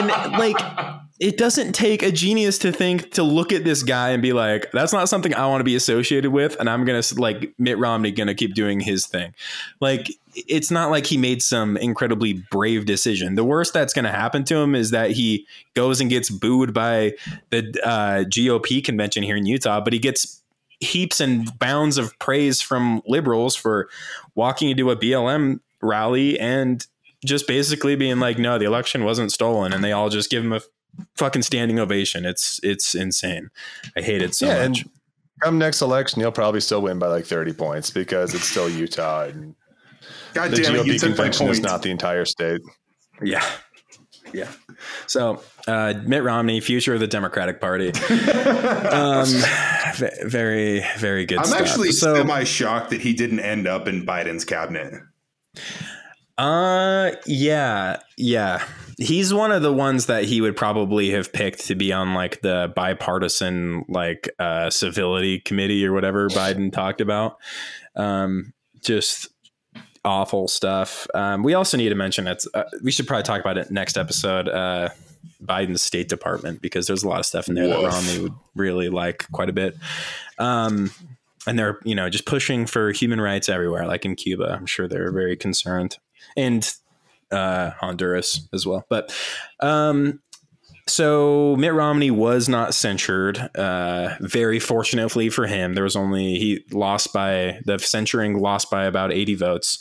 and 0.00 0.32
like, 0.32 0.56
it 1.20 1.36
doesn't 1.36 1.72
take 1.72 2.02
a 2.02 2.10
genius 2.10 2.58
to 2.58 2.72
think 2.72 3.12
to 3.12 3.22
look 3.22 3.52
at 3.52 3.62
this 3.62 3.82
guy 3.84 4.10
and 4.10 4.20
be 4.22 4.32
like, 4.32 4.72
"That's 4.72 4.92
not 4.92 5.08
something 5.08 5.34
I 5.34 5.46
want 5.46 5.60
to 5.60 5.64
be 5.64 5.76
associated 5.76 6.32
with," 6.32 6.56
and 6.58 6.68
I'm 6.68 6.84
gonna 6.84 7.02
like 7.16 7.54
Mitt 7.58 7.78
Romney 7.78 8.10
gonna 8.10 8.34
keep 8.34 8.54
doing 8.54 8.80
his 8.80 9.06
thing. 9.06 9.34
Like, 9.80 10.10
it's 10.48 10.70
not 10.70 10.90
like 10.90 11.06
he 11.06 11.16
made 11.16 11.42
some 11.42 11.76
incredibly 11.76 12.44
brave 12.50 12.86
decision. 12.86 13.34
The 13.34 13.44
worst 13.44 13.72
that's 13.72 13.92
gonna 13.92 14.12
happen 14.12 14.44
to 14.44 14.56
him 14.56 14.74
is 14.74 14.90
that 14.90 15.12
he 15.12 15.46
goes 15.74 16.00
and 16.00 16.10
gets 16.10 16.30
booed 16.30 16.74
by 16.74 17.14
the 17.50 17.72
uh, 17.84 18.24
GOP 18.24 18.84
convention 18.84 19.22
here 19.22 19.36
in 19.36 19.46
Utah, 19.46 19.80
but 19.80 19.92
he 19.92 19.98
gets 19.98 20.42
heaps 20.80 21.20
and 21.20 21.58
bounds 21.58 21.98
of 21.98 22.18
praise 22.18 22.60
from 22.60 23.02
liberals 23.06 23.54
for 23.54 23.88
walking 24.34 24.70
into 24.70 24.90
a 24.90 24.96
BLM 24.96 25.60
rally 25.82 26.38
and 26.40 26.86
just 27.24 27.46
basically 27.46 27.96
being 27.96 28.18
like, 28.18 28.38
no, 28.38 28.58
the 28.58 28.64
election 28.64 29.04
wasn't 29.04 29.30
stolen, 29.30 29.72
and 29.72 29.84
they 29.84 29.92
all 29.92 30.08
just 30.08 30.30
give 30.30 30.42
him 30.42 30.52
a 30.52 30.60
fucking 31.16 31.42
standing 31.42 31.78
ovation. 31.78 32.24
It's 32.24 32.60
it's 32.62 32.94
insane. 32.94 33.50
I 33.96 34.00
hate 34.00 34.22
it 34.22 34.34
so 34.34 34.46
yeah, 34.46 34.68
much. 34.68 34.82
and 34.82 34.90
come 35.40 35.58
next 35.58 35.82
election, 35.82 36.20
he'll 36.20 36.32
probably 36.32 36.60
still 36.60 36.82
win 36.82 36.98
by 36.98 37.08
like 37.08 37.26
30 37.26 37.52
points 37.54 37.90
because 37.90 38.34
it's 38.34 38.44
still 38.44 38.68
Utah 38.68 39.24
and 39.24 39.54
God 40.34 40.50
the 40.50 40.56
damn 40.56 40.76
it, 40.76 40.86
you 40.86 40.94
GOP 40.94 41.00
took 41.00 41.10
my 41.10 41.14
convention 41.16 41.48
is 41.48 41.60
not 41.60 41.82
the 41.82 41.90
entire 41.90 42.24
state. 42.24 42.60
Yeah. 43.22 43.44
Yeah. 44.32 44.50
So, 45.06 45.42
uh, 45.66 45.94
Mitt 46.04 46.22
Romney, 46.22 46.60
future 46.60 46.94
of 46.94 47.00
the 47.00 47.06
Democratic 47.06 47.60
Party. 47.60 47.88
um, 48.90 49.26
v- 49.96 50.08
very, 50.24 50.84
very 50.98 51.26
good 51.26 51.44
stuff. 51.44 51.46
I'm 51.46 51.52
stuff. 51.52 51.60
actually 51.60 51.92
so, 51.92 52.14
semi 52.14 52.44
shocked 52.44 52.90
that 52.90 53.00
he 53.00 53.12
didn't 53.12 53.40
end 53.40 53.66
up 53.66 53.88
in 53.88 54.06
Biden's 54.06 54.44
cabinet. 54.44 54.94
Uh, 56.38 57.12
yeah, 57.26 58.00
yeah. 58.16 58.64
He's 58.96 59.32
one 59.32 59.52
of 59.52 59.62
the 59.62 59.72
ones 59.72 60.06
that 60.06 60.24
he 60.24 60.40
would 60.40 60.56
probably 60.56 61.10
have 61.10 61.32
picked 61.32 61.66
to 61.66 61.74
be 61.74 61.92
on 61.92 62.14
like 62.14 62.40
the 62.40 62.72
bipartisan 62.74 63.84
like 63.88 64.30
uh 64.38 64.70
civility 64.70 65.40
committee 65.40 65.86
or 65.86 65.92
whatever 65.92 66.28
Biden 66.28 66.72
talked 66.72 67.00
about. 67.00 67.36
Um, 67.94 68.52
just 68.80 69.28
awful 70.04 70.48
stuff. 70.48 71.06
Um, 71.14 71.42
we 71.42 71.54
also 71.54 71.76
need 71.76 71.90
to 71.90 71.94
mention 71.94 72.26
it's. 72.26 72.46
Uh, 72.52 72.64
we 72.82 72.90
should 72.90 73.06
probably 73.06 73.24
talk 73.24 73.40
about 73.40 73.58
it 73.58 73.70
next 73.70 73.96
episode. 73.96 74.48
Uh, 74.48 74.90
Biden's 75.44 75.82
State 75.82 76.08
Department 76.08 76.60
because 76.60 76.86
there's 76.86 77.02
a 77.02 77.08
lot 77.08 77.20
of 77.20 77.26
stuff 77.26 77.48
in 77.48 77.54
there 77.54 77.66
that 77.68 77.78
Woof. 77.78 77.92
Romney 77.92 78.22
would 78.22 78.34
really 78.54 78.88
like 78.88 79.30
quite 79.32 79.48
a 79.48 79.52
bit. 79.52 79.76
Um, 80.38 80.90
and 81.46 81.58
they're 81.58 81.78
you 81.84 81.94
know 81.94 82.08
just 82.08 82.26
pushing 82.26 82.66
for 82.66 82.92
human 82.92 83.20
rights 83.20 83.48
everywhere, 83.48 83.86
like 83.86 84.04
in 84.04 84.16
Cuba. 84.16 84.52
I'm 84.52 84.66
sure 84.66 84.88
they're 84.88 85.12
very 85.12 85.36
concerned, 85.36 85.98
and 86.36 86.70
uh, 87.30 87.70
Honduras 87.70 88.48
as 88.52 88.66
well. 88.66 88.84
But 88.88 89.14
um, 89.60 90.20
so 90.90 91.56
Mitt 91.56 91.72
Romney 91.72 92.10
was 92.10 92.48
not 92.48 92.74
censured. 92.74 93.38
Uh, 93.56 94.16
very 94.20 94.58
fortunately 94.58 95.30
for 95.30 95.46
him, 95.46 95.74
there 95.74 95.84
was 95.84 95.96
only 95.96 96.34
he 96.38 96.64
lost 96.72 97.12
by 97.12 97.60
the 97.64 97.78
censuring 97.78 98.40
lost 98.40 98.70
by 98.70 98.84
about 98.84 99.12
80 99.12 99.34
votes. 99.36 99.78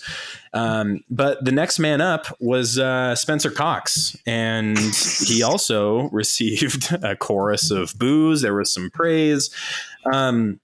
Um, 0.54 1.04
but 1.10 1.43
the 1.43 1.52
next 1.52 1.80
man 1.80 2.00
up 2.02 2.28
was 2.39 2.78
uh, 2.78 3.15
Spencer 3.15 3.52
Cox, 3.52 4.15
and 4.26 4.78
he 4.78 5.43
also 5.43 6.10
received 6.12 6.91
a 7.04 7.15
chorus 7.15 7.72
of 7.72 7.98
boos. 7.98 8.41
There 8.41 8.56
was 8.56 8.72
some 8.72 8.89
praise. 8.91 9.50
Um, 10.12 10.60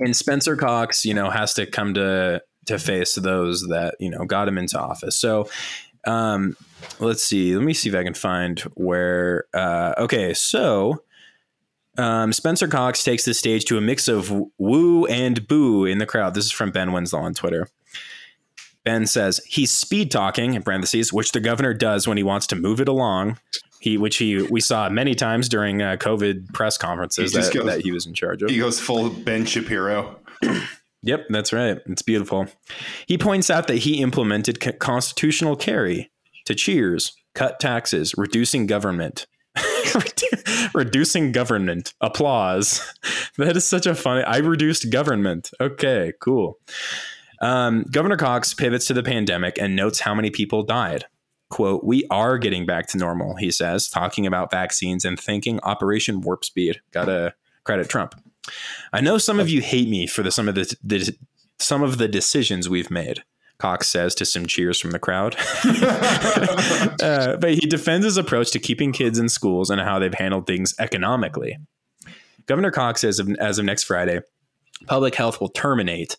and 0.00 0.16
Spencer 0.16 0.56
Cox, 0.56 1.04
you 1.04 1.14
know, 1.14 1.30
has 1.30 1.54
to 1.54 1.66
come 1.66 1.94
to 1.94 2.42
to 2.66 2.78
face 2.78 3.14
those 3.14 3.62
that 3.68 3.94
you 4.00 4.10
know 4.10 4.24
got 4.24 4.48
him 4.48 4.58
into 4.58 4.78
office. 4.78 5.16
So, 5.16 5.48
um, 6.06 6.56
let's 7.00 7.22
see. 7.22 7.54
Let 7.56 7.64
me 7.64 7.74
see 7.74 7.88
if 7.88 7.94
I 7.94 8.04
can 8.04 8.14
find 8.14 8.60
where. 8.74 9.44
Uh, 9.52 9.94
okay, 9.98 10.32
so 10.34 11.02
um, 11.98 12.32
Spencer 12.32 12.68
Cox 12.68 13.02
takes 13.04 13.24
the 13.24 13.34
stage 13.34 13.64
to 13.66 13.78
a 13.78 13.80
mix 13.80 14.08
of 14.08 14.32
woo 14.58 15.06
and 15.06 15.46
boo 15.48 15.84
in 15.84 15.98
the 15.98 16.06
crowd. 16.06 16.34
This 16.34 16.44
is 16.46 16.52
from 16.52 16.70
Ben 16.70 16.92
Winslow 16.92 17.20
on 17.20 17.34
Twitter. 17.34 17.68
Ben 18.84 19.06
says 19.06 19.40
he's 19.46 19.72
speed 19.72 20.10
talking 20.12 20.54
in 20.54 20.62
parentheses, 20.62 21.12
which 21.12 21.32
the 21.32 21.40
governor 21.40 21.74
does 21.74 22.06
when 22.06 22.16
he 22.16 22.22
wants 22.22 22.46
to 22.48 22.56
move 22.56 22.80
it 22.80 22.86
along. 22.88 23.38
He, 23.80 23.98
which 23.98 24.16
he 24.16 24.42
we 24.42 24.60
saw 24.60 24.88
many 24.88 25.14
times 25.14 25.48
during 25.48 25.82
uh, 25.82 25.96
COVID 25.96 26.52
press 26.52 26.78
conferences 26.78 27.32
that, 27.32 27.52
goes- 27.52 27.66
that 27.66 27.80
he 27.82 27.92
was 27.92 28.06
in 28.06 28.14
charge 28.14 28.42
of. 28.42 28.50
He 28.50 28.58
goes 28.58 28.80
full 28.80 29.10
Ben 29.10 29.44
Shapiro. 29.44 30.18
Yep, 31.06 31.26
that's 31.30 31.52
right. 31.52 31.78
It's 31.86 32.02
beautiful. 32.02 32.48
He 33.06 33.16
points 33.16 33.48
out 33.48 33.68
that 33.68 33.78
he 33.78 34.02
implemented 34.02 34.60
co- 34.60 34.72
constitutional 34.72 35.54
carry 35.54 36.10
to 36.46 36.54
cheers, 36.54 37.14
cut 37.34 37.60
taxes, 37.60 38.12
reducing 38.16 38.66
government. 38.66 39.26
reducing 40.74 41.32
government. 41.32 41.94
Applause. 42.00 42.82
That 43.38 43.54
is 43.54 43.68
such 43.68 43.84
a 43.84 43.94
funny. 43.94 44.22
I 44.22 44.38
reduced 44.38 44.90
government. 44.90 45.50
Okay, 45.60 46.14
cool. 46.22 46.58
Um, 47.42 47.84
Governor 47.90 48.16
Cox 48.16 48.54
pivots 48.54 48.86
to 48.86 48.94
the 48.94 49.02
pandemic 49.02 49.58
and 49.58 49.76
notes 49.76 50.00
how 50.00 50.14
many 50.14 50.30
people 50.30 50.62
died. 50.62 51.04
Quote, 51.50 51.84
we 51.84 52.06
are 52.10 52.38
getting 52.38 52.64
back 52.64 52.86
to 52.88 52.96
normal, 52.96 53.36
he 53.36 53.50
says, 53.50 53.90
talking 53.90 54.26
about 54.26 54.50
vaccines 54.50 55.04
and 55.04 55.20
thinking 55.20 55.60
Operation 55.64 56.22
Warp 56.22 56.46
Speed. 56.46 56.80
Gotta 56.92 57.34
credit 57.64 57.90
Trump. 57.90 58.14
I 58.92 59.00
know 59.00 59.18
some 59.18 59.40
of 59.40 59.48
you 59.48 59.60
hate 59.60 59.88
me 59.88 60.06
for 60.06 60.22
the 60.22 60.30
some 60.30 60.48
of 60.48 60.54
the, 60.54 60.74
the 60.82 61.16
some 61.58 61.82
of 61.82 61.98
the 61.98 62.08
decisions 62.08 62.68
we've 62.68 62.90
made. 62.90 63.22
Cox 63.58 63.88
says 63.88 64.14
to 64.16 64.26
some 64.26 64.46
cheers 64.46 64.78
from 64.78 64.90
the 64.90 64.98
crowd. 64.98 65.36
Uh, 67.02 67.36
but 67.36 67.54
he 67.54 67.60
defends 67.60 68.04
his 68.04 68.16
approach 68.16 68.50
to 68.50 68.58
keeping 68.58 68.92
kids 68.92 69.18
in 69.18 69.28
schools 69.28 69.70
and 69.70 69.80
how 69.80 69.98
they've 69.98 70.14
handled 70.14 70.46
things 70.46 70.74
economically. 70.78 71.58
Governor 72.46 72.70
Cox 72.70 73.02
says 73.02 73.18
of, 73.18 73.30
as 73.38 73.58
of 73.58 73.64
next 73.64 73.84
Friday, 73.84 74.20
public 74.86 75.14
health 75.14 75.40
will 75.40 75.48
terminate. 75.48 76.16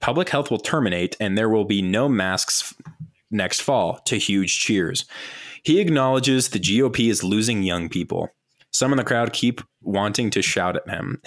Public 0.00 0.28
health 0.28 0.50
will 0.50 0.58
terminate, 0.58 1.16
and 1.20 1.36
there 1.36 1.48
will 1.48 1.64
be 1.64 1.82
no 1.82 2.08
masks 2.08 2.74
next 3.30 3.60
fall. 3.60 3.98
To 4.06 4.16
huge 4.18 4.58
cheers. 4.58 5.04
He 5.62 5.80
acknowledges 5.80 6.48
the 6.48 6.60
GOP 6.60 7.10
is 7.10 7.24
losing 7.24 7.62
young 7.62 7.88
people. 7.88 8.30
Some 8.70 8.92
in 8.92 8.98
the 8.98 9.04
crowd 9.04 9.32
keep 9.32 9.60
wanting 9.88 10.30
to 10.30 10.42
shout 10.42 10.76
at 10.76 10.88
him. 10.88 11.20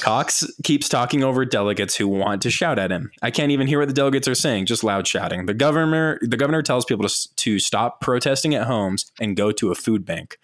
Cox 0.00 0.44
keeps 0.62 0.88
talking 0.88 1.24
over 1.24 1.44
delegates 1.44 1.96
who 1.96 2.06
want 2.06 2.42
to 2.42 2.50
shout 2.50 2.78
at 2.78 2.92
him. 2.92 3.10
I 3.22 3.30
can't 3.30 3.50
even 3.50 3.66
hear 3.66 3.78
what 3.78 3.88
the 3.88 3.94
delegates 3.94 4.28
are 4.28 4.34
saying, 4.34 4.66
just 4.66 4.84
loud 4.84 5.06
shouting. 5.06 5.46
The 5.46 5.54
governor, 5.54 6.18
the 6.22 6.36
governor 6.36 6.62
tells 6.62 6.84
people 6.84 7.08
to, 7.08 7.34
to 7.36 7.58
stop 7.58 8.00
protesting 8.00 8.54
at 8.54 8.66
homes 8.66 9.06
and 9.20 9.36
go 9.36 9.52
to 9.52 9.70
a 9.70 9.74
food 9.74 10.04
bank. 10.04 10.38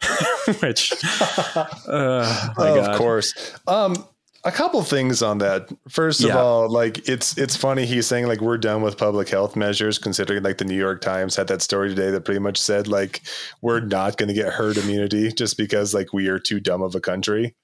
Which, 0.60 0.92
uh, 1.56 2.52
Oh, 2.58 2.80
of 2.80 2.98
course. 2.98 3.54
Um, 3.66 4.06
a 4.46 4.52
couple 4.52 4.82
things 4.82 5.22
on 5.22 5.38
that. 5.38 5.68
First 5.88 6.20
of 6.22 6.28
Yeah. 6.28 6.38
all, 6.38 6.70
like 6.70 7.08
it's 7.08 7.36
it's 7.36 7.56
funny 7.56 7.84
he's 7.84 8.06
saying 8.06 8.26
like 8.26 8.40
we're 8.40 8.56
done 8.58 8.80
with 8.80 8.96
public 8.96 9.28
health 9.28 9.56
measures, 9.56 9.98
considering 9.98 10.42
like 10.42 10.58
the 10.58 10.64
New 10.64 10.76
York 10.78 11.00
Times 11.02 11.36
had 11.36 11.48
that 11.48 11.60
story 11.62 11.88
today 11.88 12.10
that 12.12 12.24
pretty 12.24 12.40
much 12.40 12.56
said 12.58 12.86
like 12.88 13.22
we're 13.60 13.80
not 13.80 14.16
going 14.16 14.28
to 14.28 14.34
get 14.34 14.52
herd 14.52 14.76
immunity 14.78 15.32
just 15.32 15.56
because 15.58 15.92
like 15.92 16.12
we 16.12 16.28
are 16.28 16.38
too 16.38 16.60
dumb 16.60 16.80
of 16.82 16.94
a 16.94 17.00
country, 17.00 17.54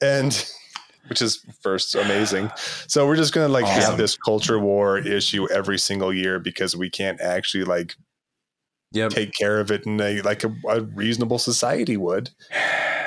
and 0.00 0.48
which 1.08 1.20
is 1.20 1.44
first 1.60 1.94
amazing. 1.96 2.50
So 2.86 3.06
we're 3.06 3.16
just 3.16 3.32
going 3.34 3.46
to 3.48 3.52
like 3.52 3.64
Awesome. 3.64 3.82
have 3.82 3.96
this 3.98 4.16
culture 4.16 4.58
war 4.58 4.98
issue 4.98 5.50
every 5.50 5.78
single 5.78 6.12
year 6.14 6.38
because 6.38 6.76
we 6.76 6.88
can't 6.88 7.20
actually 7.20 7.64
like 7.64 7.96
Yep. 8.92 9.10
take 9.12 9.32
care 9.32 9.58
of 9.58 9.70
it 9.70 9.86
in 9.86 10.00
a 10.00 10.20
like 10.22 10.44
a, 10.44 10.54
a 10.68 10.82
reasonable 10.82 11.38
society 11.38 11.96
would. 11.96 12.30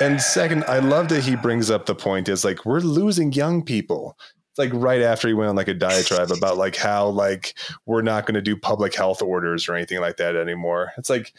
And 0.00 0.20
second, 0.20 0.64
I 0.64 0.80
love 0.80 1.08
that 1.08 1.22
he 1.24 1.36
brings 1.36 1.70
up 1.70 1.86
the 1.86 1.94
point 1.94 2.28
is 2.28 2.44
like 2.44 2.66
we're 2.66 2.80
losing 2.80 3.32
young 3.32 3.62
people. 3.62 4.18
It's 4.50 4.58
like 4.58 4.72
right 4.72 5.02
after 5.02 5.28
he 5.28 5.34
went 5.34 5.50
on 5.50 5.56
like 5.56 5.68
a 5.68 5.74
diatribe 5.74 6.30
about 6.30 6.56
like 6.56 6.76
how 6.76 7.08
like 7.08 7.58
we're 7.86 8.02
not 8.02 8.26
going 8.26 8.34
to 8.34 8.42
do 8.42 8.56
public 8.56 8.94
health 8.94 9.22
orders 9.22 9.68
or 9.68 9.74
anything 9.74 10.00
like 10.00 10.16
that 10.16 10.36
anymore. 10.36 10.92
It's 10.98 11.10
like 11.10 11.32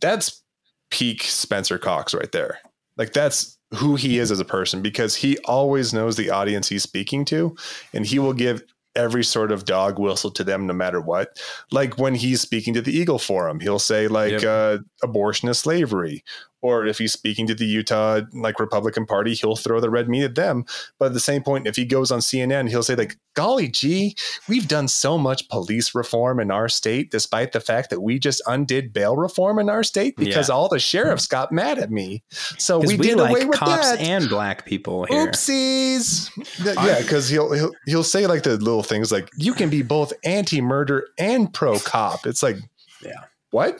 that's 0.00 0.42
peak 0.90 1.22
Spencer 1.22 1.78
Cox 1.78 2.14
right 2.14 2.30
there. 2.32 2.58
Like 2.96 3.12
that's 3.12 3.58
who 3.74 3.96
he 3.96 4.18
is 4.18 4.30
as 4.30 4.40
a 4.40 4.44
person 4.44 4.82
because 4.82 5.16
he 5.16 5.36
always 5.38 5.92
knows 5.92 6.16
the 6.16 6.30
audience 6.30 6.68
he's 6.68 6.82
speaking 6.82 7.24
to 7.24 7.56
and 7.92 8.06
he 8.06 8.18
will 8.18 8.32
give 8.32 8.62
every 8.96 9.24
sort 9.24 9.50
of 9.52 9.64
dog 9.64 9.98
whistle 9.98 10.30
to 10.30 10.44
them, 10.44 10.66
no 10.66 10.72
matter 10.72 11.00
what. 11.00 11.40
Like 11.72 11.98
when 11.98 12.14
he's 12.14 12.40
speaking 12.40 12.74
to 12.74 12.80
the 12.82 12.92
Eagle 12.96 13.18
Forum, 13.18 13.60
he'll 13.60 13.78
say 13.78 14.08
like 14.08 14.42
Yep. 14.42 14.44
uh, 14.44 14.78
abortion 15.02 15.48
is 15.48 15.58
slavery. 15.58 16.24
Or 16.64 16.86
if 16.86 16.96
he's 16.96 17.12
speaking 17.12 17.46
to 17.48 17.54
the 17.54 17.66
Utah 17.66 18.22
like 18.32 18.58
Republican 18.58 19.04
Party, 19.04 19.34
he'll 19.34 19.54
throw 19.54 19.80
the 19.80 19.90
red 19.90 20.08
meat 20.08 20.24
at 20.24 20.34
them. 20.34 20.64
But 20.98 21.08
at 21.08 21.12
the 21.12 21.20
same 21.20 21.42
point, 21.42 21.66
if 21.66 21.76
he 21.76 21.84
goes 21.84 22.10
on 22.10 22.20
CNN, 22.20 22.70
he'll 22.70 22.82
say 22.82 22.94
like, 22.94 23.18
"Golly 23.34 23.68
gee, 23.68 24.16
we've 24.48 24.66
done 24.66 24.88
so 24.88 25.18
much 25.18 25.46
police 25.50 25.94
reform 25.94 26.40
in 26.40 26.50
our 26.50 26.70
state, 26.70 27.10
despite 27.10 27.52
the 27.52 27.60
fact 27.60 27.90
that 27.90 28.00
we 28.00 28.18
just 28.18 28.40
undid 28.46 28.94
bail 28.94 29.14
reform 29.14 29.58
in 29.58 29.68
our 29.68 29.82
state 29.82 30.16
because 30.16 30.48
all 30.48 30.70
the 30.70 30.78
sheriffs 30.78 31.26
got 31.26 31.52
mad 31.52 31.78
at 31.78 31.90
me. 31.90 32.22
So 32.56 32.78
we, 32.78 32.96
we, 32.96 33.08
did 33.08 33.18
like 33.18 33.30
away 33.30 33.44
with 33.44 33.58
cops 33.58 33.90
that. 33.90 34.00
and 34.00 34.26
black 34.30 34.64
people 34.64 35.04
here. 35.04 35.26
Oopsies. 35.26 36.30
Yeah, 36.64 37.02
because 37.02 37.28
he'll, 37.28 37.52
he'll 37.52 37.72
he'll 37.84 38.02
say 38.04 38.26
like 38.26 38.42
the 38.42 38.56
little 38.56 38.82
things 38.82 39.12
like 39.12 39.28
you 39.36 39.52
can 39.52 39.68
be 39.68 39.82
both 39.82 40.14
anti-murder 40.24 41.08
and 41.18 41.52
pro-cop. 41.52 42.26
It's 42.26 42.42
like, 42.42 42.56
Yeah. 43.02 43.24
what? 43.50 43.78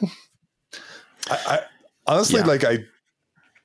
I, 1.30 1.39
I 1.47 1.61
honestly 2.07 2.40
Yeah. 2.40 2.46
like 2.46 2.64
I 2.64 2.78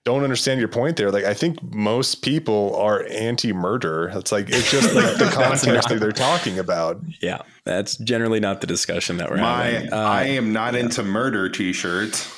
don't 0.06 0.24
understand 0.24 0.60
your 0.60 0.70
point 0.70 0.98
there. 0.98 1.12
Like 1.12 1.26
I 1.26 1.34
think 1.34 1.62
most 1.74 2.22
people 2.24 2.76
are 2.78 3.06
anti-murder. 3.10 4.10
It's 4.16 4.32
like 4.32 4.50
it's 4.50 4.72
just 4.72 4.94
like 4.96 5.18
the 5.18 5.26
context 5.34 5.90
that 5.90 6.00
they're 6.00 6.12
talking 6.12 6.58
about. 6.58 7.02
Yeah, 7.22 7.42
that's 7.66 7.98
generally 7.98 8.40
not 8.40 8.62
the 8.62 8.68
discussion 8.68 9.18
that 9.18 9.30
we're 9.30 9.38
My 9.38 9.66
having. 9.66 9.94
Uh, 9.94 9.98
I 9.98 10.24
am 10.24 10.54
not 10.54 10.76
into 10.76 11.04
murder 11.04 11.50
t-shirts. 11.50 12.32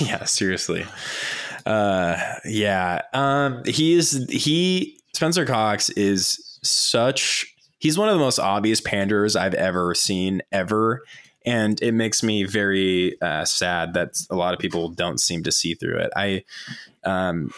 yeah, 0.00 0.24
seriously. 0.24 0.84
Uh, 1.66 2.16
yeah. 2.44 3.02
Um, 3.12 3.62
he 3.66 3.94
is 3.94 4.26
he 4.30 4.98
Spencer 5.14 5.44
Cox 5.44 5.90
is 5.90 6.58
such 6.62 7.46
he's 7.78 7.98
one 7.98 8.08
of 8.08 8.14
the 8.14 8.24
most 8.24 8.38
obvious 8.38 8.80
panderers 8.80 9.36
I've 9.36 9.54
ever 9.54 9.94
seen 9.94 10.42
ever. 10.50 11.02
And 11.48 11.80
it 11.80 11.92
makes 11.92 12.22
me 12.22 12.44
very 12.44 13.20
uh, 13.22 13.44
sad 13.44 13.94
that 13.94 14.20
a 14.30 14.36
lot 14.36 14.52
of 14.54 14.60
people 14.60 14.88
don't 14.90 15.18
seem 15.20 15.42
to 15.44 15.52
see 15.52 15.74
through 15.74 15.98
it. 15.98 16.10
I, 16.16 16.44
um, 17.04 17.52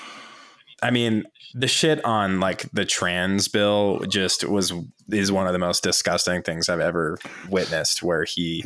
I 0.82 0.90
mean, 0.90 1.24
the 1.54 1.66
shit 1.66 2.04
on 2.04 2.38
like 2.40 2.70
the 2.72 2.84
trans 2.84 3.48
bill 3.48 4.00
just 4.08 4.44
was 4.44 4.72
is 5.10 5.32
one 5.32 5.46
of 5.48 5.52
the 5.52 5.58
most 5.58 5.82
disgusting 5.82 6.42
things 6.42 6.68
I've 6.68 6.80
ever 6.80 7.18
witnessed. 7.48 8.02
Where 8.02 8.24
he 8.24 8.64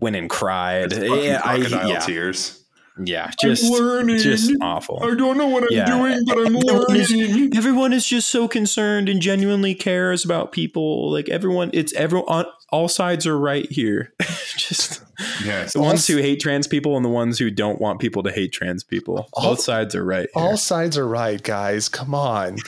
went 0.00 0.16
and 0.16 0.30
cried. 0.30 0.92
Yeah, 0.92 1.40
I, 1.44 1.56
yeah, 1.56 1.98
tears. 1.98 2.64
yeah, 3.04 3.30
just 3.40 3.64
learning. 3.70 4.18
just 4.18 4.50
awful. 4.62 5.00
I 5.02 5.14
don't 5.14 5.36
know 5.36 5.46
what 5.48 5.64
I'm 5.64 5.68
Yeah. 5.70 5.84
doing, 5.86 6.22
but 6.26 6.38
I'm 6.38 6.56
Everyone 6.56 6.96
is- 6.96 7.10
learning. 7.12 7.56
Everyone 7.56 7.92
is 7.92 8.06
just 8.06 8.28
so 8.30 8.48
concerned 8.48 9.08
and 9.10 9.20
genuinely 9.20 9.74
cares 9.74 10.24
about 10.24 10.50
people. 10.52 11.10
Like 11.12 11.28
everyone, 11.28 11.70
it's 11.74 11.92
everyone. 11.92 12.46
All 12.72 12.88
sides 12.88 13.26
are 13.26 13.38
right 13.38 13.70
here. 13.70 14.12
just 14.56 15.02
Yes. 15.44 15.74
the 15.74 15.80
ones 15.80 16.06
who 16.06 16.16
hate 16.16 16.40
trans 16.40 16.66
people 16.66 16.96
and 16.96 17.04
the 17.04 17.08
ones 17.10 17.38
who 17.38 17.50
don't 17.50 17.80
want 17.80 18.00
people 18.00 18.22
to 18.24 18.32
hate 18.32 18.52
trans 18.52 18.82
people. 18.82 19.28
All- 19.34 19.50
Both 19.54 19.60
sides 19.60 19.94
are 19.94 20.04
right. 20.04 20.28
Here. 20.34 20.42
All 20.42 20.56
sides 20.56 20.96
are 20.98 21.06
right, 21.06 21.40
guys. 21.42 21.88
Come 21.88 22.14
on. 22.14 22.58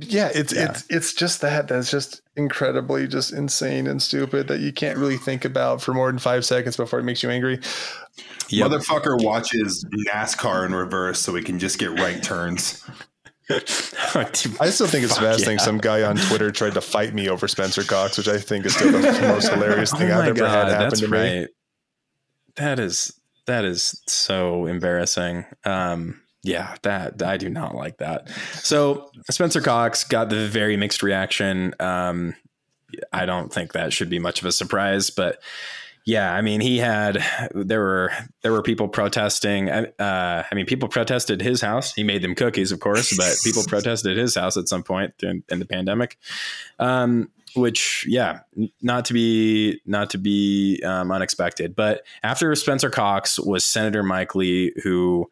Yeah, 0.00 0.30
it's 0.34 0.52
Yeah. 0.54 0.70
it's 0.70 0.84
it's 0.90 1.12
just 1.14 1.42
that 1.42 1.68
that's 1.68 1.90
just 1.90 2.22
incredibly 2.36 3.06
just 3.06 3.32
insane 3.32 3.86
and 3.86 4.00
stupid 4.02 4.48
that 4.48 4.60
you 4.60 4.72
can't 4.72 4.98
really 4.98 5.18
think 5.18 5.44
about 5.44 5.82
for 5.82 5.92
more 5.92 6.10
than 6.10 6.18
five 6.18 6.44
seconds 6.46 6.76
before 6.78 6.98
it 6.98 7.02
makes 7.04 7.22
you 7.22 7.28
angry. 7.30 7.60
Yep. 8.48 8.70
Motherfucker 8.70 9.22
watches 9.22 9.84
NASCAR 10.08 10.64
in 10.66 10.74
reverse 10.74 11.20
so 11.20 11.34
he 11.34 11.42
can 11.42 11.58
just 11.58 11.78
get 11.78 11.90
right 12.00 12.22
turns. 12.22 12.82
I 13.50 14.70
still 14.70 14.86
think 14.86 15.04
it's 15.04 15.18
fascinating. 15.18 15.58
yeah. 15.58 15.64
Some 15.64 15.78
guy 15.78 16.02
on 16.02 16.16
Twitter 16.16 16.50
tried 16.50 16.74
to 16.74 16.80
fight 16.80 17.14
me 17.14 17.28
over 17.28 17.48
Spencer 17.48 17.82
Cox, 17.82 18.16
which 18.16 18.28
I 18.28 18.38
think 18.38 18.66
is 18.66 18.74
still 18.74 18.92
the 18.92 19.00
most 19.28 19.48
hilarious 19.48 19.92
thing 19.92 20.10
oh 20.10 20.20
I've 20.20 20.28
ever 20.28 20.38
god, 20.38 20.68
had 20.68 20.80
happen 20.80 20.98
to 21.00 21.08
me. 21.08 21.48
That 22.56 22.78
is 22.78 23.18
that 23.46 23.64
is 23.64 24.00
so 24.06 24.66
embarrassing. 24.66 25.44
Um, 25.64 26.20
yeah, 26.44 26.76
that 26.82 27.22
I 27.22 27.36
do 27.36 27.48
not 27.48 27.74
like 27.74 27.98
that. 27.98 28.28
So 28.54 29.10
Spencer 29.30 29.60
Cox 29.60 30.04
got 30.04 30.28
the 30.28 30.48
very 30.48 30.76
mixed 30.76 31.02
reaction. 31.02 31.74
Um, 31.80 32.34
I 33.12 33.26
don't 33.26 33.52
think 33.52 33.72
that 33.72 33.92
should 33.92 34.10
be 34.10 34.18
much 34.18 34.40
of 34.40 34.46
a 34.46 34.52
surprise, 34.52 35.10
but 35.10 35.40
yeah, 36.04 36.32
I 36.32 36.40
mean, 36.40 36.60
he 36.60 36.78
had 36.78 37.24
there 37.52 37.80
were 37.80 38.10
there 38.42 38.52
were 38.52 38.62
people 38.62 38.88
protesting. 38.88 39.70
Uh, 39.70 40.44
I 40.50 40.54
mean, 40.54 40.66
people 40.66 40.88
protested 40.88 41.40
his 41.40 41.60
house. 41.60 41.94
He 41.94 42.02
made 42.02 42.22
them 42.22 42.34
cookies, 42.34 42.72
of 42.72 42.80
course, 42.80 43.16
but 43.16 43.36
people 43.44 43.62
protested 43.68 44.16
his 44.16 44.34
house 44.34 44.56
at 44.56 44.68
some 44.68 44.82
point 44.82 45.14
in, 45.22 45.44
in 45.48 45.60
the 45.60 45.66
pandemic. 45.66 46.18
Um, 46.78 47.30
which, 47.54 48.06
yeah, 48.08 48.40
not 48.80 49.04
to 49.06 49.12
be 49.12 49.80
not 49.86 50.10
to 50.10 50.18
be 50.18 50.82
um, 50.84 51.12
unexpected. 51.12 51.76
But 51.76 52.02
after 52.22 52.54
Spencer 52.56 52.90
Cox 52.90 53.38
was 53.38 53.64
Senator 53.64 54.02
Mike 54.02 54.34
Lee, 54.34 54.72
who 54.82 55.30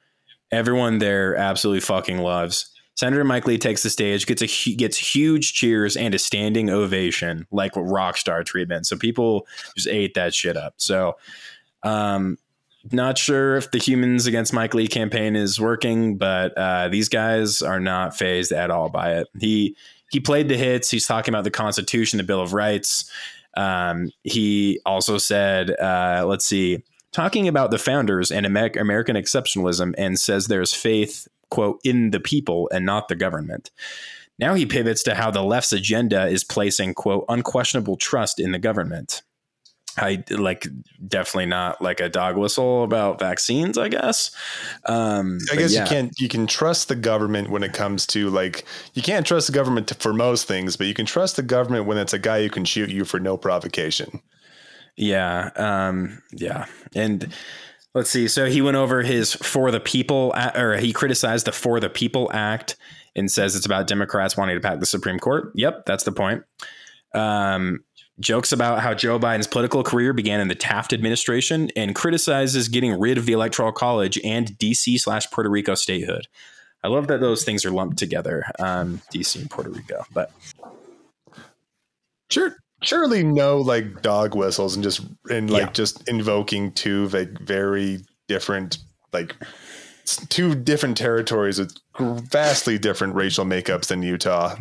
everyone 0.53 0.99
there 0.99 1.35
absolutely 1.35 1.81
fucking 1.81 2.18
loves. 2.18 2.71
Senator 2.97 3.24
Mike 3.24 3.47
Lee 3.47 3.59
takes 3.59 3.82
the 3.82 3.91
stage, 3.91 4.26
gets 4.26 4.43
a 4.43 4.74
gets 4.74 4.97
huge 4.99 5.55
cheers 5.55 5.97
and 5.97 6.14
a 6.14 6.18
standing 6.18 6.68
ovation, 6.68 7.47
like 7.51 7.72
rock 7.74 8.16
star 8.16 8.45
treatment. 8.45 8.86
So 8.86 8.97
people 8.97 9.47
just 9.74 9.88
ate 9.88 10.14
that 10.14 10.34
shit 10.34 10.57
up. 10.57 10.74
So, 10.76 11.16
um, 11.82 12.36
not 12.93 13.18
sure 13.18 13.57
if 13.57 13.70
the 13.70 13.78
Humans 13.78 14.26
Against 14.26 14.53
Mike 14.53 14.74
Lee 14.74 14.88
campaign 14.88 15.36
is 15.36 15.61
working, 15.61 16.16
but 16.16 16.57
uh, 16.57 16.88
these 16.88 17.09
guys 17.09 17.62
are 17.62 17.80
not 17.80 18.16
fazed 18.16 18.53
at 18.53 18.70
all 18.70 18.88
by 18.88 19.14
it. 19.16 19.28
He 19.38 19.76
he 20.11 20.20
played 20.20 20.49
the 20.49 20.57
hits. 20.57 20.91
He's 20.91 21.07
talking 21.07 21.32
about 21.32 21.45
the 21.45 21.51
Constitution, 21.51 22.16
the 22.18 22.24
Bill 22.24 22.41
of 22.41 22.53
Rights. 22.53 23.11
Um, 23.57 24.11
he 24.24 24.80
also 24.84 25.18
said, 25.18 25.70
uh, 25.70 26.24
let's 26.26 26.47
see, 26.47 26.82
talking 27.12 27.49
about 27.49 27.70
the 27.70 27.78
founders 27.78 28.30
and 28.30 28.47
American 28.47 29.16
exceptionalism, 29.16 29.95
and 29.99 30.18
says 30.18 30.47
there's 30.47 30.72
faith, 30.72 31.28
quote, 31.51 31.81
in 31.85 32.11
the 32.11 32.21
people 32.21 32.69
and 32.73 32.87
not 32.87 33.09
the 33.09 33.17
government. 33.17 33.71
Now 34.39 34.55
he 34.55 34.65
pivots 34.65 35.03
to 35.03 35.15
how 35.15 35.31
the 35.31 35.43
left's 35.43 35.73
agenda 35.73 36.27
is 36.27 36.45
placing, 36.45 36.95
quote, 36.95 37.27
unquestionable 37.29 37.97
trust 37.97 38.41
in 38.41 38.53
the 38.53 38.59
government. 38.59 39.23
I 39.97 40.25
like 40.31 40.67
definitely 41.07 41.47
not 41.47 41.83
like 41.83 42.01
a 42.01 42.09
dog 42.09 42.37
whistle 42.37 42.85
about 42.85 43.19
vaccines, 43.19 43.77
I 43.77 43.89
guess. 43.89 44.31
Um, 44.87 45.39
I 45.53 45.57
guess 45.57 45.75
yeah. 45.75 45.83
you 45.83 45.89
can't 45.89 46.21
you 46.21 46.29
can 46.29 46.47
trust 46.47 46.89
the 46.89 46.97
government 46.97 47.51
when 47.51 47.63
it 47.63 47.73
comes 47.73 48.07
to 48.09 48.31
like 48.31 48.65
you 48.95 49.03
can't 49.03 49.27
trust 49.27 49.49
the 49.49 49.53
government 49.53 49.89
to, 49.89 49.95
for 49.95 50.15
most 50.15 50.47
things, 50.47 50.77
but 50.77 50.87
you 50.87 50.95
can 50.95 51.07
trust 51.07 51.37
the 51.37 51.43
government 51.43 51.87
when 51.87 51.99
it's 51.99 52.13
a 52.13 52.19
guy 52.19 52.43
who 52.43 52.49
can 52.49 52.65
shoot 52.65 52.89
you 52.89 53.05
for 53.05 53.19
no 53.19 53.37
provocation. 53.37 54.23
Yeah. 54.97 55.51
Um, 55.57 56.23
yeah. 56.33 56.67
And 56.95 57.33
let's 57.95 58.11
see. 58.11 58.28
So 58.28 58.47
he 58.47 58.62
went 58.62 58.76
over 58.76 59.03
his 59.03 59.34
For 59.34 59.70
the 59.70 59.80
People, 59.80 60.34
or 60.55 60.76
he 60.76 60.93
criticized 60.93 61.47
the 61.47 61.53
For 61.53 61.80
the 61.80 61.91
People 61.91 62.30
Act 62.32 62.76
and 63.16 63.30
says 63.30 63.57
it's 63.57 63.66
about 63.66 63.86
Democrats 63.86 64.36
wanting 64.36 64.57
to 64.57 64.61
pack 64.61 64.80
the 64.80 64.86
Supreme 64.86 65.18
Court. 65.18 65.53
Yep, 65.55 65.86
that's 65.86 66.05
the 66.05 66.12
point. 66.12 66.45
Um, 67.14 67.84
jokes 68.20 68.53
about 68.53 68.80
how 68.80 68.95
Joe 68.95 69.18
Biden's 69.18 69.47
political 69.47 69.82
career 69.82 70.12
began 70.12 70.41
in 70.41 70.49
the 70.49 70.55
Taft 70.55 70.93
administration 70.93 71.70
and 71.74 71.95
criticizes 71.95 72.68
getting 72.68 72.99
rid 72.99 73.18
of 73.18 73.26
the 73.26 73.32
Electoral 73.32 73.72
College 73.72 74.18
and 74.24 74.57
DC 74.59 75.01
slash 75.01 75.30
Puerto 75.30 75.51
Rico 75.51 75.74
statehood. 75.74 76.28
I 76.82 76.88
love 76.88 77.09
that 77.09 77.20
those 77.20 77.45
things 77.45 77.64
are 77.64 77.70
lumped 77.70 77.99
together, 77.99 78.45
um, 78.59 79.03
DC 79.12 79.41
and 79.41 79.51
Puerto 79.51 79.70
Rico. 79.70 80.05
But 80.12 80.32
Sure, 82.30 82.57
surely 82.83 83.22
no 83.22 83.59
like 83.59 84.03
dog 84.03 84.35
whistles 84.35 84.74
and 84.74 84.83
just 84.83 85.01
and 85.31 85.51
like 85.51 85.66
Yeah. 85.66 85.72
just 85.72 86.09
invoking 86.09 86.72
two 86.72 87.09
like 87.09 87.39
very 87.41 88.01
different 88.28 88.78
like 89.12 89.35
two 90.28 90.55
different 90.55 90.97
territories 90.97 91.59
with 91.59 91.76
vastly 91.99 92.78
different 92.78 93.14
racial 93.14 93.45
makeups 93.45 93.87
than 93.89 94.03
Utah. 94.03 94.57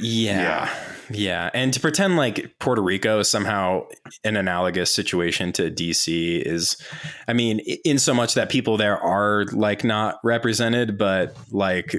Yeah. 0.00 0.40
Yeah. 0.40 0.74
Yeah. 1.10 1.50
And 1.54 1.72
to 1.74 1.80
pretend 1.80 2.16
like 2.16 2.54
Puerto 2.60 2.82
Rico 2.82 3.18
is 3.20 3.28
somehow 3.28 3.86
an 4.24 4.36
analogous 4.36 4.92
situation 4.94 5.52
to 5.54 5.70
DC 5.70 6.42
is, 6.42 6.76
I 7.26 7.32
mean, 7.32 7.58
in 7.84 7.98
so 7.98 8.14
much 8.14 8.34
that 8.34 8.50
people 8.50 8.76
there 8.76 8.98
are 8.98 9.46
like 9.52 9.84
not 9.84 10.16
represented, 10.22 10.98
but 10.98 11.36
like, 11.50 11.94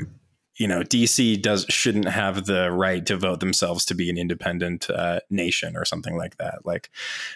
you 0.59 0.67
know, 0.67 0.81
DC 0.81 1.41
does 1.41 1.65
shouldn't 1.69 2.09
have 2.09 2.45
the 2.45 2.69
right 2.69 3.05
to 3.05 3.15
vote 3.15 3.39
themselves 3.39 3.85
to 3.85 3.95
be 3.95 4.09
an 4.09 4.17
independent 4.17 4.89
uh, 4.89 5.21
nation 5.29 5.75
or 5.75 5.85
something 5.85 6.17
like 6.17 6.35
that. 6.37 6.65
Like 6.65 6.89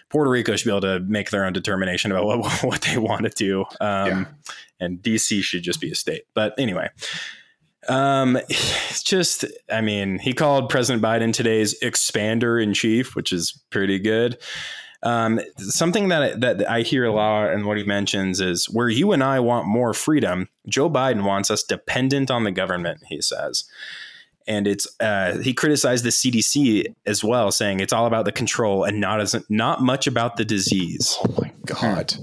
Puerto 0.10 0.30
Rico 0.30 0.58
should 0.58 0.66
be 0.66 0.72
able 0.72 0.82
to 0.82 1.00
make 1.00 1.32
their 1.32 1.46
own 1.46 1.54
determination 1.54 2.12
about 2.12 2.26
what, 2.26 2.52
what 2.64 2.82
they 2.82 2.98
want 2.98 3.24
to 3.24 3.30
do. 3.30 3.62
Um, 3.82 4.04
Yeah. 4.04 4.26
And 4.80 5.02
DC 5.02 5.42
should 5.44 5.64
just 5.64 5.80
be 5.80 5.92
a 5.92 5.96
state. 5.96 6.24
But 6.34 6.54
anyway, 6.58 6.90
um, 7.88 8.36
it's 8.50 9.02
just, 9.02 9.46
I 9.72 9.80
mean, 9.80 10.20
he 10.20 10.34
called 10.34 10.68
President 10.68 11.02
Biden 11.02 11.32
today's 11.32 11.80
expander 11.80 12.62
in 12.62 12.74
chief, 12.74 13.16
which 13.16 13.32
is 13.32 13.58
pretty 13.70 13.98
good. 14.00 14.38
Um, 15.04 15.42
something 15.58 16.08
that 16.08 16.40
that 16.42 16.70
I 16.70 16.82
hear 16.82 17.06
a 17.06 17.12
lot, 17.12 17.52
and 17.52 17.66
what 17.66 17.78
he 17.78 17.84
mentions 17.84 18.40
is 18.40 18.66
where 18.70 18.90
you 18.90 19.12
and 19.12 19.24
I 19.24 19.40
want 19.40 19.68
more 19.68 19.94
freedom. 19.94 20.50
Joe 20.68 20.90
Biden 20.90 21.24
wants 21.24 21.52
us 21.52 21.62
dependent 21.64 22.32
on 22.32 22.46
the 22.46 22.52
government. 22.52 23.02
He 23.10 23.22
says, 23.22 23.66
and 24.48 24.68
it's 24.68 24.88
uh, 25.00 25.40
he 25.40 25.54
criticized 25.54 26.06
the 26.06 26.10
CDC 26.10 26.94
as 27.06 27.24
well, 27.24 27.52
saying 27.52 27.80
it's 27.80 27.94
all 27.94 28.06
about 28.06 28.26
the 28.26 28.32
control 28.32 28.84
and 28.84 29.00
not 29.00 29.20
as 29.20 29.36
not 29.50 29.82
much 29.82 30.08
about 30.08 30.38
the 30.38 30.46
disease. 30.46 31.18
Oh 31.26 31.36
my 31.42 31.52
god. 31.66 32.16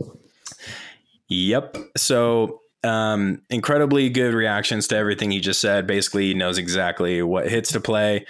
Yep. 1.29 1.77
So 1.97 2.61
um, 2.83 3.43
incredibly 3.51 4.09
good 4.09 4.35
reactions 4.35 4.89
to 4.89 4.97
everything 4.97 5.31
he 5.31 5.41
just 5.41 5.61
said. 5.61 5.87
Basically, 5.87 6.29
he 6.29 6.35
knows 6.35 6.59
exactly 6.59 7.23
what 7.23 7.49
hits 7.49 7.73
to 7.73 7.81
play. 7.81 8.27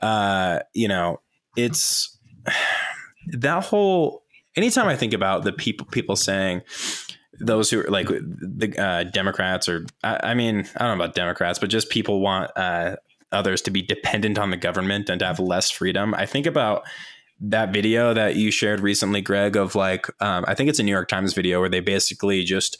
Uh, 0.00 0.60
you 0.72 0.88
know, 0.88 1.20
it's 1.56 2.16
that 3.38 3.64
whole. 3.64 4.22
Anytime 4.56 4.88
I 4.88 4.96
think 4.96 5.12
about 5.12 5.44
the 5.44 5.52
people 5.52 5.86
people 5.86 6.16
saying 6.16 6.62
those 7.38 7.70
who 7.70 7.80
are 7.80 7.90
like 7.90 8.08
the 8.08 8.74
uh, 8.78 9.04
Democrats 9.04 9.68
or 9.68 9.86
I, 10.02 10.20
I, 10.30 10.34
mean 10.34 10.66
I 10.76 10.86
don't 10.86 10.98
know 10.98 11.04
about 11.04 11.14
Democrats, 11.14 11.58
but 11.58 11.70
just 11.70 11.88
people 11.88 12.20
want 12.20 12.50
uh, 12.56 12.96
others 13.32 13.62
to 13.62 13.70
be 13.70 13.80
dependent 13.80 14.38
on 14.38 14.50
the 14.50 14.56
government 14.56 15.08
and 15.08 15.18
to 15.20 15.26
have 15.26 15.38
less 15.38 15.70
freedom. 15.70 16.14
I 16.14 16.26
think 16.26 16.46
about 16.46 16.82
that 17.40 17.72
video 17.72 18.12
that 18.12 18.36
you 18.36 18.50
shared 18.50 18.80
recently, 18.80 19.22
Greg, 19.22 19.56
of 19.56 19.74
like 19.74 20.06
um, 20.20 20.44
I 20.46 20.54
think 20.54 20.68
it's 20.68 20.78
a 20.78 20.82
New 20.82 20.92
York 20.92 21.08
Times 21.08 21.32
video 21.32 21.60
where 21.60 21.70
they 21.70 21.80
basically 21.80 22.44
just 22.44 22.76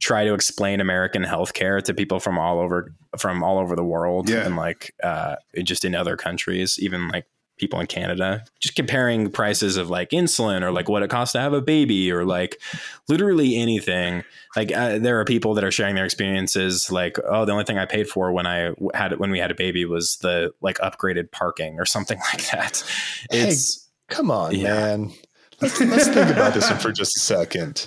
try 0.00 0.24
to 0.24 0.32
explain 0.32 0.80
American 0.80 1.22
healthcare 1.24 1.82
to 1.82 1.92
people 1.92 2.20
from 2.20 2.38
all 2.38 2.58
over 2.58 2.94
from 3.18 3.42
all 3.42 3.58
over 3.58 3.76
the 3.76 3.84
world 3.84 4.30
Yeah. 4.30 4.46
and 4.46 4.56
like 4.56 4.94
uh, 5.02 5.36
just 5.62 5.84
in 5.84 5.94
other 5.94 6.16
countries, 6.16 6.78
even 6.80 7.08
like 7.08 7.26
people 7.60 7.78
in 7.78 7.86
Canada, 7.86 8.44
just 8.58 8.74
comparing 8.74 9.30
prices 9.30 9.76
of 9.76 9.88
like 9.90 10.10
insulin 10.10 10.62
or 10.62 10.72
like 10.72 10.88
what 10.88 11.02
it 11.04 11.10
costs 11.10 11.32
to 11.34 11.40
have 11.40 11.52
a 11.52 11.60
baby 11.60 12.10
or 12.10 12.24
like 12.24 12.60
literally 13.08 13.56
anything. 13.56 14.24
Like 14.56 14.72
uh, 14.74 14.98
there 14.98 15.20
are 15.20 15.24
people 15.24 15.54
that 15.54 15.62
are 15.62 15.70
sharing 15.70 15.94
their 15.94 16.04
experiences. 16.04 16.90
Like, 16.90 17.16
oh, 17.28 17.44
the 17.44 17.52
only 17.52 17.64
thing 17.64 17.78
I 17.78 17.86
paid 17.86 18.08
for 18.08 18.32
when 18.32 18.46
I 18.46 18.72
had 18.94 19.16
when 19.20 19.30
we 19.30 19.38
had 19.38 19.50
a 19.52 19.54
baby 19.54 19.84
was 19.84 20.16
the 20.22 20.52
like 20.60 20.78
upgraded 20.78 21.30
parking 21.30 21.78
or 21.78 21.84
something 21.84 22.18
like 22.32 22.50
that. 22.50 22.82
Hey, 23.30 23.48
It's 23.50 23.86
Come 24.08 24.30
on, 24.32 24.56
Yeah. 24.56 24.74
man. 24.74 25.12
Let's, 25.60 25.78
let's 25.80 26.08
think 26.08 26.30
about 26.30 26.54
this 26.54 26.68
one 26.68 26.80
for 26.80 26.90
just 26.90 27.16
a 27.16 27.20
second. 27.20 27.86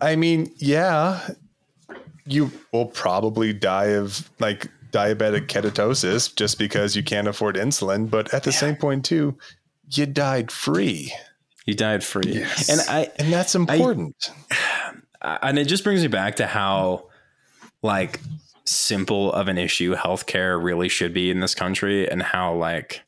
I 0.00 0.14
mean, 0.16 0.50
yeah, 0.58 1.28
you 2.24 2.50
will 2.72 2.86
probably 2.86 3.52
die 3.52 3.86
of 3.96 4.30
like 4.38 4.68
diabetic 4.90 5.46
ketosis 5.46 6.34
just 6.34 6.58
because 6.58 6.96
you 6.96 7.02
can't 7.02 7.28
afford 7.28 7.56
insulin. 7.56 8.08
But 8.10 8.32
at 8.34 8.42
the 8.44 8.52
same 8.52 8.76
point, 8.76 9.04
too, 9.04 9.36
you 9.90 10.06
died 10.06 10.50
free. 10.50 11.12
you 11.66 11.74
died 11.74 12.02
free, 12.04 12.32
Yes. 12.34 12.68
and 12.68 12.80
I 12.88 13.10
And 13.18 13.32
that's 13.32 13.54
important. 13.54 14.30
and 15.22 15.58
it 15.58 15.64
just 15.66 15.84
brings 15.84 16.02
me 16.02 16.08
back 16.08 16.36
to 16.36 16.46
how 16.46 17.08
like 17.82 18.20
simple 18.64 19.32
of 19.32 19.48
an 19.48 19.56
issue 19.58 19.94
healthcare 19.94 20.62
really 20.62 20.88
should 20.88 21.14
be 21.14 21.30
in 21.30 21.40
this 21.40 21.54
country 21.54 22.08
and 22.10 22.22
how 22.22 22.54
like 22.54 23.02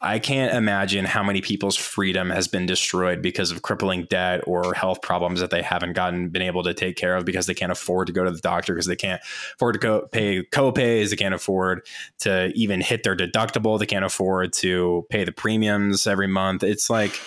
I 0.00 0.18
can't 0.18 0.54
imagine 0.54 1.04
how 1.04 1.22
many 1.22 1.42
people's 1.42 1.76
freedom 1.76 2.30
has 2.30 2.48
been 2.48 2.64
destroyed 2.64 3.20
because 3.20 3.50
of 3.50 3.62
crippling 3.62 4.06
debt 4.08 4.42
or 4.46 4.72
health 4.72 5.02
problems 5.02 5.40
that 5.40 5.50
they 5.50 5.60
haven't 5.60 5.92
gotten 5.92 6.30
been 6.30 6.40
able 6.42 6.62
to 6.62 6.72
take 6.72 6.96
care 6.96 7.16
of 7.16 7.26
because 7.26 7.46
they 7.46 7.54
can't 7.54 7.72
afford 7.72 8.06
to 8.06 8.12
go 8.12 8.24
to 8.24 8.30
the 8.30 8.40
doctor 8.40 8.72
because 8.72 8.86
they 8.86 8.96
can't 8.96 9.20
afford 9.54 9.74
to 9.74 9.78
go 9.78 10.08
pay 10.10 10.42
co-pays, 10.44 11.10
they 11.10 11.16
can't 11.16 11.34
afford 11.34 11.86
to 12.20 12.50
even 12.54 12.80
hit 12.80 13.02
their 13.02 13.16
deductible, 13.16 13.78
they 13.78 13.86
can't 13.86 14.04
afford 14.04 14.52
to 14.54 15.06
pay 15.10 15.24
the 15.24 15.32
premiums 15.32 16.06
every 16.06 16.28
month. 16.28 16.62
It's 16.62 16.88
like 16.88 17.20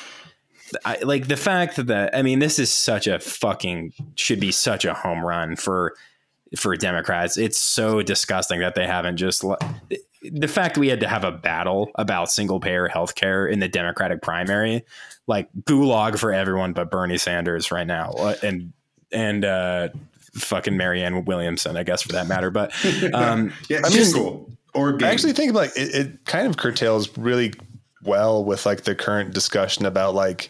I, 0.86 0.98
like 1.04 1.28
the 1.28 1.38
fact 1.38 1.76
that 1.76 2.16
I 2.16 2.22
mean, 2.22 2.39
this 2.39 2.58
is 2.58 2.72
such 2.72 3.06
a 3.06 3.20
fucking 3.20 3.94
should 4.16 4.39
be 4.39 4.52
such 4.52 4.86
a 4.86 4.94
home 4.94 5.24
run 5.24 5.56
for 5.58 5.96
for 6.58 6.76
Democrats. 6.76 7.38
It's 7.38 7.58
so 7.58 8.02
disgusting 8.02 8.62
that 8.62 8.76
they 8.76 8.88
haven't 8.88 9.18
just 9.18 9.44
the 10.24 10.47
fact 10.47 10.78
we 10.78 10.88
had 10.89 10.99
to 10.99 11.07
have 11.07 11.24
a 11.24 11.32
battle 11.32 11.89
about 11.95 12.32
single 12.32 12.59
payer 12.59 12.88
healthcare 12.88 13.51
in 13.51 13.59
the 13.59 13.67
Democratic 13.67 14.22
primary, 14.22 14.84
like 15.28 15.49
gulag 15.63 16.19
for 16.19 16.32
everyone 16.32 16.74
but 16.74 16.91
Bernie 16.91 17.17
Sanders 17.17 17.72
right 17.72 17.88
now, 17.88 18.11
Uh, 18.11 18.36
and 18.43 18.74
and 19.11 19.43
uh, 19.45 19.89
fucking 20.34 20.78
Marianne 20.78 21.26
Williamson, 21.26 21.76
I 21.76 21.84
guess 21.84 22.01
for 22.01 22.13
that 22.13 22.28
matter. 22.28 22.51
But 22.51 22.72
um, 23.13 23.51
Yeah, 23.69 23.82
I 23.84 23.89
mean- 23.89 24.45
or 24.74 24.93
game. 24.93 25.09
I 25.09 25.11
actually 25.11 25.34
think 25.34 25.53
like 25.53 25.72
it, 25.76 25.93
it 25.93 26.26
kind 26.26 26.47
of 26.47 26.55
curtails 26.57 27.17
really 27.17 27.53
well 28.03 28.43
with 28.45 28.65
like 28.65 28.84
the 28.84 28.95
current 28.95 29.34
discussion 29.34 29.86
about 29.86 30.15
like 30.15 30.49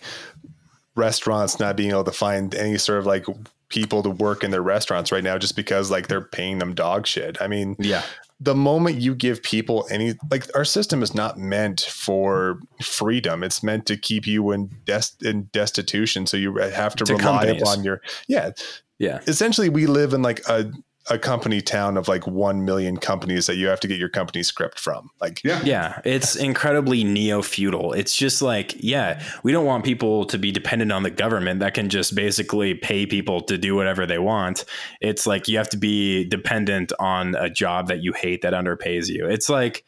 restaurants 0.96 1.60
not 1.60 1.76
being 1.76 1.92
able 1.92 2.04
to 2.04 2.12
find 2.12 2.54
any 2.56 2.78
sort 2.78 3.00
of 3.00 3.06
like 3.06 3.26
people 3.70 4.04
to 4.04 4.10
work 4.10 4.44
in 4.44 4.52
their 4.52 4.62
restaurants 4.62 5.12
right 5.12 5.24
now 5.24 5.38
just 5.38 5.56
because 5.56 5.90
like 5.90 6.08
they're 6.08 6.22
paying 6.22 6.60
them 6.60 6.76
dog 6.76 7.08
shit. 7.08 7.42
I 7.42 7.48
mean, 7.48 7.76
yeah, 7.80 8.04
the 8.44 8.56
moment 8.56 9.00
you 9.00 9.14
give 9.14 9.44
people 9.44 9.86
any 9.92 10.16
like 10.32 10.48
our 10.56 10.66
system 10.66 11.04
is 11.04 11.14
not 11.14 11.38
meant 11.38 11.82
for 11.82 12.60
freedom 12.82 13.44
it's 13.44 13.62
meant 13.62 13.86
to 13.86 13.96
keep 13.96 14.26
you 14.26 14.52
in 14.52 14.68
des- 14.86 15.16
in 15.24 15.48
destitution 15.54 16.26
so 16.26 16.36
you 16.38 16.58
uh, 16.60 16.72
have 16.72 16.96
to, 16.96 17.06
To 17.06 17.14
rely 17.14 17.24
companies. 17.46 17.62
upon 17.62 17.84
your 17.84 18.02
yeah 18.28 18.50
yeah. 18.98 19.20
essentially 19.28 19.70
we 19.70 19.86
live 19.86 20.14
in 20.14 20.22
like 20.24 20.42
a 20.50 20.72
a 21.12 21.20
company 21.20 21.60
town 21.60 21.98
of 21.98 22.08
like 22.08 22.26
1 22.26 22.64
million 22.64 22.96
companies 22.96 23.46
that 23.48 23.58
you 23.58 23.68
have 23.68 23.82
to 23.82 23.88
get 23.88 24.00
your 24.00 24.10
company 24.10 24.42
script 24.44 24.80
from 24.80 25.10
like 25.20 25.44
yeah. 25.44 25.62
Yeah, 25.64 26.02
it's 26.06 26.36
incredibly 26.36 27.04
neo 27.04 27.42
feudal. 27.42 27.92
It's 27.92 28.16
just 28.16 28.42
like, 28.42 28.74
yeah, 28.80 29.22
we 29.44 29.52
don't 29.52 29.66
want 29.66 29.84
people 29.84 30.26
to 30.26 30.38
be 30.38 30.52
dependent 30.52 30.92
on 30.92 31.04
the 31.04 31.12
government 31.12 31.60
that 31.60 31.74
can 31.74 31.90
just 31.90 32.16
basically 32.16 32.74
pay 32.74 33.06
people 33.06 33.42
to 33.42 33.58
do 33.58 33.76
whatever 33.76 34.06
they 34.06 34.20
want. 34.20 34.64
It's 35.02 35.28
like 35.28 35.50
you 35.50 35.58
have 35.58 35.70
to 35.70 35.78
be 35.78 36.24
dependent 36.26 36.94
on 36.98 37.36
a 37.36 37.50
job 37.50 37.88
that 37.90 38.02
you 38.02 38.14
hate 38.14 38.42
that 38.44 38.54
underpays 38.54 39.10
you. 39.10 39.28
It's 39.28 39.50
like, 39.50 39.84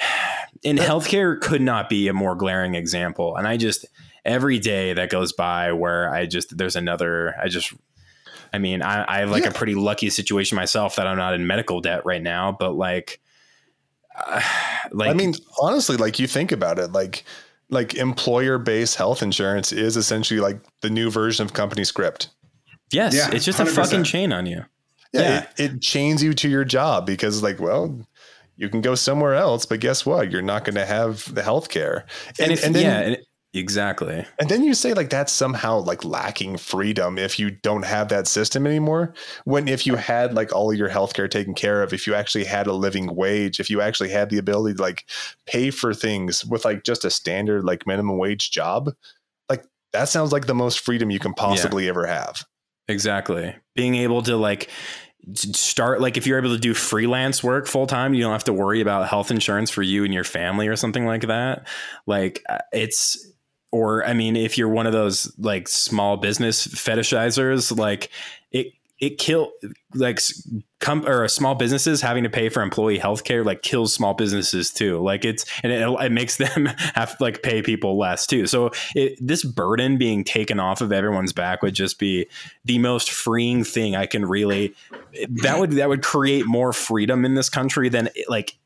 in 0.62 0.76
healthcare 0.76 1.38
could 1.38 1.62
not 1.62 1.88
be 1.88 2.08
a 2.08 2.14
more 2.14 2.34
glaring 2.34 2.74
example. 2.74 3.36
And 3.36 3.46
I 3.46 3.58
just, 3.58 3.84
every 4.24 4.58
day 4.58 4.94
that 4.94 5.10
goes 5.10 5.32
by 5.32 5.72
where 5.72 6.12
I 6.12 6.26
just, 6.26 6.56
there's 6.56 6.76
another, 6.76 7.34
I 7.42 7.48
just, 7.48 7.74
I 8.52 8.58
mean, 8.58 8.82
I, 8.82 9.04
I 9.08 9.18
have 9.20 9.30
like 9.30 9.44
Yeah. 9.44 9.50
a 9.50 9.52
pretty 9.52 9.74
lucky 9.74 10.10
situation 10.10 10.56
myself 10.56 10.96
that 10.96 11.06
I'm 11.06 11.16
not 11.16 11.34
in 11.34 11.46
medical 11.46 11.80
debt 11.80 12.02
right 12.04 12.22
now, 12.22 12.56
but 12.58 12.72
like, 12.74 13.20
uh, 14.26 14.40
like 14.92 15.10
I 15.10 15.14
mean, 15.14 15.34
honestly, 15.60 15.96
like 15.96 16.18
you 16.18 16.26
think 16.26 16.52
about 16.52 16.78
it, 16.78 16.92
like 16.92 17.24
like 17.72 17.94
employer 17.94 18.58
based 18.58 18.96
health 18.96 19.22
insurance 19.22 19.70
is 19.72 19.96
essentially 19.96 20.40
like 20.40 20.58
the 20.80 20.90
new 20.90 21.08
version 21.10 21.44
of 21.44 21.52
company 21.52 21.84
script. 21.84 22.28
yes, 22.90 23.14
Yeah, 23.14 23.30
it's 23.32 23.44
just 23.44 23.60
a 23.60 23.64
100%. 23.64 23.74
fucking 23.74 24.04
chain 24.04 24.32
on 24.32 24.46
you. 24.46 24.64
Yeah, 25.12 25.20
Yeah. 25.20 25.46
It, 25.56 25.72
it 25.74 25.80
chains 25.82 26.20
you 26.22 26.32
to 26.34 26.48
your 26.48 26.64
job 26.64 27.06
because 27.06 27.42
like, 27.44 27.60
well, 27.60 28.04
you 28.56 28.68
can 28.68 28.80
go 28.80 28.94
somewhere 28.96 29.34
else, 29.34 29.64
but 29.66 29.78
guess 29.80 30.04
what? 30.04 30.30
You're 30.32 30.42
not 30.42 30.64
going 30.64 30.74
to 30.74 30.84
have 30.84 31.32
the 31.32 31.42
health 31.42 31.68
care. 31.68 32.06
And, 32.40 32.50
And, 32.50 32.52
if, 32.52 32.64
and 32.64 32.74
then, 32.74 32.82
yeah, 32.82 32.98
and 33.00 33.14
it- 33.14 33.26
exactly. 33.52 34.24
and 34.38 34.48
then 34.48 34.62
you 34.62 34.74
say 34.74 34.94
like 34.94 35.10
that's 35.10 35.32
somehow 35.32 35.78
like 35.78 36.04
lacking 36.04 36.56
freedom 36.56 37.18
if 37.18 37.38
you 37.38 37.50
don't 37.50 37.84
have 37.84 38.08
that 38.08 38.26
system 38.26 38.66
anymore. 38.66 39.14
When 39.44 39.68
if 39.68 39.86
you 39.86 39.96
had 39.96 40.34
like 40.34 40.54
all 40.54 40.72
your 40.72 40.88
healthcare 40.88 41.30
taken 41.30 41.54
care 41.54 41.82
of, 41.82 41.92
if 41.92 42.06
you 42.06 42.14
actually 42.14 42.44
had 42.44 42.66
a 42.66 42.72
living 42.72 43.14
wage, 43.14 43.60
if 43.60 43.70
you 43.70 43.80
actually 43.80 44.10
had 44.10 44.30
the 44.30 44.38
ability 44.38 44.76
to 44.76 44.82
like 44.82 45.06
pay 45.46 45.70
for 45.70 45.94
things 45.94 46.44
with 46.44 46.64
like 46.64 46.84
just 46.84 47.04
a 47.04 47.10
standard 47.10 47.64
like 47.64 47.86
minimum 47.86 48.18
wage 48.18 48.50
job, 48.50 48.92
like 49.48 49.64
that 49.92 50.08
sounds 50.08 50.32
like 50.32 50.46
the 50.46 50.54
most 50.54 50.80
freedom 50.80 51.10
you 51.10 51.18
can 51.18 51.34
possibly 51.34 51.88
ever 51.88 52.06
have. 52.06 52.44
Exactly. 52.88 53.54
Being 53.74 53.94
able 53.94 54.22
to 54.22 54.36
like 54.36 54.68
start 55.34 56.00
like 56.00 56.16
if 56.16 56.26
you're 56.26 56.38
able 56.38 56.54
to 56.54 56.58
do 56.58 56.74
freelance 56.74 57.42
work 57.42 57.66
full 57.66 57.86
time, 57.86 58.14
you 58.14 58.22
don't 58.22 58.32
have 58.32 58.44
to 58.44 58.52
worry 58.52 58.80
about 58.80 59.08
health 59.08 59.30
insurance 59.30 59.70
for 59.70 59.82
you 59.82 60.04
and 60.04 60.14
your 60.14 60.24
family 60.24 60.68
or 60.68 60.76
something 60.76 61.06
like 61.06 61.22
that. 61.22 61.66
Like 62.06 62.42
uh, 62.48 62.58
it's 62.72 63.26
or 63.72 64.04
I 64.06 64.14
mean 64.14 64.36
if 64.36 64.58
you're 64.58 64.68
one 64.68 64.86
of 64.86 64.92
those 64.92 65.32
like 65.38 65.68
small 65.68 66.16
business 66.16 66.66
fetishizers, 66.66 67.76
like 67.76 68.10
it 68.52 68.72
it 68.98 69.16
kill 69.16 69.52
like 69.94 70.18
s- 70.18 70.46
com- 70.80 71.06
or 71.06 71.26
small 71.26 71.54
businesses 71.54 72.02
having 72.02 72.22
to 72.22 72.28
pay 72.28 72.50
for 72.50 72.62
employee 72.62 72.98
health 72.98 73.24
care 73.24 73.42
like 73.42 73.62
kills 73.62 73.94
small 73.94 74.12
businesses 74.12 74.70
too. 74.70 75.00
Like 75.00 75.24
it's 75.24 75.46
and 75.62 75.72
it, 75.72 75.88
it 75.88 76.12
makes 76.12 76.36
them 76.36 76.66
have 76.94 77.16
like 77.20 77.42
pay 77.42 77.62
people 77.62 77.98
less 77.98 78.26
too. 78.26 78.46
So 78.46 78.72
it, 78.94 79.18
this 79.20 79.42
burden 79.42 79.96
being 79.96 80.22
taken 80.24 80.60
off 80.60 80.80
of 80.80 80.92
everyone's 80.92 81.32
back 81.32 81.62
would 81.62 81.74
just 81.74 81.98
be 81.98 82.26
the 82.64 82.78
most 82.78 83.10
freeing 83.10 83.64
thing 83.64 83.96
i 83.96 84.06
can 84.06 84.24
really 84.24 84.74
that 85.42 85.58
would 85.58 85.72
that 85.72 85.88
would 85.88 86.02
create 86.02 86.46
more 86.46 86.72
freedom 86.72 87.24
in 87.24 87.34
this 87.34 87.48
country 87.48 87.88
than 87.88 88.08
like 88.28 88.56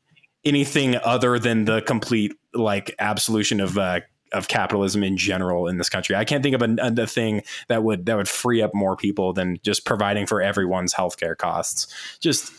anything 0.43 0.95
other 1.03 1.39
than 1.39 1.65
the 1.65 1.81
complete 1.81 2.33
like 2.53 2.93
absolution 2.99 3.59
of 3.59 3.77
uh 3.77 3.99
of 4.33 4.47
capitalism 4.47 5.03
in 5.03 5.17
general 5.17 5.67
in 5.67 5.77
this 5.77 5.89
country. 5.89 6.15
I 6.15 6.25
can't 6.25 6.43
think 6.43 6.55
of 6.55 6.61
a, 6.61 6.75
a 7.03 7.07
thing 7.07 7.43
that 7.67 7.83
would 7.83 8.05
that 8.07 8.17
would 8.17 8.27
free 8.29 8.61
up 8.61 8.73
more 8.73 8.95
people 8.95 9.33
than 9.33 9.57
just 9.63 9.85
providing 9.85 10.25
for 10.25 10.41
everyone's 10.41 10.93
healthcare 10.93 11.37
costs. 11.37 11.87
Just 12.19 12.51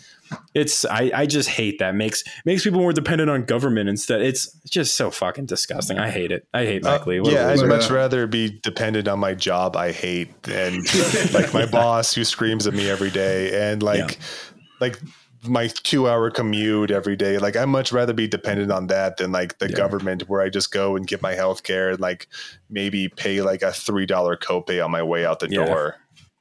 it's 0.55 0.85
I, 0.85 1.11
I 1.15 1.27
just 1.27 1.49
hate 1.49 1.79
that 1.79 1.95
makes 1.95 2.25
makes 2.45 2.65
people 2.65 2.81
more 2.81 2.93
dependent 2.93 3.31
on 3.31 3.45
government 3.45 3.89
instead. 3.89 4.23
It's 4.23 4.51
just 4.69 4.97
so 4.97 5.11
fucking 5.11 5.47
disgusting. 5.47 5.99
I 5.99 6.11
hate 6.11 6.33
it. 6.33 6.47
I 6.53 6.65
hate 6.65 6.83
Mike 6.83 7.03
Uh, 7.03 7.11
Lee. 7.11 7.21
What- 7.21 7.33
yeah, 7.33 7.49
I'd 7.49 7.67
much 7.69 7.91
rather 7.91 8.27
be 8.27 8.59
dependent 8.63 9.07
on 9.07 9.19
my 9.21 9.35
job 9.35 9.77
I 9.77 9.93
hate 9.93 10.31
and 10.49 10.85
like 11.33 11.53
my 11.55 11.67
boss 11.71 12.13
who 12.15 12.25
screams 12.25 12.67
at 12.67 12.75
me 12.75 12.91
every 12.91 13.11
day 13.11 13.71
and 13.71 13.83
like 13.83 13.99
Yeah. 14.13 14.17
like 14.81 15.01
my 15.45 15.69
two 15.69 16.09
hour 16.09 16.31
commute 16.31 16.91
every 16.91 17.17
day. 17.17 17.39
Like 17.39 17.57
I'd 17.57 17.67
much 17.67 17.93
rather 17.93 18.13
be 18.13 18.27
dependent 18.29 18.71
on 18.73 18.87
that 18.89 19.17
than 19.19 19.33
like 19.33 19.59
the 19.59 19.69
Yeah. 19.69 19.77
government 19.77 20.29
where 20.29 20.41
I 20.41 20.49
just 20.49 20.73
go 20.73 20.97
and 20.97 21.07
get 21.07 21.23
my 21.23 21.35
health 21.35 21.63
care 21.63 21.91
and 21.91 22.01
like 22.01 22.29
maybe 22.71 23.09
pay 23.09 23.43
like 23.43 23.63
a 23.63 23.73
three 23.73 24.07
dollar 24.07 24.37
copay 24.37 24.85
on 24.85 24.91
my 24.91 25.03
way 25.03 25.25
out 25.27 25.41
the 25.41 25.49
Yeah. 25.51 25.67
door. 25.67 25.97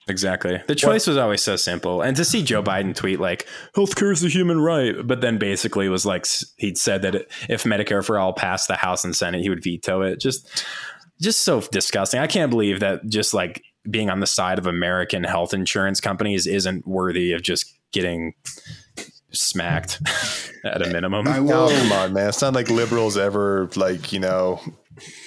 Exactly. 0.08 0.62
The 0.68 0.76
choice 0.76 1.08
was 1.08 1.18
always 1.18 1.42
so 1.42 1.56
simple. 1.56 2.04
And 2.04 2.16
to 2.18 2.24
see 2.24 2.44
Joe 2.44 2.62
Biden 2.62 2.96
tweet 2.96 3.20
like 3.20 3.48
healthcare 3.76 4.12
is 4.12 4.24
a 4.24 4.28
human 4.30 4.60
right, 4.62 4.96
but 5.04 5.22
then 5.22 5.40
basically 5.40 5.90
was 5.90 6.06
like 6.06 6.28
he'd 6.58 6.78
said 6.78 7.02
that 7.02 7.16
it, 7.16 7.32
if 7.50 7.64
Medicare 7.64 8.06
for 8.06 8.20
all 8.20 8.32
passed 8.32 8.68
the 8.68 8.76
House 8.76 9.04
and 9.04 9.16
Senate, 9.16 9.42
he 9.42 9.50
would 9.50 9.64
veto 9.64 10.02
it. 10.04 10.20
Just 10.20 10.64
just 11.20 11.44
so 11.44 11.62
disgusting. 11.72 12.20
I 12.20 12.28
can't 12.28 12.52
believe 12.52 12.82
that 12.82 13.08
just 13.08 13.34
like 13.34 13.64
being 13.90 14.10
on 14.12 14.20
the 14.20 14.28
side 14.28 14.60
of 14.60 14.68
American 14.68 15.24
health 15.24 15.54
insurance 15.54 16.00
companies 16.00 16.46
isn't 16.46 16.86
worthy 16.86 17.32
of 17.32 17.42
just 17.42 17.74
getting 17.92 18.34
smacked 19.36 20.04
mm-hmm. 20.04 20.68
at 20.68 20.86
a 20.86 20.90
minimum. 20.90 21.28
I 21.28 21.40
Oh, 21.40 21.44
will. 21.44 21.70
come 21.70 21.92
on, 21.92 22.14
man. 22.14 22.30
It's 22.30 22.42
not 22.42 22.54
like 22.54 22.70
liberals 22.70 23.18
ever 23.18 23.70
like, 23.76 24.12
you 24.12 24.20
know, 24.20 24.60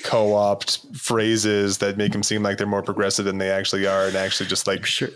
co-opt 0.04 0.80
phrases 0.96 1.78
that 1.78 1.96
make 1.96 2.12
them 2.12 2.22
seem 2.22 2.42
like 2.42 2.59
they're 2.59 2.66
more 2.66 2.82
progressive 2.82 3.24
than 3.24 3.38
they 3.38 3.50
actually 3.50 3.86
are 3.86 4.06
and 4.06 4.16
actually 4.16 4.48
just 4.48 4.66
like 4.66 4.86
sure. 4.86 5.11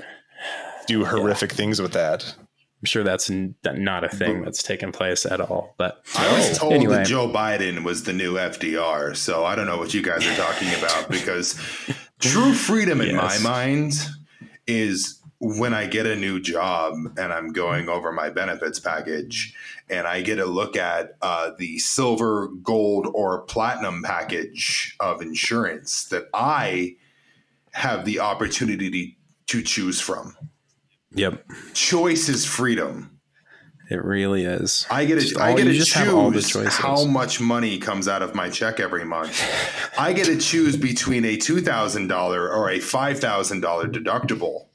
do 0.87 1.05
horrific 1.05 1.53
things 1.53 1.81
with 1.81 1.93
that. 1.93 2.35
I'm 2.83 2.87
sure 2.87 3.05
that's 3.05 3.31
n- 3.31 3.55
not 3.65 4.03
a 4.03 4.09
mm-hmm. 4.09 4.17
thing 4.17 4.43
that's 4.43 4.63
taken 4.63 4.91
place 4.91 5.25
at 5.25 5.41
all. 5.41 5.75
But 5.79 6.03
I 6.17 6.37
was 6.37 6.59
told 6.59 6.73
Anyway. 6.73 6.97
that 6.97 7.07
Joe 7.07 7.29
Biden 7.29 7.85
was 7.85 8.03
the 8.03 8.13
new 8.13 8.35
FDR, 8.35 9.17
so 9.17 9.45
I 9.45 9.55
don't 9.55 9.67
know 9.67 9.79
what 9.79 9.95
you 9.95 10.03
guys 10.03 10.27
are 10.27 10.35
talking 10.35 10.69
about 10.75 11.09
because 11.09 11.55
true 12.19 12.53
freedom 12.53 13.01
in 13.01 13.15
my 13.15 13.39
mind 13.39 13.95
is 14.67 15.22
when 15.45 15.75
I 15.75 15.87
get 15.89 16.07
a 16.07 16.15
new 16.15 16.39
job 16.39 16.95
and 17.19 17.33
I'm 17.33 17.49
going 17.49 17.89
over 17.89 18.13
my 18.13 18.31
benefits 18.31 18.79
package 18.79 19.53
and 19.91 20.07
I 20.07 20.23
get 20.23 20.39
a 20.39 20.47
look 20.47 20.77
at 20.77 21.17
uh, 21.21 21.51
the 21.59 21.81
silver, 21.81 22.47
gold, 22.63 23.09
or 23.13 23.41
platinum 23.43 24.05
package 24.05 24.95
of 25.01 25.21
insurance 25.21 26.05
that 26.11 26.29
I 26.33 26.95
have 27.73 28.05
the 28.05 28.21
opportunity 28.21 29.19
to 29.49 29.63
choose 29.63 30.01
from. 30.01 30.37
yep, 31.13 31.45
Choice 31.75 32.29
is 32.29 32.47
freedom. 32.47 33.19
it 33.91 34.05
really 34.05 34.45
is. 34.45 34.87
I 34.93 35.07
get 35.07 35.21
to 35.27 35.41
I 35.43 35.55
get 35.57 35.65
to 35.65 35.73
just 35.73 35.93
have 35.95 36.15
all 36.15 36.31
the 36.31 36.41
choose 36.41 36.51
choices. 36.53 36.75
how 36.77 37.05
much 37.05 37.41
money 37.41 37.79
comes 37.79 38.07
out 38.07 38.23
of 38.23 38.37
my 38.37 38.49
check 38.49 38.79
every 38.79 39.05
month. 39.05 39.43
I 39.99 40.13
get 40.13 40.27
to 40.27 40.39
choose 40.39 40.77
between 40.77 41.25
a 41.25 41.37
two 41.37 41.61
thousand 41.61 42.07
dollar 42.07 42.49
or 42.49 42.71
a 42.71 42.79
five 42.79 43.19
thousand 43.19 43.61
dollar 43.61 43.89
deductible. 43.89 44.67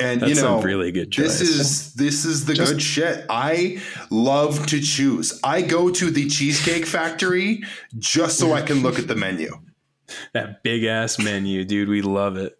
And 0.00 0.20
That's 0.22 0.36
you 0.36 0.42
know, 0.42 0.58
a 0.58 0.62
really 0.62 0.92
good 0.92 1.12
choice. 1.12 1.38
this 1.38 1.40
is 1.42 1.94
this 1.94 2.24
is 2.24 2.46
the 2.46 2.54
good 2.54 2.80
shit. 2.80 3.26
I 3.28 3.82
love 4.10 4.66
to 4.68 4.80
choose. 4.80 5.38
I 5.44 5.60
go 5.62 5.90
to 5.90 6.10
the 6.10 6.26
Cheesecake 6.28 6.86
Factory 6.86 7.62
just 7.98 8.38
so 8.38 8.54
I 8.54 8.62
can 8.62 8.82
look 8.82 8.98
at 8.98 9.08
the 9.08 9.14
menu. 9.16 9.50
that 10.32 10.62
big 10.62 10.84
ass 10.84 11.18
menu, 11.18 11.64
dude. 11.64 11.88
We 11.90 12.00
love 12.02 12.36
it. 12.38 12.58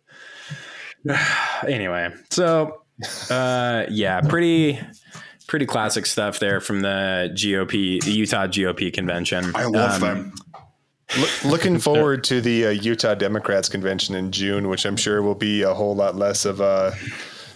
anyway, 1.67 2.11
so 2.31 2.83
uh, 3.31 3.87
yeah, 3.91 4.21
pretty 4.21 4.79
pretty 5.47 5.67
classic 5.67 6.07
stuff 6.07 6.39
there 6.39 6.61
from 6.61 6.81
the 6.83 7.31
GOP, 7.35 8.03
the 8.05 8.11
Utah 8.13 8.47
GOP 8.47 8.93
convention. 8.93 9.51
I 9.55 9.65
love 9.65 9.95
Um, 9.95 10.01
them. 10.01 10.33
Look, 11.19 11.45
looking 11.45 11.79
forward 11.81 12.23
to 12.25 12.41
the 12.41 12.67
uh, 12.67 12.71
Utah 12.71 13.15
Democrats 13.17 13.69
convention 13.69 14.15
in 14.15 14.31
June, 14.31 14.69
which 14.69 14.85
I'm 14.87 14.97
sure 14.97 15.23
will 15.23 15.35
be 15.35 15.63
a 15.63 15.75
whole 15.75 15.97
lot 15.97 16.15
less 16.15 16.45
of 16.45 16.61
a 16.61 16.95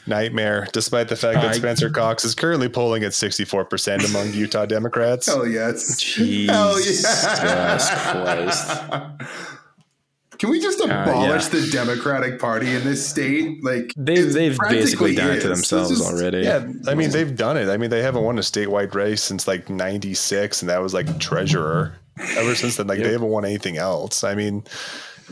nightmare, 0.06 0.68
despite 0.72 1.08
the 1.08 1.16
fact 1.16 1.40
that 1.40 1.50
I- 1.50 1.52
Spencer 1.52 1.90
Cox 1.90 2.24
is 2.24 2.34
currently 2.34 2.68
polling 2.68 3.04
at 3.04 3.12
64% 3.12 4.08
among 4.10 4.32
Utah 4.34 4.66
Democrats. 4.66 5.26
Hell 5.26 5.46
yes. 5.46 5.98
Jesus 6.00 7.14
Hell 7.14 7.50
yeah. 7.50 7.78
Christ. 8.12 9.30
Can 10.38 10.50
we 10.50 10.60
just 10.60 10.80
uh, 10.80 10.84
abolish 10.86 11.44
yeah. 11.44 11.60
the 11.60 11.68
Democratic 11.70 12.40
Party 12.40 12.74
in 12.74 12.82
this 12.82 13.06
state? 13.08 13.62
Like 13.62 13.92
They've 13.96 14.32
they've 14.32 14.58
basically 14.58 15.14
practically 15.14 15.14
done 15.14 15.30
it 15.30 15.40
to 15.42 15.48
themselves 15.48 15.90
This 15.90 16.00
is- 16.00 16.06
already. 16.06 16.38
Yeah, 16.40 16.66
I 16.88 16.94
mean 16.94 17.10
they've 17.10 17.34
done 17.36 17.56
it. 17.56 17.68
I 17.68 17.76
mean 17.76 17.90
they 17.90 18.02
haven't 18.02 18.24
won 18.24 18.36
a 18.38 18.42
statewide 18.42 18.94
race 18.94 19.22
since 19.22 19.46
like 19.46 19.70
'96, 19.70 20.60
and 20.62 20.68
that 20.68 20.82
was 20.82 20.92
like 20.92 21.18
treasurer. 21.20 21.94
Ever 22.36 22.54
since 22.54 22.76
then, 22.76 22.86
like 22.88 22.98
they 22.98 23.12
haven't 23.12 23.28
won 23.28 23.44
anything 23.44 23.76
else. 23.76 24.22
I 24.24 24.34
mean, 24.34 24.64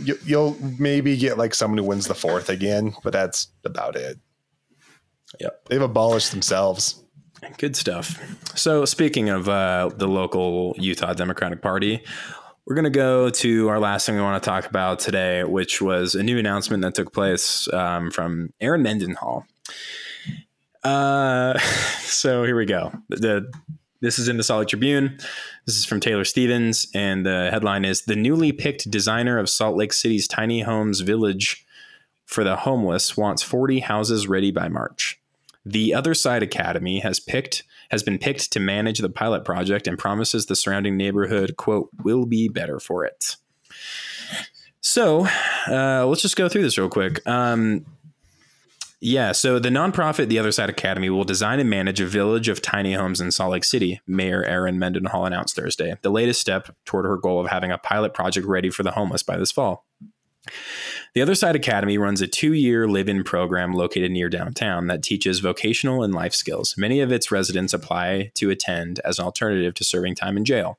you, 0.03 0.16
you'll 0.25 0.57
maybe 0.79 1.16
get 1.16 1.37
like 1.37 1.55
someone 1.55 1.79
who 1.79 1.85
wins 1.85 2.07
the 2.07 2.14
fourth 2.14 2.49
again, 2.49 2.95
but 3.05 3.12
that's 3.12 3.49
about 3.64 3.97
it. 3.97 4.18
Yep. 5.41 5.68
They've 5.68 5.83
abolished 5.83 6.30
themselves. 6.30 7.03
Good 7.59 7.74
stuff. 7.74 8.20
So, 8.57 8.85
speaking 8.85 9.28
of 9.28 9.49
uh, 9.49 9.91
the 9.97 10.07
local 10.07 10.74
Utah 10.78 11.12
Democratic 11.12 11.61
Party, 11.61 12.05
we're 12.66 12.76
going 12.76 12.85
to 12.85 12.91
go 12.91 13.30
to 13.30 13.68
our 13.68 13.80
last 13.80 14.07
thing 14.07 14.14
we 14.14 14.22
want 14.22 14.41
to 14.41 14.49
talk 14.49 14.66
about 14.66 15.01
today, 15.01 15.43
which 15.43 15.83
was 15.83 16.14
a 16.14 16.22
new 16.22 16.39
announcement 16.39 16.83
that 16.83 16.95
took 16.95 17.12
place 17.12 17.72
um, 17.72 18.11
from 18.11 18.53
Erin 18.61 18.83
Mendenhall. 18.83 19.45
Uh, 20.85 21.59
so 22.01 22.45
here 22.45 22.57
we 22.57 22.66
go. 22.66 22.93
The 23.09 23.51
this 24.01 24.18
is 24.18 24.26
in 24.26 24.37
the 24.37 24.43
Salt 24.43 24.61
Lake 24.61 24.68
Tribune. 24.68 25.16
This 25.64 25.76
is 25.76 25.85
from 25.85 26.01
Taylor 26.01 26.24
Stevens, 26.24 26.89
and 26.95 27.24
the 27.24 27.51
headline 27.51 27.85
is: 27.85 28.03
"The 28.03 28.16
newly 28.16 28.53
picked 28.53 28.91
designer 28.91 29.39
of 29.39 29.49
Salt 29.49 29.76
Lake 29.76 29.93
City's 29.93 30.28
tiny 30.28 30.62
homes 30.62 31.01
village 31.01 31.64
for 32.24 32.45
the 32.45 32.57
homeless 32.57 33.16
wants 33.16 33.43
40 33.43 33.80
houses 33.80 34.28
ready 34.28 34.51
by 34.51 34.68
March." 34.68 35.22
The 35.65 35.95
Other 35.95 36.15
Side 36.15 36.43
Academy 36.43 37.01
has 37.01 37.21
picked 37.21 37.65
has 37.91 38.03
been 38.03 38.19
picked 38.19 38.53
to 38.53 38.61
manage 38.61 38.99
the 38.99 39.11
pilot 39.11 39.45
project 39.45 39.87
and 39.87 39.99
promises 39.99 40.47
the 40.47 40.57
surrounding 40.57 40.97
neighborhood 40.97 41.57
quote 41.57 41.91
will 42.03 42.25
be 42.25 42.49
better 42.49 42.81
for 42.81 43.05
it. 43.05 43.37
So 44.81 45.27
uh, 45.69 46.07
let's 46.07 46.23
just 46.23 46.37
go 46.37 46.49
through 46.49 46.63
this 46.63 46.79
real 46.79 46.89
quick. 46.89 47.25
Um, 47.27 47.85
yeah, 49.05 49.33
so 49.33 49.59
the 49.59 49.69
nonprofit 49.69 50.29
The 50.29 50.39
Other 50.39 50.53
Side 50.53 50.71
Academy 50.71 51.11
will 51.11 51.25
design 51.25 51.59
and 51.59 51.69
manage 51.69 52.01
a 52.01 52.07
village 52.07 52.49
of 52.49 52.63
tiny 52.63 52.95
homes 52.95 53.21
in 53.21 53.33
Salt 53.33 53.51
Lake 53.51 53.65
City, 53.65 54.01
Mayor 54.07 54.45
Erin 54.45 54.79
Mendenhall 54.79 55.27
announced 55.27 55.57
Thursday, 55.57 55.97
the 56.03 56.11
latest 56.11 56.41
step 56.41 56.75
toward 56.85 57.05
her 57.05 57.17
goal 57.17 57.41
of 57.41 57.49
having 57.49 57.73
a 57.73 57.79
pilot 57.79 58.15
project 58.15 58.47
ready 58.47 58.71
for 58.71 58.85
the 58.85 58.93
homeless 58.93 59.25
by 59.25 59.37
this 59.37 59.51
fall. 59.51 59.85
The 61.15 61.21
Other 61.21 61.35
Side 61.35 61.55
Academy 61.55 61.99
runs 61.99 62.23
a 62.23 62.27
two 62.27 62.55
year 62.55 62.89
live 62.89 63.07
in 63.07 63.23
program 63.23 63.75
located 63.75 64.11
near 64.11 64.31
downtown 64.31 64.87
that 64.87 65.03
teaches 65.03 65.41
vocational 65.41 66.03
and 66.03 66.15
life 66.15 66.33
skills. 66.33 66.75
Many 66.79 67.01
of 67.01 67.13
its 67.13 67.31
residents 67.31 67.75
apply 67.75 68.33
to 68.37 68.49
attend 68.49 68.99
as 69.05 69.19
an 69.19 69.27
alternative 69.27 69.75
to 69.75 69.85
serving 69.85 70.15
time 70.15 70.39
in 70.39 70.47
jail. 70.47 70.79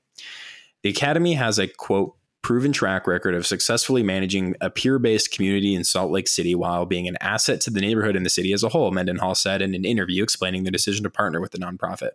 The 0.82 0.90
Academy 0.90 1.36
has 1.36 1.60
a 1.60 1.68
quote, 1.68 2.16
proven 2.42 2.74
track 2.74 3.06
record 3.06 3.36
of 3.36 3.46
successfully 3.46 4.02
managing 4.02 4.56
a 4.60 4.72
peer 4.72 4.98
based 4.98 5.32
community 5.32 5.76
in 5.76 5.84
Salt 5.84 6.12
Lake 6.12 6.28
City 6.28 6.56
while 6.56 6.88
being 6.88 7.08
an 7.08 7.18
asset 7.22 7.62
to 7.62 7.70
the 7.70 7.80
neighborhood 7.80 8.16
and 8.16 8.26
the 8.26 8.30
city 8.32 8.54
as 8.54 8.64
a 8.64 8.70
whole, 8.70 8.90
Mendenhall 8.90 9.36
said 9.36 9.62
in 9.62 9.76
an 9.76 9.86
interview 9.86 10.24
explaining 10.24 10.64
the 10.64 10.72
decision 10.72 11.04
to 11.04 11.12
partner 11.12 11.42
with 11.42 11.52
the 11.52 11.60
nonprofit. 11.60 12.12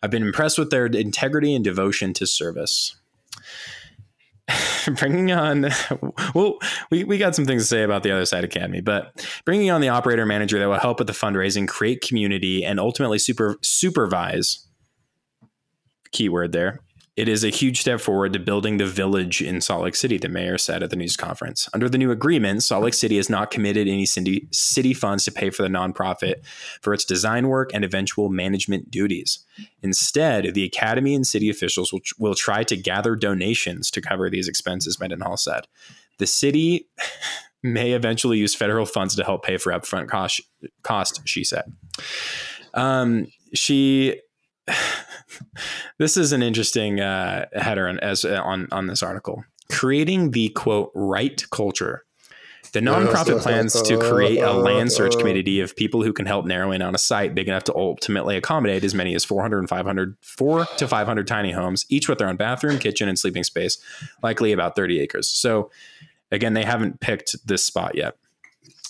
I've 0.00 0.10
been 0.10 0.22
impressed 0.22 0.58
with 0.58 0.70
their 0.70 0.86
integrity 0.86 1.54
and 1.56 1.64
devotion 1.64 2.14
to 2.14 2.26
service. 2.26 2.94
bringing 4.98 5.32
on 5.32 5.68
well 6.34 6.58
we, 6.90 7.04
we 7.04 7.18
got 7.18 7.34
some 7.34 7.44
things 7.44 7.62
to 7.62 7.68
say 7.68 7.82
about 7.82 8.02
the 8.02 8.10
other 8.10 8.26
side 8.26 8.44
academy 8.44 8.80
but 8.80 9.26
bringing 9.44 9.70
on 9.70 9.80
the 9.80 9.88
operator 9.88 10.26
manager 10.26 10.58
that 10.58 10.68
will 10.68 10.78
help 10.78 10.98
with 10.98 11.06
the 11.06 11.12
fundraising 11.12 11.68
create 11.68 12.00
community 12.00 12.64
and 12.64 12.80
ultimately 12.80 13.18
super 13.18 13.56
supervise 13.62 14.66
keyword 16.12 16.52
there 16.52 16.80
it 17.14 17.28
is 17.28 17.44
a 17.44 17.50
huge 17.50 17.80
step 17.80 18.00
forward 18.00 18.32
to 18.32 18.38
building 18.38 18.78
the 18.78 18.86
village 18.86 19.42
in 19.42 19.60
Salt 19.60 19.84
Lake 19.84 19.94
City, 19.94 20.16
the 20.16 20.30
mayor 20.30 20.56
said 20.56 20.82
at 20.82 20.88
the 20.88 20.96
news 20.96 21.14
conference. 21.14 21.68
Under 21.74 21.86
the 21.86 21.98
new 21.98 22.10
agreement, 22.10 22.62
Salt 22.62 22.84
Lake 22.84 22.94
City 22.94 23.16
has 23.16 23.28
not 23.28 23.50
committed 23.50 23.86
any 23.86 24.06
city, 24.06 24.48
funds 24.94 25.26
to 25.26 25.32
pay 25.32 25.50
for 25.50 25.62
the 25.62 25.68
nonprofit 25.68 26.36
for 26.80 26.94
its 26.94 27.04
design 27.04 27.48
work 27.48 27.70
and 27.74 27.84
eventual 27.84 28.30
management 28.30 28.90
duties. 28.90 29.44
Instead, 29.82 30.54
the 30.54 30.64
academy 30.64 31.14
and 31.14 31.26
city 31.26 31.50
officials 31.50 31.92
will, 31.92 32.00
will 32.18 32.34
try 32.34 32.64
to 32.64 32.76
gather 32.78 33.14
donations 33.14 33.90
to 33.90 34.00
cover 34.00 34.30
these 34.30 34.48
expenses, 34.48 34.98
Mendenhall 34.98 35.36
said. 35.36 35.66
The 36.16 36.26
city 36.26 36.88
may 37.62 37.92
eventually 37.92 38.38
use 38.38 38.54
federal 38.54 38.86
funds 38.86 39.14
to 39.16 39.24
help 39.24 39.44
pay 39.44 39.58
for 39.58 39.70
upfront 39.70 40.08
cost, 40.08 40.40
cost 40.82 41.20
she 41.26 41.44
said. 41.44 41.72
Um, 42.72 43.26
she 43.52 44.18
this 45.98 46.16
is 46.16 46.32
an 46.32 46.42
interesting 46.42 47.00
uh, 47.00 47.46
header 47.52 47.88
on, 47.88 47.98
as 48.00 48.24
on 48.24 48.68
on 48.72 48.86
this 48.86 49.02
article. 49.02 49.44
Creating 49.70 50.32
the 50.32 50.50
quote 50.50 50.90
right 50.94 51.42
culture. 51.50 52.04
The 52.72 52.80
nonprofit 52.80 53.42
plans 53.42 53.82
to 53.82 53.98
create 53.98 54.38
a 54.38 54.52
land 54.52 54.92
search 54.92 55.18
committee 55.18 55.60
of 55.60 55.76
people 55.76 56.02
who 56.02 56.12
can 56.14 56.24
help 56.24 56.46
narrow 56.46 56.72
in 56.72 56.80
on 56.80 56.94
a 56.94 56.98
site 56.98 57.34
big 57.34 57.46
enough 57.46 57.64
to 57.64 57.74
ultimately 57.74 58.34
accommodate 58.34 58.82
as 58.82 58.94
many 58.94 59.14
as 59.14 59.26
400 59.26 59.58
and 59.58 59.68
500, 59.68 60.16
4 60.22 60.64
to 60.78 60.88
500 60.88 61.26
tiny 61.26 61.52
homes, 61.52 61.84
each 61.90 62.08
with 62.08 62.16
their 62.16 62.28
own 62.28 62.36
bathroom, 62.36 62.78
kitchen, 62.78 63.10
and 63.10 63.18
sleeping 63.18 63.44
space, 63.44 63.76
likely 64.22 64.52
about 64.52 64.74
30 64.74 65.00
acres. 65.00 65.28
So, 65.28 65.70
again, 66.30 66.54
they 66.54 66.64
haven't 66.64 67.00
picked 67.00 67.46
this 67.46 67.62
spot 67.62 67.94
yet. 67.94 68.16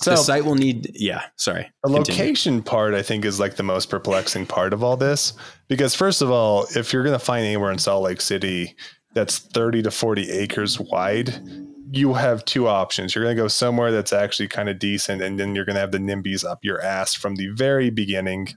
So 0.03 0.11
the 0.11 0.17
site 0.17 0.45
will 0.45 0.55
need. 0.55 0.91
Yeah, 0.95 1.23
sorry. 1.37 1.71
the 1.83 1.93
Continue. 1.93 2.21
location 2.21 2.63
part, 2.63 2.95
I 2.95 3.03
think, 3.03 3.25
is 3.25 3.39
like 3.41 3.57
the 3.57 3.63
most 3.63 3.89
perplexing 3.89 4.47
part 4.47 4.73
of 4.73 4.83
all 4.83 4.97
this. 4.97 5.33
Because 5.69 5.95
first 5.95 6.23
of 6.23 6.31
all, 6.31 6.67
if 6.77 6.93
you're 6.93 7.05
going 7.05 7.19
to 7.19 7.25
find 7.25 7.45
anywhere 7.45 7.73
in 7.73 7.79
Salt 7.79 8.03
Lake 8.03 8.21
City 8.21 8.75
that's 9.15 9.39
30 9.39 9.83
to 9.83 9.91
40 9.91 10.31
acres 10.31 10.81
wide, 10.81 11.35
you 11.93 12.15
have 12.15 12.45
two 12.45 12.69
options. 12.69 13.15
You're 13.15 13.25
going 13.25 13.37
to 13.37 13.43
go 13.43 13.49
somewhere 13.49 13.93
that's 13.93 14.13
actually 14.13 14.49
kind 14.49 14.69
of 14.69 14.79
decent, 14.79 15.21
and 15.23 15.39
then 15.39 15.55
you're 15.55 15.67
going 15.67 15.75
to 15.75 15.81
have 15.81 15.93
the 15.93 15.99
NIMBYs 15.99 16.45
up 16.45 16.61
your 16.63 16.81
ass 16.81 17.15
from 17.15 17.37
the 17.37 17.49
very 17.49 17.91
beginning. 17.91 18.49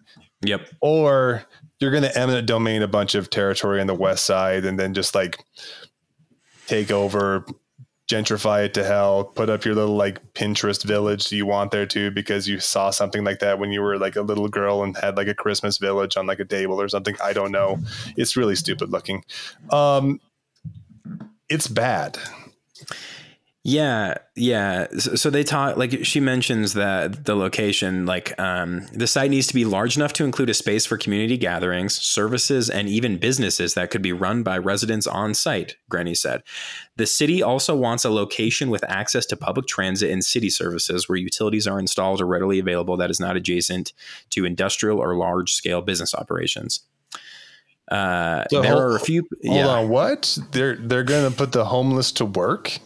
Yep. 0.41 0.67
or 0.81 1.43
you're 1.79 1.91
going 1.91 2.03
to 2.03 2.17
eminent 2.17 2.47
domain 2.47 2.81
a 2.81 2.87
bunch 2.87 3.15
of 3.15 3.29
territory 3.29 3.81
on 3.81 3.87
the 3.87 3.95
west 3.95 4.25
side 4.25 4.63
and 4.63 4.79
then 4.79 4.93
just 4.93 5.15
like 5.15 5.43
take 6.67 6.91
over 6.91 7.45
gentrify 8.07 8.63
it 8.63 8.73
to 8.73 8.83
hell 8.83 9.23
put 9.23 9.49
up 9.49 9.65
your 9.65 9.73
little 9.73 9.95
like 9.95 10.21
pinterest 10.33 10.83
village 10.83 11.31
you 11.31 11.45
want 11.45 11.71
there 11.71 11.87
too 11.87 12.11
because 12.11 12.47
you 12.47 12.59
saw 12.59 12.91
something 12.91 13.23
like 13.23 13.39
that 13.39 13.57
when 13.57 13.71
you 13.71 13.81
were 13.81 13.97
like 13.97 14.15
a 14.15 14.21
little 14.21 14.47
girl 14.47 14.83
and 14.83 14.95
had 14.97 15.17
like 15.17 15.27
a 15.27 15.33
christmas 15.33 15.79
village 15.79 16.15
on 16.15 16.27
like 16.27 16.39
a 16.39 16.45
table 16.45 16.79
or 16.79 16.87
something. 16.87 17.15
I 17.23 17.33
don't 17.33 17.51
know. 17.51 17.79
It's 18.17 18.37
really 18.37 18.55
stupid 18.55 18.91
looking. 18.91 19.23
Um 19.71 20.19
it's 21.49 21.67
bad 21.67 22.17
Yeah, 23.67 24.19
yeah. 24.35 24.85
So, 24.95 25.15
so 25.15 25.29
they 25.31 25.43
talk 25.43 25.75
like 25.75 26.05
she 26.05 26.19
mentions 26.19 26.73
that 26.73 27.25
the 27.25 27.35
location, 27.35 28.05
like 28.05 28.39
um, 28.39 28.85
the 28.93 29.07
site 29.07 29.31
needs 29.31 29.47
to 29.47 29.55
be 29.55 29.65
large 29.65 29.97
enough 29.97 30.13
to 30.13 30.23
include 30.23 30.51
a 30.51 30.53
space 30.53 30.85
for 30.85 30.99
community 30.99 31.35
gatherings, 31.35 31.95
services, 31.95 32.69
and 32.69 32.87
even 32.87 33.17
businesses 33.17 33.73
that 33.73 33.89
could 33.89 34.03
be 34.03 34.13
run 34.13 34.43
by 34.43 34.59
residents 34.59 35.07
on 35.07 35.33
site. 35.33 35.77
Grenny 35.91 36.15
said, 36.15 36.43
the 36.97 37.07
city 37.07 37.41
also 37.41 37.75
wants 37.75 38.05
a 38.05 38.11
location 38.11 38.69
with 38.69 38.83
access 38.87 39.25
to 39.25 39.35
public 39.35 39.65
transit 39.65 40.11
and 40.11 40.23
city 40.23 40.51
services 40.51 41.09
where 41.09 41.17
utilities 41.17 41.65
are 41.65 41.79
installed 41.79 42.21
or 42.21 42.27
readily 42.27 42.59
available 42.59 42.97
that 42.97 43.09
is 43.09 43.19
not 43.19 43.35
adjacent 43.35 43.93
to 44.29 44.45
industrial 44.45 44.99
or 44.99 45.15
large 45.15 45.51
scale 45.51 45.81
business 45.81 46.13
operations. 46.13 46.81
Uh, 47.89 48.43
So 48.51 48.61
there 48.61 48.73
hold- 48.73 48.83
are 48.83 48.95
a 48.95 48.99
few. 48.99 49.23
hold 49.43 49.57
yeah. 49.57 49.67
on 49.69 49.89
what 49.89 50.37
they're 50.51 50.75
they're 50.75 51.03
going 51.03 51.31
to 51.31 51.35
put 51.35 51.51
the 51.51 51.65
homeless 51.65 52.11
to 52.11 52.25
work 52.25 52.77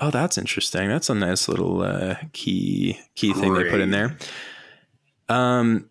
Oh, 0.00 0.10
that's 0.10 0.38
interesting. 0.38 0.88
That's 0.88 1.10
a 1.10 1.14
nice 1.14 1.48
little 1.48 1.82
uh, 1.82 2.16
key 2.32 2.98
key 3.16 3.32
thing 3.32 3.54
they 3.54 3.68
put 3.70 3.80
in 3.80 3.90
there. 3.90 4.16
Um, 5.28 5.90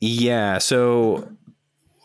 yeah. 0.00 0.58
So 0.58 1.28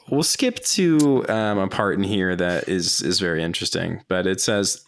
we'll 0.10 0.24
skip 0.24 0.56
to 0.60 1.26
um, 1.28 1.58
a 1.58 1.68
part 1.68 1.98
in 1.98 2.04
here 2.04 2.36
that 2.36 2.70
is 2.70 3.02
is 3.02 3.20
very 3.20 3.44
interesting, 3.44 4.02
but 4.08 4.28
it 4.28 4.40
says 4.40 4.82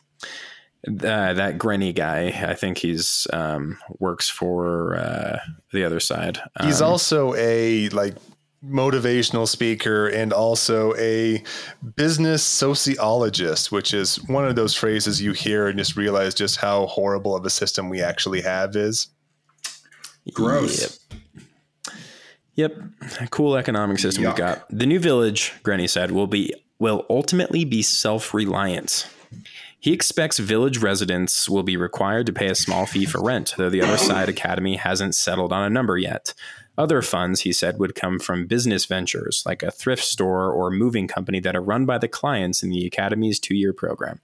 uh, 0.87 1.33
that 1.33 1.57
Grenny 1.57 1.93
guy. 1.93 2.27
I 2.47 2.53
think 2.53 2.77
he's 2.77 3.27
um, 3.33 3.77
works 3.99 4.29
for 4.29 4.95
uh, 4.97 5.39
the 5.73 5.83
other 5.83 5.99
side. 5.99 6.39
He's 6.61 6.81
Um, 6.81 6.89
also 6.89 7.33
a 7.35 7.89
like 7.89 8.15
motivational 8.65 9.47
speaker 9.47 10.07
and 10.07 10.31
also 10.31 10.95
a 10.95 11.43
business 11.95 12.43
sociologist, 12.43 13.71
which 13.71 13.93
is 13.93 14.17
one 14.27 14.45
of 14.45 14.55
those 14.55 14.73
phrases 14.73 15.21
you 15.21 15.33
hear 15.33 15.67
and 15.67 15.77
just 15.77 15.95
realize 15.95 16.33
just 16.33 16.57
how 16.57 16.85
horrible 16.87 17.35
of 17.35 17.45
a 17.45 17.49
system 17.49 17.89
we 17.89 18.01
actually 18.01 18.41
have 18.41 18.75
is. 18.75 19.07
Gross. 20.33 20.81
Yep. 20.81 21.93
Yep. 22.55 23.29
Cool 23.31 23.57
economic 23.57 23.99
system 23.99 24.23
Yuck. 24.23 24.27
we've 24.27 24.37
got. 24.37 24.65
The 24.69 24.85
new 24.85 24.99
village, 24.99 25.53
Grenny 25.63 25.89
said, 25.89 26.11
will 26.11 26.27
be 26.27 26.53
will 26.79 27.05
ultimately 27.09 27.65
be 27.65 27.81
self-reliant. 27.81 29.07
He 29.79 29.93
expects 29.93 30.37
village 30.37 30.77
residents 30.77 31.49
will 31.49 31.63
be 31.63 31.77
required 31.77 32.25
to 32.27 32.33
pay 32.33 32.47
a 32.47 32.55
small 32.55 32.85
fee 32.85 33.05
for 33.05 33.21
rent, 33.21 33.53
though 33.57 33.69
the 33.69 33.81
other 33.81 33.97
side 33.97 34.29
academy 34.29 34.77
hasn't 34.77 35.15
settled 35.15 35.51
on 35.51 35.63
a 35.63 35.69
number 35.69 35.97
yet. 35.97 36.33
Other 36.77 37.01
funds, 37.01 37.41
he 37.41 37.53
said, 37.53 37.77
would 37.77 37.95
come 37.95 38.17
from 38.17 38.47
business 38.47 38.85
ventures 38.85 39.43
like 39.45 39.61
a 39.61 39.71
thrift 39.71 40.03
store 40.03 40.51
or 40.51 40.71
moving 40.71 41.07
company 41.07 41.39
that 41.41 41.55
are 41.55 41.61
run 41.61 41.85
by 41.85 41.97
the 41.97 42.07
clients 42.07 42.63
in 42.63 42.69
the 42.69 42.85
academy's 42.85 43.39
two-year 43.39 43.73
program. 43.73 44.21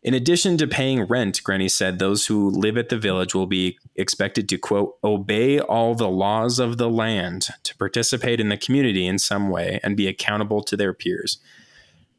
In 0.00 0.14
addition 0.14 0.56
to 0.58 0.68
paying 0.68 1.02
rent, 1.02 1.42
Grenny 1.42 1.68
said 1.68 1.98
those 1.98 2.26
who 2.26 2.48
live 2.48 2.78
at 2.78 2.88
the 2.88 2.96
village 2.96 3.34
will 3.34 3.48
be 3.48 3.76
expected 3.96 4.48
to, 4.48 4.56
quote, 4.56 4.96
obey 5.02 5.58
all 5.58 5.96
the 5.96 6.08
laws 6.08 6.60
of 6.60 6.78
the 6.78 6.88
land, 6.88 7.48
to 7.64 7.76
participate 7.76 8.38
in 8.38 8.48
the 8.48 8.56
community 8.56 9.06
in 9.08 9.18
some 9.18 9.50
way, 9.50 9.80
and 9.82 9.96
be 9.96 10.06
accountable 10.06 10.62
to 10.62 10.76
their 10.76 10.94
peers. 10.94 11.38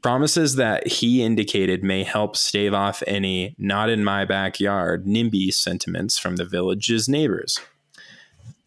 Promises 0.01 0.55
that 0.55 0.87
he 0.87 1.23
indicated 1.23 1.81
may 1.81 2.03
help 2.03 2.35
stave 2.35 2.73
off 2.73 3.01
any 3.07 3.55
not 3.57 3.89
in 3.89 4.03
my 4.03 4.25
backyard 4.25 5.05
NIMBY 5.05 5.53
sentiments 5.53 6.17
from 6.17 6.35
the 6.35 6.45
village's 6.45 7.07
neighbors. 7.07 7.61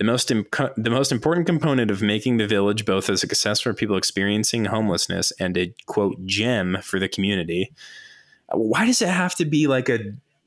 The 0.03 0.11
most, 0.11 0.31
imco- 0.31 0.75
the 0.77 0.91
most 0.91 1.13
important 1.13 1.47
component 1.47 1.89
of 1.89 2.03
making 2.03 2.39
the 2.39 2.47
village 2.49 2.85
both 2.85 3.09
a 3.09 3.17
success 3.17 3.61
for 3.61 3.73
people 3.73 3.97
experiencing 3.97 4.65
homelessness 4.65 5.33
and 5.39 5.57
a 5.57 5.73
quote 5.87 6.27
gem 6.27 6.79
for 6.83 6.99
the 6.99 7.09
community 7.09 7.71
uh, 8.49 8.59
why 8.59 8.85
does 8.85 9.01
it 9.01 9.09
have 9.09 9.35
to 9.37 9.45
be 9.45 9.67
like 9.67 9.89
a 9.89 9.99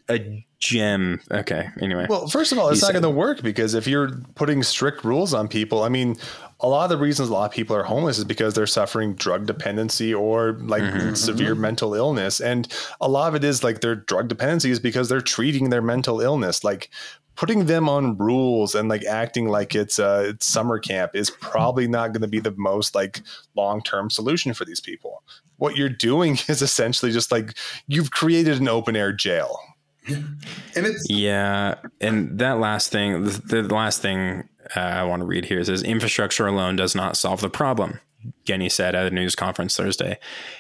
a 0.08 0.46
gem? 0.60 1.20
Okay, 1.32 1.70
anyway. 1.82 2.06
Well, 2.08 2.28
first 2.28 2.52
of 2.52 2.60
all, 2.60 2.70
it's 2.70 2.82
not 2.82 2.92
going 2.92 3.04
to 3.04 3.10
work 3.10 3.42
because 3.42 3.74
if 3.74 3.88
you're 3.88 4.12
putting 4.36 4.62
strict 4.62 5.04
rules 5.04 5.34
on 5.34 5.48
people, 5.48 5.84
I 5.84 5.90
mean, 5.90 6.18
a 6.62 6.68
lot 6.68 6.86
of 6.86 6.90
the 6.90 6.98
reasons 6.98 7.30
a 7.30 7.34
lot 7.34 7.46
of 7.46 7.52
people 7.52 7.76
are 7.76 7.84
homeless 7.84 8.18
is 8.18 8.24
because 8.24 8.54
they're 8.54 8.66
suffering 8.66 9.14
drug 9.16 9.46
dependency 9.46 10.14
or 10.14 10.54
like 10.62 11.16
severe 11.16 11.54
mental 11.54 11.94
illness. 11.94 12.40
And 12.40 12.68
a 13.02 13.10
lot 13.10 13.28
of 13.28 13.36
it 13.36 13.44
is 13.44 13.64
like 13.64 13.82
their 13.82 13.96
drug 13.96 14.30
dependency 14.30 14.72
is 14.72 14.80
because 14.80 15.10
they're 15.10 15.22
treating 15.22 15.70
their 15.70 15.82
mental 15.82 16.22
illness. 16.22 16.64
Like 16.64 16.90
putting 17.36 17.66
them 17.66 17.90
on 17.90 18.18
rules 18.18 18.76
and 18.76 18.88
like 18.88 19.04
acting 19.04 19.50
like 19.50 19.76
it's 19.76 20.00
uh 20.00 20.28
it's 20.30 20.46
summer 20.46 20.80
camp 20.80 21.12
is 21.14 21.30
probably 21.30 21.88
not 21.88 22.14
going 22.14 22.22
to 22.22 22.28
be 22.28 22.40
the 22.40 22.54
most 22.58 22.96
like 22.96 23.22
long-term 23.56 24.10
solution 24.10 24.54
for 24.54 24.64
these 24.66 24.80
people. 24.80 25.24
What 25.58 25.76
you're 25.76 25.90
doing 25.90 26.34
is 26.48 26.62
essentially 26.62 27.12
just 27.12 27.32
like 27.32 27.58
you've 27.88 28.12
created 28.12 28.60
an 28.60 28.68
open 28.68 28.96
air 28.96 29.12
jail. 29.12 29.60
And 30.08 30.86
it's 30.86 31.10
Yeah, 31.10 31.76
and 32.00 32.38
that 32.38 32.60
last 32.60 32.92
thing, 32.92 33.24
the, 33.24 33.64
the 33.64 33.64
last 33.64 34.02
thing 34.04 34.48
uh, 34.76 34.80
I 34.80 35.04
want 35.04 35.22
to 35.22 35.26
read 35.26 35.46
here 35.46 35.64
says 35.64 35.84
infrastructure 35.84 36.48
alone 36.48 36.76
does 36.76 36.96
not 36.96 37.18
solve 37.18 37.42
the 37.42 37.50
problem. 37.50 38.00
Grenny 38.46 38.72
said 38.72 38.96
at 38.96 39.06
a 39.06 39.12
news 39.12 39.36
conference 39.36 39.76
Thursday. 39.76 40.18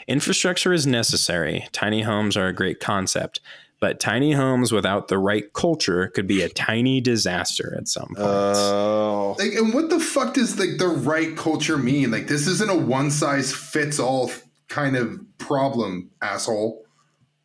Infrastructure 0.07 0.73
is 0.73 0.85
necessary. 0.85 1.67
Tiny 1.71 2.03
homes 2.03 2.37
are 2.37 2.47
a 2.47 2.53
great 2.53 2.79
concept, 2.79 3.39
but 3.79 3.99
tiny 3.99 4.33
homes 4.33 4.71
without 4.71 5.07
the 5.07 5.17
right 5.17 5.51
culture 5.53 6.07
could 6.07 6.27
be 6.27 6.41
a 6.41 6.49
tiny 6.49 7.01
disaster 7.01 7.75
at 7.77 7.87
some 7.87 8.07
point. 8.07 8.19
Oh. 8.19 9.35
like, 9.39 9.53
and 9.53 9.73
what 9.73 9.89
the 9.89 9.99
fuck 9.99 10.35
does 10.35 10.59
like 10.59 10.77
the 10.77 10.87
right 10.87 11.35
culture 11.35 11.77
mean? 11.77 12.11
Like, 12.11 12.27
this 12.27 12.47
isn't 12.47 12.69
a 12.69 12.75
one 12.75 13.11
size 13.11 13.53
fits 13.53 13.99
all 13.99 14.31
kind 14.67 14.95
of 14.95 15.19
problem, 15.37 16.09
asshole. 16.21 16.83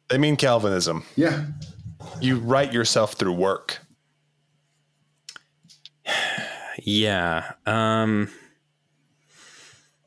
They 0.08 0.18
mean 0.18 0.36
Calvinism. 0.36 1.04
Yeah, 1.16 1.46
You 2.20 2.38
write 2.38 2.72
yourself 2.72 3.14
through 3.14 3.34
work. 3.34 3.78
Yeah. 6.84 7.52
Um, 7.66 8.30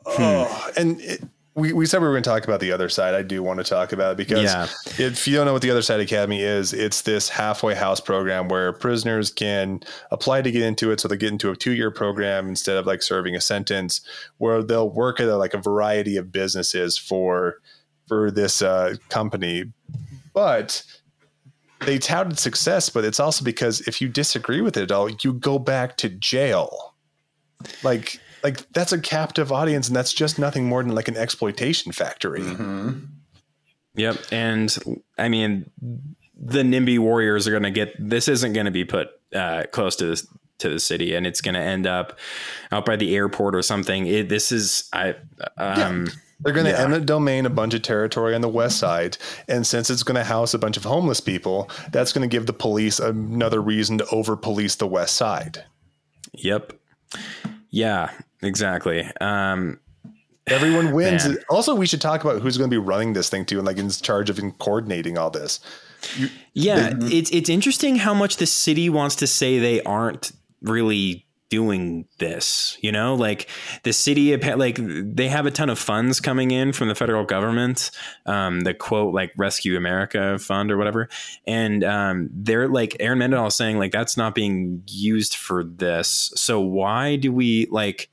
Oh, 0.06 0.70
and 0.76 1.00
it, 1.02 1.24
we, 1.56 1.72
we 1.72 1.86
said 1.86 2.02
we 2.02 2.08
were 2.08 2.14
going 2.14 2.24
to 2.24 2.30
talk 2.30 2.44
about 2.46 2.60
the 2.60 2.72
other 2.72 2.90
side. 2.90 3.14
I 3.14 3.22
do 3.22 3.44
want 3.44 3.60
to 3.60 3.64
talk 3.64 3.94
about 3.94 4.14
it 4.14 4.18
because 4.18 4.44
Yeah. 4.44 4.68
if 4.98 5.28
you 5.28 5.36
don't 5.36 5.46
know 5.46 5.54
what 5.54 5.62
the 5.62 5.70
other 5.70 5.84
side 5.84 6.00
academy 6.00 6.42
is, 6.42 6.74
it's 6.74 7.02
this 7.04 7.30
halfway 7.30 7.76
house 7.76 8.00
program 8.00 8.48
where 8.48 8.74
prisoners 8.74 9.30
can 9.30 9.82
apply 10.12 10.42
to 10.42 10.52
get 10.52 10.64
into 10.64 10.92
it. 10.92 11.00
So 11.00 11.08
they 11.08 11.16
get 11.16 11.32
into 11.32 11.52
a 11.52 11.56
two 11.56 11.74
year 11.74 11.92
program 11.92 12.50
instead 12.50 12.76
of 12.78 12.88
like 12.88 13.04
serving 13.04 13.36
a 13.36 13.42
sentence 13.42 14.02
where 14.40 14.64
they'll 14.64 14.90
work 14.90 15.20
at 15.20 15.28
a, 15.28 15.38
like 15.38 15.54
a 15.54 15.60
variety 15.60 16.18
of 16.18 16.32
businesses 16.32 16.98
for, 16.98 17.60
for 18.08 18.32
this 18.32 18.62
uh, 18.64 18.96
company. 19.10 19.72
But 20.34 20.84
they 21.86 22.00
touted 22.00 22.40
success, 22.40 22.90
but 22.90 23.06
it's 23.06 23.20
also 23.20 23.44
because 23.44 23.82
if 23.82 24.02
you 24.02 24.08
disagree 24.08 24.62
with 24.62 24.78
it 24.78 24.84
at 24.84 24.92
all, 24.92 25.10
you 25.10 25.34
go 25.34 25.60
back 25.60 25.98
to 25.98 26.10
jail. 26.10 26.96
Like, 27.84 28.20
like 28.44 28.72
that's 28.72 28.92
a 28.92 29.00
captive 29.00 29.52
audience, 29.52 29.88
and 29.88 29.96
that's 29.96 30.14
just 30.14 30.38
nothing 30.40 30.66
more 30.66 30.84
than 30.84 30.94
like 30.94 31.08
an 31.08 31.18
exploitation 31.18 31.92
factory. 31.92 32.42
Mm-hmm. 32.42 33.00
Yep. 33.96 34.18
And 34.32 35.04
I 35.18 35.30
mean, 35.30 35.70
the 36.36 36.64
NIMBY 36.64 37.00
Warriors 37.00 37.48
are 37.48 37.52
going 37.52 37.64
to 37.64 37.72
get 37.72 37.96
this, 38.00 38.28
isn't 38.28 38.54
going 38.54 38.66
to 38.66 38.72
be 38.72 38.86
put 38.86 39.10
uh, 39.36 39.64
close 39.72 39.96
to 39.98 40.06
this. 40.06 40.28
To 40.60 40.70
the 40.70 40.80
city, 40.80 41.14
and 41.14 41.28
it's 41.28 41.42
going 41.42 41.56
to 41.56 41.60
end 41.60 41.86
up 41.86 42.18
out 42.72 42.86
by 42.86 42.96
the 42.96 43.16
airport 43.18 43.54
or 43.54 43.62
something. 43.62 44.06
It, 44.06 44.30
this 44.30 44.52
is 44.52 44.88
I, 44.94 45.16
um, 45.58 46.08
They're 46.44 46.54
going 46.54 46.66
to 46.66 46.72
Yeah. 46.72 46.80
eminent 46.82 47.06
domain 47.06 47.46
a 47.46 47.50
bunch 47.50 47.74
of 47.74 47.82
territory 47.82 48.36
on 48.36 48.42
the 48.42 48.50
west 48.50 48.78
side, 48.78 49.18
and 49.48 49.66
since 49.66 49.90
it's 49.90 50.04
going 50.04 50.16
to 50.16 50.24
house 50.24 50.54
a 50.54 50.60
bunch 50.60 50.78
of 50.78 50.84
homeless 50.84 51.20
people, 51.20 51.70
that's 51.92 52.12
going 52.14 52.28
to 52.28 52.32
give 52.32 52.46
the 52.46 52.54
police 52.54 53.00
another 53.00 53.62
reason 53.62 53.98
to 54.00 54.06
over 54.10 54.36
police 54.36 54.76
the 54.76 54.88
west 54.88 55.16
side. 55.16 55.64
yep, 56.34 56.74
yeah, 57.70 58.12
exactly. 58.42 59.10
Um, 59.22 59.80
Everyone 60.48 60.92
wins. 60.94 61.26
Man. 61.28 61.38
Also, 61.50 61.74
we 61.74 61.86
should 61.86 62.02
talk 62.02 62.24
about 62.24 62.42
who's 62.42 62.58
going 62.58 62.70
to 62.70 62.74
be 62.74 62.78
running 62.78 63.14
this 63.14 63.30
thing 63.30 63.46
too, 63.46 63.58
and 63.60 63.66
like 63.66 63.78
in 63.78 63.90
charge 63.90 64.30
of 64.30 64.40
coordinating 64.60 65.18
all 65.18 65.30
this. 65.30 65.60
yeah, 66.54 66.94
it's 67.04 67.32
it's 67.32 67.50
interesting 67.50 67.96
how 67.96 68.14
much 68.14 68.36
the 68.38 68.46
city 68.46 68.90
wants 68.90 69.16
to 69.18 69.28
say 69.28 69.58
they 69.60 69.82
aren't 69.84 70.34
really 70.62 71.26
doing 71.54 72.06
this 72.20 72.78
you 72.82 72.92
know? 72.92 73.16
Like 73.16 73.48
the 73.84 73.94
city 73.94 74.36
like 74.38 74.78
they 74.80 75.28
have 75.28 75.46
a 75.46 75.52
ton 75.52 75.70
of 75.70 75.80
funds 75.80 76.20
coming 76.20 76.52
in 76.52 76.74
from 76.74 76.88
the 76.88 76.96
federal 76.96 77.26
government 77.26 77.92
um, 78.26 78.62
the 78.62 78.74
quote 78.74 79.14
like 79.14 79.32
rescue 79.38 79.78
america 79.78 80.40
fund 80.40 80.72
or 80.72 80.78
whatever. 80.78 81.10
And 81.48 81.84
um, 81.84 82.30
they're 82.32 82.68
like 82.68 82.98
erin 83.00 83.20
mendenhall 83.20 83.52
saying 83.52 83.78
like 83.78 83.92
that's 83.92 84.18
not 84.18 84.36
being 84.36 84.84
used 84.88 85.36
for 85.36 85.64
this. 85.64 86.32
So 86.36 86.60
why 86.60 87.16
do 87.16 87.32
we 87.32 87.68
like 87.72 88.10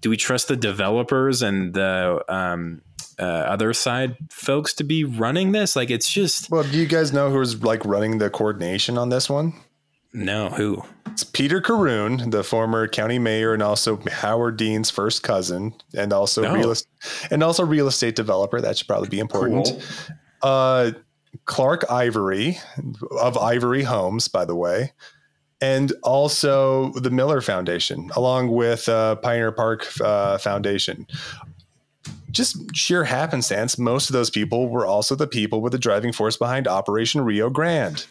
do 0.00 0.10
we 0.10 0.16
trust 0.16 0.48
the 0.48 0.56
developers 0.56 1.42
and 1.42 1.74
the 1.74 2.24
um, 2.28 2.80
uh, 3.18 3.22
other 3.22 3.74
side 3.74 4.16
folks 4.30 4.72
to 4.74 4.84
be 4.84 5.04
running 5.04 5.52
this? 5.52 5.76
Like 5.76 5.90
it's 5.90 6.10
just 6.10 6.50
well 6.50 6.64
do 6.64 6.76
you 6.78 6.86
guys 6.86 7.12
know 7.12 7.30
who's 7.30 7.62
like 7.62 7.84
running 7.84 8.18
the 8.18 8.30
coordination 8.30 8.98
on 8.98 9.08
this 9.08 9.28
one 9.28 9.54
no, 10.12 10.50
who? 10.50 10.82
It's 11.06 11.24
Peter 11.24 11.60
Corroon, 11.60 12.30
the 12.30 12.44
former 12.44 12.86
county 12.88 13.18
mayor 13.18 13.52
and 13.52 13.62
also 13.62 14.00
Howard 14.10 14.56
Dean's 14.56 14.90
first 14.90 15.22
cousin, 15.22 15.74
and 15.96 16.12
also 16.12 16.44
Oh. 16.44 16.54
real 16.54 16.74
and 17.30 17.42
also 17.42 17.64
real 17.64 17.88
estate 17.88 18.16
developer. 18.16 18.60
That 18.60 18.78
should 18.78 18.86
probably 18.86 19.08
be 19.08 19.18
important. 19.18 19.66
Cool. 19.66 19.80
Uh, 20.42 20.90
Clark 21.46 21.84
Ivory 21.90 22.58
of 23.20 23.36
Ivory 23.38 23.82
Homes, 23.82 24.28
by 24.28 24.44
the 24.44 24.54
way, 24.56 24.92
and 25.60 25.92
also 26.02 26.92
the 26.92 27.10
Miller 27.10 27.40
Foundation, 27.40 28.10
along 28.16 28.50
with 28.50 28.88
uh, 28.88 29.16
Pioneer 29.16 29.52
Park 29.52 29.86
uh, 30.00 30.38
Foundation. 30.38 31.06
Just 32.30 32.74
sheer 32.74 33.04
happenstance, 33.04 33.78
most 33.78 34.08
of 34.08 34.14
those 34.14 34.30
people 34.30 34.68
were 34.68 34.86
also 34.86 35.14
the 35.14 35.26
people 35.26 35.60
with 35.60 35.72
the 35.72 35.78
driving 35.78 36.12
force 36.12 36.36
behind 36.36 36.68
Operation 36.68 37.20
Rio 37.22 37.50
Grande. 37.50 38.06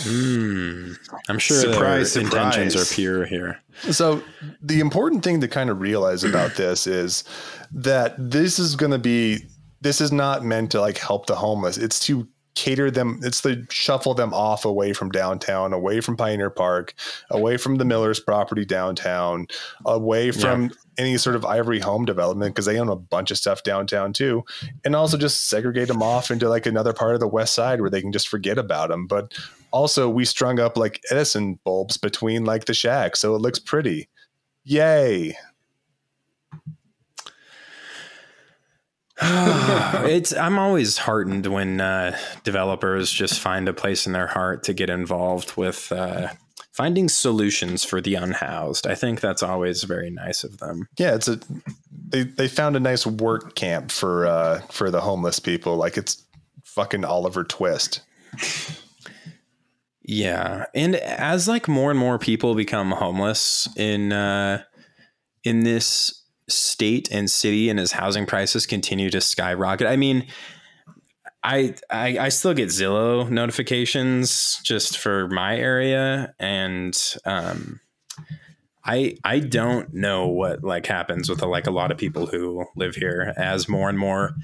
Hmm. 0.00 0.92
I'm 1.28 1.38
sure 1.38 1.56
Surprise, 1.56 2.14
their 2.14 2.24
intentions 2.24 2.76
are 2.76 2.94
pure 2.94 3.26
here. 3.26 3.60
So 3.90 4.22
the 4.62 4.80
important 4.80 5.24
thing 5.24 5.40
to 5.40 5.48
kind 5.48 5.70
of 5.70 5.80
realize 5.80 6.24
about 6.24 6.54
this 6.54 6.86
is 6.86 7.24
that 7.72 8.14
this 8.18 8.58
is 8.58 8.76
going 8.76 8.92
to 8.92 8.98
be 8.98 9.44
this 9.80 10.00
is 10.00 10.12
not 10.12 10.44
meant 10.44 10.72
to 10.72 10.80
like 10.80 10.98
help 10.98 11.26
the 11.26 11.36
homeless. 11.36 11.78
It's 11.78 12.00
to 12.06 12.28
cater 12.58 12.90
them 12.90 13.20
it's 13.22 13.42
the 13.42 13.64
shuffle 13.70 14.14
them 14.14 14.34
off 14.34 14.64
away 14.64 14.92
from 14.92 15.10
downtown, 15.10 15.72
away 15.72 16.00
from 16.00 16.16
Pioneer 16.16 16.50
Park, 16.50 16.92
away 17.30 17.56
from 17.56 17.76
the 17.76 17.84
Miller's 17.84 18.18
property 18.18 18.64
downtown, 18.64 19.46
away 19.86 20.32
from 20.32 20.72
any 20.98 21.16
sort 21.18 21.36
of 21.36 21.44
Ivory 21.44 21.78
home 21.78 22.04
development 22.04 22.52
because 22.52 22.66
they 22.66 22.80
own 22.80 22.88
a 22.88 22.96
bunch 22.96 23.30
of 23.30 23.38
stuff 23.38 23.62
downtown 23.62 24.12
too, 24.12 24.44
and 24.84 24.96
also 24.96 25.16
just 25.16 25.48
segregate 25.48 25.86
them 25.86 26.02
off 26.02 26.32
into 26.32 26.48
like 26.48 26.66
another 26.66 26.92
part 26.92 27.14
of 27.14 27.20
the 27.20 27.28
west 27.28 27.54
side 27.54 27.80
where 27.80 27.90
they 27.90 28.00
can 28.00 28.10
just 28.10 28.26
forget 28.26 28.58
about 28.58 28.88
them. 28.88 29.06
But 29.06 29.32
also 29.70 30.08
we 30.08 30.24
strung 30.24 30.58
up 30.58 30.76
like 30.76 31.00
Edison 31.12 31.60
bulbs 31.62 31.96
between 31.96 32.44
like 32.44 32.64
the 32.64 32.74
shack 32.74 33.14
so 33.14 33.36
it 33.36 33.40
looks 33.40 33.60
pretty. 33.60 34.08
Yay. 34.64 35.36
it's 40.06 40.32
I'm 40.34 40.58
always 40.58 40.98
heartened 40.98 41.46
when 41.46 41.80
uh, 41.80 42.16
developers 42.44 43.10
just 43.10 43.40
find 43.40 43.68
a 43.68 43.72
place 43.72 44.06
in 44.06 44.12
their 44.12 44.26
heart 44.26 44.62
to 44.64 44.72
get 44.72 44.90
involved 44.90 45.56
with 45.56 45.90
uh, 45.92 46.28
finding 46.72 47.08
solutions 47.08 47.84
for 47.84 48.00
the 48.00 48.14
unhoused. 48.14 48.86
I 48.86 48.94
think 48.94 49.20
that's 49.20 49.42
always 49.42 49.82
very 49.82 50.10
nice 50.10 50.44
of 50.44 50.58
them. 50.58 50.88
Yeah, 50.98 51.14
it's 51.14 51.28
a 51.28 51.40
they 52.08 52.22
they 52.22 52.48
found 52.48 52.76
a 52.76 52.80
nice 52.80 53.06
work 53.06 53.54
camp 53.54 53.90
for 53.90 54.26
uh 54.26 54.60
for 54.70 54.90
the 54.90 55.00
homeless 55.00 55.40
people. 55.40 55.76
Like 55.76 55.96
it's 55.96 56.22
fucking 56.64 57.04
Oliver 57.04 57.44
Twist. 57.44 58.00
Yeah, 60.10 60.64
and 60.74 60.96
as 60.96 61.48
like 61.48 61.68
more 61.68 61.90
and 61.90 62.00
more 62.00 62.18
people 62.18 62.54
become 62.54 62.92
homeless 62.92 63.68
in 63.76 64.10
uh, 64.10 64.62
in 65.44 65.64
this 65.64 66.22
state 66.48 67.10
and 67.10 67.30
city, 67.30 67.68
and 67.68 67.78
as 67.78 67.92
housing 67.92 68.26
prices 68.26 68.66
continue 68.66 69.10
to 69.10 69.20
skyrocket, 69.20 69.86
I 69.86 69.96
mean, 69.96 70.26
I 71.44 71.74
I, 71.90 72.18
I 72.18 72.28
still 72.30 72.54
get 72.54 72.68
Zillow 72.68 73.28
notifications 73.30 74.60
just 74.64 74.98
for 74.98 75.28
my 75.28 75.56
area, 75.56 76.34
and 76.38 76.96
um, 77.24 77.80
I 78.84 79.16
I 79.24 79.38
don't 79.38 79.92
know 79.92 80.26
what 80.26 80.64
like 80.64 80.86
happens 80.86 81.28
with 81.28 81.42
like 81.42 81.66
a 81.66 81.70
lot 81.70 81.90
of 81.90 81.98
people 81.98 82.26
who 82.26 82.64
live 82.76 82.94
here 82.94 83.34
as 83.36 83.68
more 83.68 83.88
and 83.88 83.98
more 83.98 84.34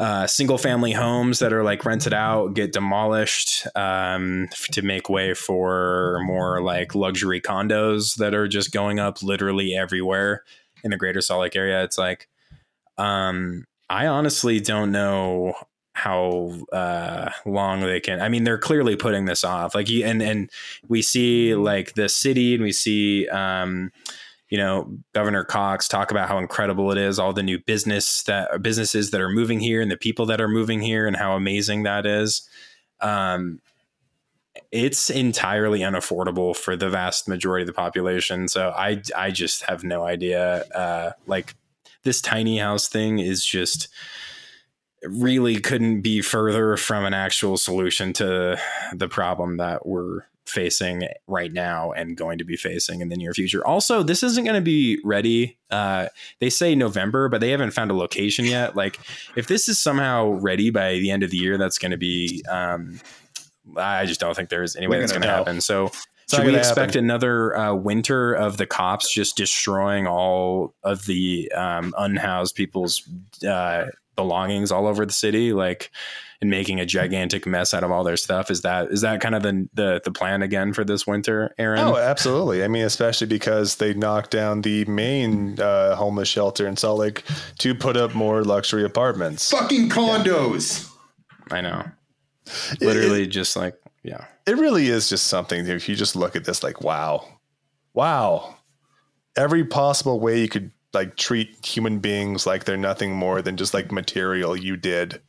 uh, 0.00 0.26
single 0.26 0.58
family 0.58 0.92
homes 0.92 1.38
that 1.38 1.52
are 1.52 1.62
like 1.62 1.84
rented 1.84 2.12
out 2.12 2.54
get 2.54 2.72
demolished 2.72 3.66
um, 3.76 4.48
to 4.72 4.82
make 4.82 5.08
way 5.08 5.34
for 5.34 6.20
more 6.24 6.60
like 6.60 6.94
luxury 6.94 7.40
condos 7.40 8.16
that 8.16 8.34
are 8.34 8.48
just 8.48 8.72
going 8.72 8.98
up 8.98 9.22
literally 9.22 9.74
everywhere 9.74 10.42
in 10.84 10.90
the 10.90 10.96
greater 10.96 11.20
Salt 11.20 11.40
Lake 11.40 11.56
area. 11.56 11.82
It's 11.82 11.98
like, 11.98 12.28
um, 12.98 13.64
I 13.90 14.06
honestly 14.06 14.60
don't 14.60 14.92
know 14.92 15.54
how 15.94 16.52
uh, 16.72 17.30
long 17.46 17.80
they 17.80 18.00
can. 18.00 18.20
I 18.20 18.28
mean, 18.28 18.44
they're 18.44 18.58
clearly 18.58 18.94
putting 18.96 19.24
this 19.24 19.42
off. 19.42 19.74
Like, 19.74 19.88
and 19.90 20.22
and 20.22 20.50
we 20.88 21.02
see 21.02 21.54
like 21.54 21.94
the 21.94 22.08
city, 22.08 22.54
and 22.54 22.62
we 22.62 22.72
see. 22.72 23.28
Um, 23.28 23.90
you 24.50 24.58
know, 24.58 24.98
Governor 25.14 25.42
Cox 25.42 25.88
talk 25.88 26.12
about 26.12 26.28
how 26.28 26.38
incredible 26.38 26.92
it 26.92 26.98
is, 26.98 27.18
all 27.18 27.32
the 27.32 27.42
new 27.42 27.58
business 27.58 28.22
that 28.24 28.62
businesses 28.62 29.10
that 29.10 29.20
are 29.20 29.30
moving 29.30 29.58
here 29.58 29.80
and 29.80 29.90
the 29.90 29.96
people 29.96 30.26
that 30.26 30.40
are 30.40 30.46
moving 30.46 30.80
here 30.80 31.08
and 31.08 31.16
how 31.16 31.34
amazing 31.34 31.82
that 31.84 32.06
is. 32.06 32.48
Um, 33.00 33.60
it's 34.74 35.08
entirely 35.08 35.80
unaffordable 35.80 36.54
for 36.56 36.74
the 36.74 36.90
vast 36.90 37.28
majority 37.28 37.62
of 37.62 37.68
the 37.68 37.72
population. 37.72 38.48
So 38.48 38.70
I, 38.70 39.00
I 39.16 39.30
just 39.30 39.62
have 39.62 39.84
no 39.84 40.02
idea. 40.02 40.64
Uh, 40.74 41.12
like 41.28 41.54
this 42.02 42.20
tiny 42.20 42.58
house 42.58 42.88
thing 42.88 43.20
is 43.20 43.46
just 43.46 43.86
really 45.04 45.60
couldn't 45.60 46.00
be 46.00 46.20
further 46.20 46.76
from 46.76 47.04
an 47.04 47.14
actual 47.14 47.56
solution 47.56 48.12
to 48.14 48.60
the 48.92 49.06
problem 49.06 49.58
that 49.58 49.86
we're 49.86 50.22
facing 50.44 51.06
right 51.28 51.52
now 51.52 51.92
and 51.92 52.16
going 52.16 52.38
to 52.38 52.44
be 52.44 52.56
facing 52.56 53.00
in 53.00 53.10
the 53.10 53.16
near 53.16 53.32
future. 53.32 53.64
Also, 53.64 54.02
this 54.02 54.24
isn't 54.24 54.42
going 54.42 54.56
to 54.56 54.60
be 54.60 54.98
ready. 55.04 55.56
Uh, 55.70 56.08
they 56.40 56.50
say 56.50 56.74
November, 56.74 57.28
but 57.28 57.40
they 57.40 57.50
haven't 57.50 57.70
found 57.70 57.92
a 57.92 57.94
location 57.94 58.44
yet. 58.44 58.74
Like, 58.74 58.98
if 59.36 59.46
this 59.46 59.68
is 59.68 59.78
somehow 59.78 60.30
ready 60.30 60.70
by 60.70 60.94
the 60.94 61.12
end 61.12 61.22
of 61.22 61.30
the 61.30 61.36
year, 61.36 61.58
that's 61.58 61.78
going 61.78 61.92
to 61.92 61.96
be. 61.96 62.42
Um, 62.48 62.98
I 63.76 64.06
just 64.06 64.20
don't 64.20 64.34
think 64.34 64.48
there's 64.48 64.76
any 64.76 64.86
way 64.86 65.00
that's 65.00 65.12
gonna 65.12 65.26
going 65.26 65.32
to 65.32 65.38
know. 65.38 65.44
happen. 65.44 65.60
So, 65.60 65.84
not 65.84 65.92
should 66.28 66.46
we 66.46 66.56
expect 66.56 66.94
happen. 66.94 67.04
another 67.04 67.56
uh, 67.56 67.74
winter 67.74 68.32
of 68.32 68.56
the 68.56 68.66
cops 68.66 69.12
just 69.12 69.36
destroying 69.36 70.06
all 70.06 70.74
of 70.82 71.04
the 71.06 71.52
um, 71.52 71.94
unhoused 71.98 72.54
people's 72.54 73.08
uh, 73.46 73.86
belongings 74.16 74.72
all 74.72 74.86
over 74.86 75.04
the 75.04 75.12
city, 75.12 75.52
like 75.52 75.90
and 76.40 76.50
making 76.50 76.78
a 76.78 76.86
gigantic 76.86 77.46
mess 77.46 77.72
out 77.72 77.82
of 77.84 77.90
all 77.90 78.04
their 78.04 78.16
stuff? 78.16 78.50
Is 78.50 78.62
that 78.62 78.90
is 78.90 79.00
that 79.00 79.20
kind 79.20 79.34
of 79.34 79.42
the 79.42 79.68
the, 79.74 80.00
the 80.04 80.12
plan 80.12 80.42
again 80.42 80.72
for 80.72 80.84
this 80.84 81.06
winter, 81.06 81.54
Aaron? 81.58 81.80
Oh, 81.80 81.96
absolutely. 81.96 82.62
I 82.62 82.68
mean, 82.68 82.84
especially 82.84 83.26
because 83.26 83.76
they 83.76 83.94
knocked 83.94 84.30
down 84.30 84.62
the 84.62 84.84
main 84.84 85.58
uh, 85.58 85.96
homeless 85.96 86.28
shelter 86.28 86.66
in 86.66 86.76
Salt 86.76 86.98
Lake 86.98 87.24
to 87.58 87.74
put 87.74 87.96
up 87.96 88.14
more 88.14 88.44
luxury 88.44 88.84
apartments. 88.84 89.50
Fucking 89.50 89.88
condos. 89.88 90.90
I 91.50 91.60
know, 91.60 91.84
literally 92.80 93.26
just 93.26 93.56
like 93.56 93.78
yeah. 94.04 94.26
It 94.46 94.58
really 94.58 94.88
is 94.88 95.08
just 95.08 95.26
something. 95.26 95.66
If 95.66 95.88
you 95.88 95.96
just 95.96 96.14
look 96.14 96.36
at 96.36 96.44
this, 96.44 96.62
like, 96.62 96.82
wow, 96.82 97.26
wow, 97.94 98.56
every 99.34 99.64
possible 99.64 100.20
way 100.20 100.40
you 100.40 100.48
could 100.48 100.70
like 100.92 101.16
treat 101.16 101.56
human 101.64 101.98
beings 101.98 102.46
like 102.46 102.64
they're 102.64 102.76
nothing 102.76 103.16
more 103.16 103.42
than 103.42 103.56
just 103.56 103.74
like 103.74 103.90
material, 103.90 104.54
you 104.54 104.76
did. 104.76 105.20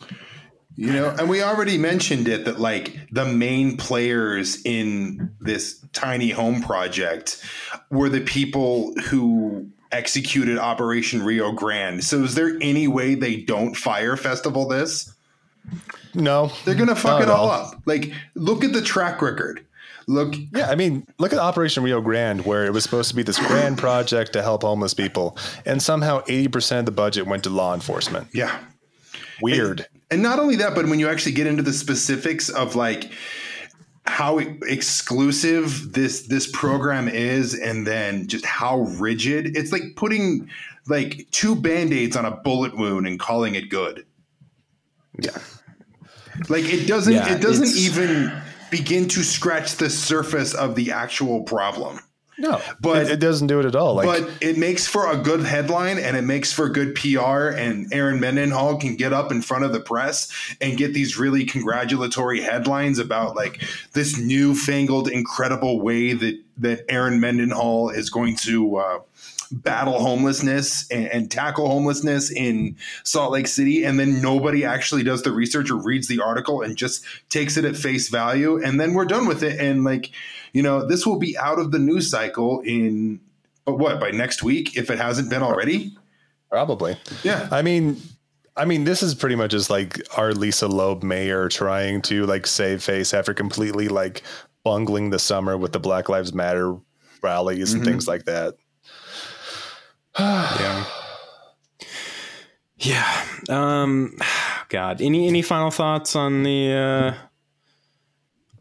You 0.76 0.91
know, 0.91 1.16
and 1.18 1.30
we 1.30 1.41
already 1.41 1.78
mentioned 1.78 2.28
it 2.28 2.43
that 2.43 2.59
like 2.59 3.07
the 3.09 3.24
main 3.26 3.78
players 3.78 4.61
in 4.66 5.34
this 5.39 5.80
tiny 5.93 6.32
home 6.32 6.61
project 6.61 7.41
were 7.89 8.09
the 8.09 8.20
people 8.20 8.93
who 9.05 9.70
executed 9.93 10.57
Operation 10.57 11.24
Rio 11.24 11.53
Grande. 11.53 12.03
So 12.03 12.26
is 12.26 12.36
there 12.36 12.57
any 12.59 12.89
way 12.89 13.16
they 13.16 13.38
don't 13.38 13.74
fire 13.74 14.18
festival 14.18 14.68
this? 14.68 15.14
No, 16.13 16.51
They're 16.63 16.76
gonna 16.76 16.95
fuck 16.95 17.22
it 17.22 17.30
all 17.30 17.49
all. 17.49 17.68
up. 17.74 17.82
Like, 17.86 18.13
look 18.36 18.63
at 18.63 18.72
the 18.74 18.82
track 18.82 19.22
record. 19.22 19.66
Look, 20.07 20.36
Yeah, 20.53 20.70
I 20.70 20.76
mean, 20.76 21.05
look 21.18 21.34
at 21.34 21.39
Operation 21.39 21.84
Rio 21.84 21.99
Grande, 21.99 22.45
where 22.45 22.66
it 22.66 22.72
was 22.74 22.84
supposed 22.84 23.09
to 23.09 23.16
be 23.16 23.24
this 23.24 23.39
grand 23.39 23.78
project 23.80 24.34
to 24.34 24.43
help 24.43 24.61
homeless 24.61 24.93
people, 24.93 25.38
and 25.66 25.82
somehow 25.82 26.22
80% 26.26 26.80
of 26.80 26.86
the 26.86 26.91
budget 26.91 27.26
went 27.26 27.43
to 27.43 27.49
law 27.49 27.74
enforcement. 27.74 28.28
yeah. 28.34 28.59
Weird. 29.41 29.86
And 30.11 30.22
not 30.24 30.39
only 30.39 30.55
that, 30.57 30.76
but 30.76 30.86
when 30.88 30.99
you 30.99 31.09
actually 31.09 31.34
get 31.34 31.47
into 31.47 31.63
the 31.63 31.74
specifics 31.74 32.47
of 32.49 32.76
like 32.76 33.11
how 34.05 34.38
exclusive 34.39 35.91
this 35.93 36.28
this 36.28 36.49
program 36.51 37.07
is 37.09 37.53
and 37.53 37.86
then 37.86 38.28
just 38.28 38.45
how 38.45 38.82
rigid 38.99 39.57
it's 39.57 39.72
like 39.72 39.82
putting 39.95 40.47
like 40.88 41.28
two 41.32 41.55
band-aids 41.55 42.16
on 42.16 42.24
a 42.24 42.32
bullet 42.32 42.78
wound 42.78 43.07
and 43.07 43.20
calling 43.20 43.55
it 43.55 43.68
good 43.70 44.05
Yeah. 45.20 45.38
Like 46.49 46.65
it 46.65 46.88
doesn't 46.88 47.13
Yeah, 47.13 47.33
it 47.33 47.41
doesn't 47.41 47.77
even 47.77 48.31
begin 48.71 49.07
to 49.09 49.23
scratch 49.23 49.75
the 49.75 49.89
surface 49.89 50.53
of 50.53 50.75
the 50.75 50.91
actual 50.91 51.43
problem. 51.43 51.99
No, 52.38 52.61
But- 52.81 53.03
it, 53.03 53.11
it 53.11 53.19
doesn't 53.21 53.47
do 53.47 53.61
it 53.61 53.65
at 53.65 53.77
all. 53.77 53.95
Like 53.95 54.05
but 54.07 54.29
it 54.41 54.57
makes 54.57 54.86
for 54.86 55.09
a 55.09 55.15
good 55.15 55.43
headline 55.45 55.97
and 55.97 56.17
it 56.17 56.23
makes 56.23 56.51
for 56.51 56.67
good 56.67 56.93
PR. 56.95 57.47
And 57.55 57.88
Erin 57.93 58.19
Mendenhall 58.19 58.77
can 58.77 58.97
get 58.97 59.13
up 59.13 59.31
in 59.31 59.41
front 59.41 59.63
of 59.63 59.71
the 59.71 59.79
press 59.79 60.29
and 60.59 60.77
get 60.77 60.93
these 60.93 61.17
really 61.17 61.45
congratulatory 61.45 62.41
headlines 62.41 62.99
about 62.99 63.38
like 63.38 63.61
this 63.93 64.17
newfangled, 64.17 65.07
incredible 65.07 65.79
way 65.79 66.11
that 66.11 66.38
that 66.57 66.83
Erin 66.89 67.21
Mendenhall 67.21 67.89
is 67.89 68.09
going 68.09 68.36
to 68.38 68.77
uh, 68.77 68.99
battle 69.51 69.99
homelessness 69.99 70.89
and, 70.89 71.07
and 71.07 71.31
tackle 71.31 71.67
homelessness 71.67 72.31
in 72.31 72.77
Salt 73.03 73.31
Lake 73.31 73.47
City. 73.47 73.83
And 73.83 73.99
then 73.99 74.21
nobody 74.21 74.65
actually 74.65 75.03
does 75.03 75.23
the 75.23 75.31
research 75.31 75.69
or 75.71 75.75
reads 75.75 76.07
the 76.07 76.19
article 76.21 76.61
and 76.61 76.75
just 76.77 77.03
takes 77.29 77.57
it 77.57 77.65
at 77.65 77.75
face 77.75 78.09
value. 78.09 78.61
And 78.63 78.79
then 78.79 78.93
we're 78.93 79.05
done 79.05 79.27
with 79.27 79.43
it. 79.43 79.59
And 79.59 79.83
like, 79.83 80.11
you 80.53 80.61
know, 80.63 80.85
this 80.87 81.05
will 81.05 81.19
be 81.19 81.37
out 81.37 81.59
of 81.59 81.71
the 81.71 81.79
news 81.79 82.09
cycle 82.09 82.61
in 82.61 83.19
but 83.65 83.79
what 83.79 83.99
by 83.99 84.11
next 84.11 84.43
week 84.43 84.77
if 84.77 84.89
it 84.91 84.99
hasn't 84.99 85.29
been 85.29 85.41
already? 85.43 85.95
probably. 86.49 86.95
Yeah. 87.23 87.49
I 87.51 87.61
mean, 87.63 87.99
I 88.55 88.63
mean, 88.63 88.85
this 88.85 89.03
is 89.03 89.13
pretty 89.13 89.35
much 89.35 89.51
just 89.51 89.69
like 89.69 89.99
our 90.17 90.31
Lisa 90.33 90.67
Loeb 90.67 91.03
mayor 91.03 91.49
trying 91.49 92.01
to 92.03 92.25
like 92.25 92.47
save 92.47 92.81
face 92.81 93.13
after 93.13 93.33
completely 93.33 93.89
like 93.89 94.21
bungling 94.63 95.09
the 95.09 95.19
summer 95.19 95.57
with 95.57 95.73
the 95.73 95.79
Black 95.79 96.07
Lives 96.07 96.33
Matter 96.33 96.77
rallies 97.21 97.73
and 97.73 97.81
Mhm. 97.81 97.85
things 97.85 98.07
like 98.07 98.23
that. 98.25 98.55
Yeah. 100.20 100.86
Yeah. 102.78 103.26
Um 103.49 104.18
God. 104.70 105.01
Any 105.01 105.28
any 105.28 105.41
final 105.41 105.72
thoughts 105.72 106.16
on 106.16 106.43
the 106.43 106.74
uh 106.74 107.13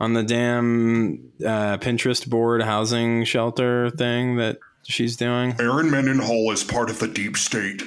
on 0.01 0.13
the 0.15 0.23
damn 0.23 1.33
uh 1.45 1.79
Pinterest 1.79 2.27
board 2.29 2.63
housing 2.63 3.25
shelter 3.25 3.91
thing 3.91 4.37
that 4.37 4.59
she's 4.85 5.17
doing? 5.17 5.57
Erin 5.59 5.91
Mendenhall 5.91 6.53
is 6.53 6.63
part 6.63 6.91
of 6.91 7.01
the 7.01 7.09
deep 7.09 7.37
state. 7.37 7.83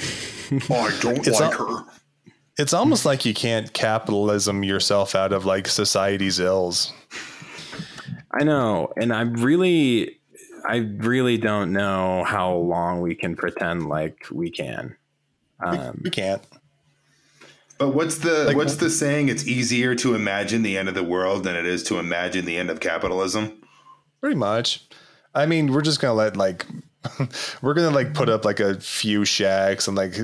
I 0.00 0.96
don't 1.00 1.26
It's 1.26 1.38
like 1.38 1.60
all- 1.60 1.76
her. 1.76 1.84
It's 2.56 2.72
almost 2.72 3.04
like 3.04 3.24
you 3.24 3.34
can't 3.34 3.72
capitalism 3.72 4.64
yourself 4.64 5.14
out 5.14 5.32
of 5.34 5.44
like 5.44 5.68
society's 5.68 6.40
ills. 6.40 6.92
I 8.32 8.42
know, 8.42 8.92
and 8.96 9.12
I'm 9.12 9.34
really 9.34 10.17
I 10.66 10.76
really 10.76 11.38
don't 11.38 11.72
know 11.72 12.24
how 12.24 12.52
long 12.54 13.00
we 13.00 13.14
can 13.14 13.36
pretend 13.36 13.88
like 13.88 14.26
we 14.30 14.50
can. 14.50 14.96
Um 15.60 16.00
You 16.04 16.10
can't. 16.10 16.42
But 17.78 17.90
what's 17.90 18.18
the 18.18 18.44
Like- 18.44 18.56
what's 18.56 18.76
the 18.76 18.90
saying? 18.90 19.28
It's 19.28 19.46
easier 19.46 19.94
to 19.96 20.14
imagine 20.14 20.62
the 20.62 20.76
end 20.76 20.88
of 20.88 20.94
the 20.94 21.04
world 21.04 21.44
than 21.44 21.54
it 21.56 21.66
is 21.66 21.82
to 21.84 21.98
imagine 21.98 22.44
the 22.44 22.56
end 22.56 22.70
of 22.70 22.80
capitalism. 22.80 23.52
Pretty 24.20 24.36
much. 24.36 24.84
I 25.34 25.46
mean, 25.46 25.72
we're 25.72 25.82
just 25.82 26.00
gonna 26.00 26.14
let 26.14 26.36
like 26.36 26.66
we're 27.62 27.74
gonna 27.74 27.90
like 27.94 28.14
put 28.14 28.28
up 28.28 28.44
like 28.44 28.58
a 28.58 28.80
few 28.80 29.24
shacks 29.24 29.86
and 29.86 29.96
like 29.96 30.14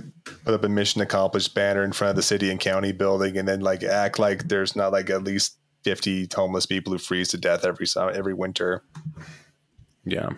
put 0.45 0.55
up 0.55 0.65
a 0.65 0.69
mission 0.69 1.01
accomplished 1.01 1.55
banner 1.55 1.85
in 1.85 1.93
front 1.93 2.11
of 2.11 2.17
the 2.17 2.23
city 2.23 2.51
and 2.51 2.59
county 2.59 2.91
building, 2.91 3.37
and 3.39 3.47
then 3.47 3.61
like 3.61 3.85
act 3.85 4.19
like 4.19 4.49
there's 4.49 4.75
not 4.75 4.91
like 4.93 5.09
at 5.09 5.23
least 5.23 5.57
fifty 5.85 6.29
homeless 6.35 6.67
people 6.67 6.93
who 6.93 6.99
freeze 6.99 7.29
to 7.29 7.39
death 7.39 7.65
every 7.65 7.87
summer, 7.87 8.11
every 8.11 8.35
winter. 8.35 8.83
Yeah. 10.05 10.31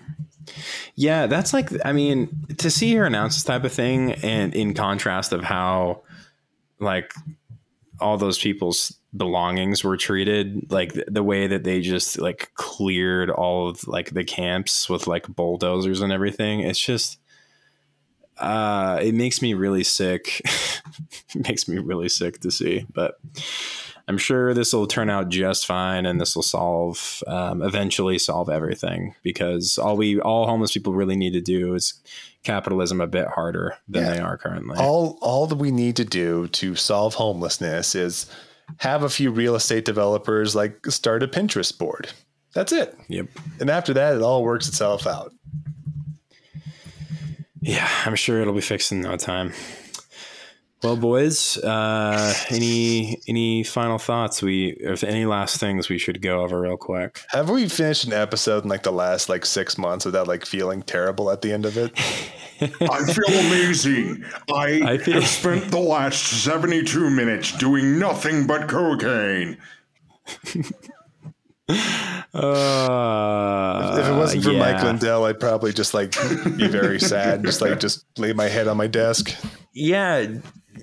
Yeah, 0.94 1.26
that's 1.26 1.52
like 1.52 1.70
I 1.84 1.92
mean, 1.92 2.46
to 2.58 2.70
see 2.70 2.94
her 2.94 3.04
announce 3.04 3.34
this 3.34 3.44
type 3.44 3.64
of 3.64 3.72
thing 3.72 4.12
and 4.12 4.54
in 4.54 4.74
contrast 4.74 5.32
of 5.32 5.42
how 5.42 6.02
like 6.78 7.12
all 8.00 8.16
those 8.16 8.38
people's 8.38 8.96
belongings 9.16 9.82
were 9.82 9.96
treated, 9.96 10.70
like 10.70 10.92
the, 10.92 11.04
the 11.08 11.22
way 11.22 11.46
that 11.46 11.64
they 11.64 11.80
just 11.80 12.18
like 12.18 12.52
cleared 12.54 13.30
all 13.30 13.68
of 13.68 13.86
like 13.88 14.10
the 14.10 14.24
camps 14.24 14.88
with 14.88 15.06
like 15.06 15.26
bulldozers 15.28 16.00
and 16.00 16.12
everything. 16.12 16.60
It's 16.60 16.78
just 16.78 17.18
uh 18.38 19.00
it 19.02 19.14
makes 19.14 19.40
me 19.42 19.54
really 19.54 19.84
sick. 19.84 20.42
makes 21.34 21.66
me 21.66 21.78
really 21.78 22.08
sick 22.08 22.40
to 22.40 22.50
see, 22.50 22.86
but 22.92 23.18
I'm 24.08 24.18
sure 24.18 24.54
this 24.54 24.72
will 24.72 24.86
turn 24.86 25.10
out 25.10 25.28
just 25.30 25.66
fine, 25.66 26.06
and 26.06 26.20
this 26.20 26.36
will 26.36 26.42
solve 26.44 27.22
um, 27.26 27.60
eventually 27.62 28.18
solve 28.18 28.48
everything 28.48 29.14
because 29.22 29.78
all 29.78 29.96
we 29.96 30.20
all 30.20 30.46
homeless 30.46 30.72
people 30.72 30.94
really 30.94 31.16
need 31.16 31.32
to 31.32 31.40
do 31.40 31.74
is 31.74 31.94
capitalism 32.44 33.00
a 33.00 33.08
bit 33.08 33.26
harder 33.26 33.76
than 33.88 34.04
Yeah. 34.04 34.14
they 34.14 34.20
are 34.20 34.36
currently. 34.38 34.76
All 34.78 35.18
all 35.20 35.46
that 35.48 35.56
we 35.56 35.72
need 35.72 35.96
to 35.96 36.04
do 36.04 36.46
to 36.48 36.76
solve 36.76 37.14
homelessness 37.14 37.96
is 37.96 38.26
have 38.78 39.02
a 39.02 39.08
few 39.08 39.30
real 39.32 39.56
estate 39.56 39.84
developers 39.84 40.54
like 40.54 40.86
start 40.86 41.22
a 41.24 41.28
Pinterest 41.28 41.76
board. 41.76 42.10
That's 42.54 42.72
it. 42.72 42.96
yep. 43.08 43.26
And 43.60 43.68
after 43.70 43.92
that, 43.94 44.14
it 44.16 44.22
all 44.22 44.42
works 44.44 44.68
itself 44.68 45.06
out. 45.06 45.32
Yeah, 47.60 47.88
I'm 48.04 48.14
sure 48.14 48.40
it'll 48.40 48.54
be 48.54 48.60
fixed 48.60 48.92
in 48.92 49.00
no 49.00 49.16
time. 49.16 49.52
Well, 50.82 50.96
boys, 50.96 51.56
uh, 51.58 52.34
any 52.50 53.20
any 53.26 53.64
final 53.64 53.98
thoughts? 53.98 54.42
We, 54.42 54.76
if 54.78 55.02
any 55.02 55.24
last 55.24 55.58
things 55.58 55.88
we 55.88 55.98
should 55.98 56.20
go 56.20 56.42
over 56.42 56.60
real 56.60 56.76
quick. 56.76 57.22
Have 57.30 57.48
we 57.48 57.66
finished 57.68 58.04
an 58.04 58.12
episode 58.12 58.64
in 58.64 58.68
like 58.68 58.82
the 58.82 58.92
last 58.92 59.28
like 59.28 59.46
six 59.46 59.78
months 59.78 60.04
without 60.04 60.28
like 60.28 60.44
feeling 60.44 60.82
terrible 60.82 61.30
at 61.30 61.40
the 61.40 61.52
end 61.52 61.64
of 61.64 61.78
it? 61.78 61.92
I 62.60 63.04
feel 63.04 63.38
amazing. 63.46 64.24
I, 64.52 64.92
I 64.92 64.98
feel- 64.98 65.14
have 65.14 65.26
spent 65.26 65.70
the 65.70 65.78
last 65.78 66.22
72 66.44 67.10
minutes 67.10 67.56
doing 67.58 67.98
nothing 67.98 68.46
but 68.46 68.68
cocaine. 68.68 69.56
Uh, 71.68 73.96
if 73.98 74.08
it 74.08 74.12
wasn't 74.12 74.44
for 74.44 74.52
yeah. 74.52 74.58
Mike 74.58 74.82
Lindell, 74.82 75.24
I'd 75.24 75.40
probably 75.40 75.72
just 75.72 75.94
like 75.94 76.12
be 76.56 76.68
very 76.68 77.00
sad, 77.00 77.44
just 77.44 77.60
like 77.60 77.80
just 77.80 78.04
lay 78.18 78.32
my 78.32 78.46
head 78.46 78.68
on 78.68 78.76
my 78.76 78.86
desk. 78.86 79.34
Yeah, 79.72 80.26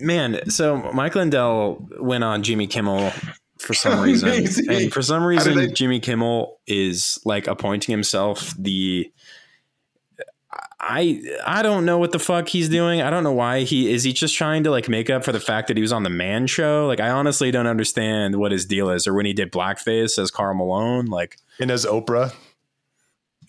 man. 0.03 0.49
So 0.49 0.77
Mike 0.93 1.15
Lindell 1.15 1.87
went 1.99 2.23
on 2.23 2.43
Jimmy 2.43 2.67
Kimmel 2.67 3.11
for 3.59 3.73
some 3.73 3.99
reason, 4.03 4.29
and 4.69 4.91
for 4.93 5.01
some 5.01 5.23
reason, 5.23 5.55
they- 5.55 5.67
Jimmy 5.67 5.99
Kimmel 5.99 6.59
is 6.67 7.19
like 7.25 7.47
appointing 7.47 7.91
himself 7.93 8.53
the. 8.57 9.11
I 10.85 11.23
I 11.45 11.61
don't 11.61 11.85
know 11.85 11.97
what 11.97 12.11
the 12.11 12.19
fuck 12.19 12.49
he's 12.49 12.67
doing. 12.67 13.01
I 13.01 13.09
don't 13.09 13.23
know 13.23 13.31
why 13.31 13.61
he 13.61 13.91
is. 13.91 14.03
He 14.03 14.11
just 14.11 14.35
trying 14.35 14.63
to 14.65 14.71
like 14.71 14.89
make 14.89 15.09
up 15.09 15.23
for 15.23 15.31
the 15.31 15.39
fact 15.39 15.69
that 15.69 15.77
he 15.77 15.81
was 15.81 15.93
on 15.93 16.03
the 16.03 16.09
Man 16.09 16.45
Show. 16.45 16.85
Like 16.87 16.99
I 16.99 17.09
honestly 17.09 17.51
don't 17.51 17.67
understand 17.67 18.35
what 18.35 18.51
his 18.51 18.65
deal 18.65 18.89
is, 18.89 19.07
or 19.07 19.13
when 19.13 19.25
he 19.25 19.31
did 19.33 19.51
blackface 19.51 20.19
as 20.19 20.29
Karl 20.29 20.53
Malone. 20.55 21.05
Like 21.05 21.37
And 21.59 21.71
as 21.71 21.85
Oprah, 21.85 22.33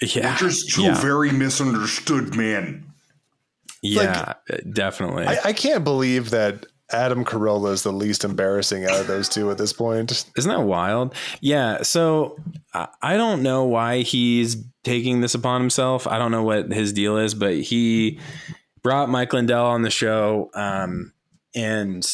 yeah, 0.01 0.37
Just 0.39 0.71
two 0.71 0.83
yeah, 0.85 0.95
very 1.01 1.33
misunderstood 1.33 2.37
men. 2.37 2.85
yeah, 3.83 4.34
definitely. 4.73 5.27
I, 5.27 5.39
I 5.45 5.53
can't 5.53 5.85
believe 5.85 6.31
that 6.31 6.67
Adam 6.91 7.25
Carolla 7.25 7.73
is 7.73 7.83
the 7.83 7.93
least 7.93 8.25
embarrassing 8.25 8.85
out 8.85 9.01
of 9.01 9.07
those 9.07 9.29
two 9.29 9.51
at 9.51 9.59
this 9.59 9.73
point. 9.73 10.25
Isn't 10.37 10.51
that 10.51 10.63
wild? 10.63 11.15
Yeah. 11.41 11.83
So 11.83 12.37
I 13.03 13.17
don't 13.17 13.43
know 13.43 13.65
why 13.65 14.03
he's 14.03 14.57
taking 14.85 15.21
this 15.21 15.35
upon 15.35 15.61
himself. 15.61 16.07
I 16.07 16.19
don't 16.19 16.31
know 16.31 16.43
what 16.43 16.71
his 16.71 16.93
deal 16.93 17.17
is, 17.17 17.35
but 17.35 17.55
he 17.55 18.21
brought 18.83 19.09
Mike 19.09 19.33
Lindell 19.33 19.67
on 19.67 19.83
the 19.83 19.91
show 19.91 20.51
um, 20.55 21.13
and 21.55 22.07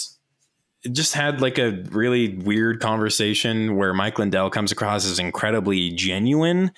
just 0.93 1.15
had 1.15 1.41
like 1.41 1.59
a 1.59 1.83
really 1.91 2.37
weird 2.37 2.81
conversation 2.81 3.77
where 3.77 3.93
Mike 3.93 4.19
Lindell 4.19 4.51
comes 4.51 4.73
across 4.73 5.05
as 5.05 5.19
incredibly 5.19 5.91
genuine 5.91 6.71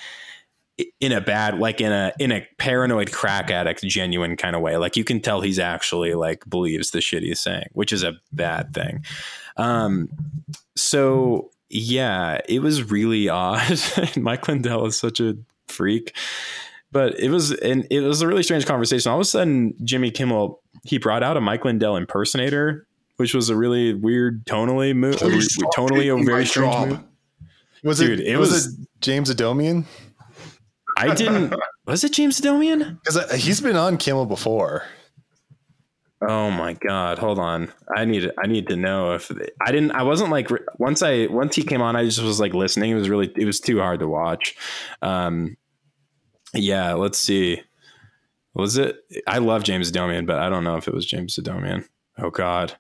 in 1.01 1.13
a 1.13 1.21
bad 1.21 1.59
like 1.59 1.81
in 1.81 1.93
a 1.93 2.13
in 2.19 2.33
a 2.33 2.47
paranoid 2.59 3.13
crack 3.13 3.51
addict 3.51 3.83
genuine 3.83 4.37
kind 4.37 4.57
of 4.57 4.63
way. 4.63 4.77
Like 4.77 4.97
you 4.97 5.05
can 5.05 5.21
tell 5.21 5.41
he's 5.41 5.59
actually 5.59 6.15
like 6.15 6.49
believes 6.49 6.91
the 6.93 7.01
shit 7.01 7.23
he's 7.23 7.41
saying 7.41 7.67
which 7.73 7.93
is 7.93 8.03
a 8.03 8.15
bad 8.33 8.73
thing. 8.75 9.05
Um 9.57 10.09
so 10.75 11.51
yeah 11.69 12.41
it 12.49 12.61
was 12.63 12.91
really 12.91 13.29
odd. 13.29 13.81
Mike 14.17 14.49
lindell 14.49 14.87
is 14.87 14.99
such 14.99 15.21
a 15.21 15.37
freak. 15.69 16.17
But 16.91 17.19
it 17.19 17.31
was 17.31 17.53
and 17.53 17.87
it 17.91 18.01
was 18.01 18.23
a 18.23 18.27
really 18.27 18.43
strange 18.43 18.67
conversation. 18.67 19.11
All 19.11 19.19
of 19.19 19.23
a 19.23 19.25
sudden 19.27 19.75
jimmy 19.85 20.11
kimmel 20.11 20.61
he 20.85 20.99
brought 20.99 21.23
out 21.23 21.37
a 21.37 21.41
mike 21.41 21.65
lindell 21.65 21.97
impersonator 21.97 22.87
which 23.19 23.35
was 23.35 23.51
a 23.51 23.57
really 23.57 23.95
weird 23.95 24.45
tonally 24.47 24.97
move 24.97 25.17
tonally 25.17 26.19
a 26.19 26.25
very 26.25 26.47
strange 26.47 26.73
job. 26.73 26.89
move. 26.89 27.01
Was 27.85 27.99
Dude, 27.99 28.21
it, 28.21 28.27
it 28.29 28.37
was, 28.37 28.51
was- 28.51 28.67
it 28.79 28.89
James 29.01 29.29
Adomian? 29.33 29.85
I 31.11 31.15
didn't 31.15 31.55
was 31.87 32.05
it 32.05 32.13
james 32.13 32.41
Adomian 32.41 32.99
Because 33.05 33.33
he's 33.43 33.61
been 33.61 33.77
on 33.77 33.97
Kimmel 33.97 34.27
before. 34.27 34.85
Oh 36.29 36.51
my 36.53 36.75
god! 36.75 37.19
Hold 37.19 37.41
on. 37.41 37.73
I 37.97 38.05
need 38.05 38.31
I 38.43 38.47
need 38.47 38.69
to 38.69 38.77
know 38.77 39.13
if 39.13 39.33
I 39.61 39.73
didn't. 39.73 39.91
I 39.93 40.05
wasn't 40.05 40.31
like 40.31 40.49
once 40.79 41.03
I 41.03 41.27
once 41.27 41.57
he 41.57 41.65
came 41.65 41.83
on. 41.83 41.97
I 41.97 42.05
just 42.05 42.23
was 42.23 42.39
like 42.39 42.55
listening. 42.55 42.93
It 42.93 42.95
was 42.95 43.11
really 43.11 43.33
it 43.37 43.45
was 43.45 43.59
too 43.59 43.81
hard 43.81 43.99
to 44.01 44.09
watch. 44.09 44.55
Um, 45.01 45.57
yeah. 46.55 46.93
Let's 46.93 47.19
see. 47.19 47.61
Was 48.55 48.77
it? 48.77 48.99
I 49.27 49.39
love 49.39 49.65
James 49.65 49.91
Adomian, 49.91 50.27
but 50.27 50.39
I 50.39 50.49
don't 50.49 50.63
know 50.63 50.77
if 50.77 50.87
it 50.87 50.95
was 50.95 51.07
James 51.07 51.37
Adomian. 51.37 51.87
Oh 52.19 52.31
god. 52.31 52.77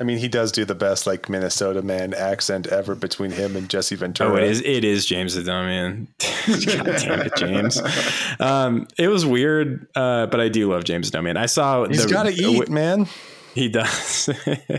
I 0.00 0.02
mean, 0.02 0.16
he 0.16 0.28
does 0.28 0.50
do 0.50 0.64
the 0.64 0.74
best 0.74 1.06
like 1.06 1.28
Minnesota 1.28 1.82
man 1.82 2.14
accent 2.14 2.66
ever 2.68 2.94
between 2.94 3.30
him 3.30 3.54
and 3.54 3.68
Jesse 3.68 3.96
Ventura. 3.96 4.32
Oh, 4.32 4.36
it 4.36 4.44
is. 4.44 4.62
It 4.64 4.82
is 4.82 5.04
James 5.04 5.36
Adomian. 5.36 6.06
God 6.84 6.96
damn 7.00 7.20
it, 7.20 7.36
James. 7.36 7.80
Um, 8.40 8.88
it 8.98 9.08
was 9.08 9.26
weird, 9.26 9.86
uh, 9.94 10.26
but 10.26 10.40
I 10.40 10.48
do 10.48 10.70
love 10.72 10.84
James 10.84 11.10
the 11.10 11.12
Dumb 11.18 11.24
Man. 11.24 11.36
I 11.36 11.44
saw. 11.46 11.84
He's 11.86 12.06
got 12.06 12.22
to 12.24 12.32
eat, 12.32 12.70
man. 12.70 13.06
He 13.54 13.68
does. 13.68 14.30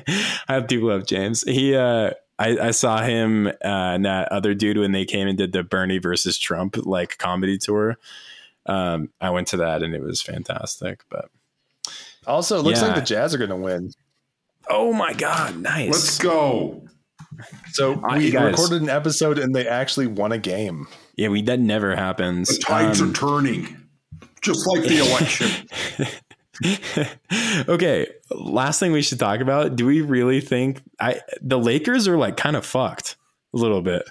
I 0.48 0.60
do 0.62 0.90
love 0.90 1.06
James. 1.06 1.44
He. 1.44 1.76
Uh, 1.76 2.12
I, 2.40 2.58
I 2.58 2.72
saw 2.72 3.04
him 3.04 3.46
uh, 3.48 3.52
and 3.64 4.06
that 4.06 4.32
other 4.32 4.56
dude 4.56 4.80
when 4.80 4.94
they 4.94 5.06
came 5.06 5.28
and 5.28 5.38
did 5.38 5.52
the 5.52 5.62
Bernie 5.62 6.00
versus 6.00 6.40
Trump 6.40 6.76
like 6.78 7.20
comedy 7.20 7.60
tour. 7.60 8.00
Um, 8.66 9.10
I 9.22 9.30
went 9.30 9.50
to 9.50 9.58
that 9.58 9.84
and 9.84 9.94
it 9.94 10.02
was 10.02 10.24
fantastic. 10.24 11.04
But 11.12 11.30
also, 12.26 12.58
it 12.58 12.64
looks 12.64 12.82
Yeah. 12.82 12.88
like 12.88 12.96
the 12.96 13.02
Jazz 13.02 13.36
are 13.36 13.38
going 13.38 13.52
to 13.52 13.56
win. 13.56 13.92
Oh 14.72 14.94
my 14.94 15.14
god, 15.14 15.58
nice. 15.58 15.92
Let's 15.92 16.18
go. 16.18 16.86
So 17.74 18.02
we 18.14 18.26
you 18.28 18.32
guys- 18.32 18.52
recorded 18.52 18.82
an 18.82 18.90
episode 18.90 19.38
and 19.40 19.54
they 19.54 19.68
actually 19.68 20.08
won 20.08 20.32
a 20.32 20.38
game. 20.38 20.88
Yeah, 21.16 21.30
we 21.30 21.42
that 21.44 21.60
never 21.60 21.96
happens. 21.96 22.50
The 22.50 22.64
tides 22.64 23.02
Um, 23.02 23.12
are 23.12 23.14
turning, 23.14 23.78
just 24.42 24.66
like 24.68 24.82
the 24.84 24.98
election. 25.00 25.68
okay, 27.70 28.08
last 28.32 28.80
thing 28.80 28.92
we 28.92 29.02
should 29.02 29.20
talk 29.20 29.40
about. 29.40 29.76
Do 29.76 29.86
we 29.86 30.02
really 30.02 30.42
think 30.42 30.82
I 31.00 31.22
the 31.42 31.60
Lakers 31.60 32.08
are 32.08 32.18
like 32.18 32.38
kind 32.38 32.56
of 32.56 32.66
fucked 32.66 33.16
a 33.54 33.58
little 33.58 33.82
bit? 33.82 34.04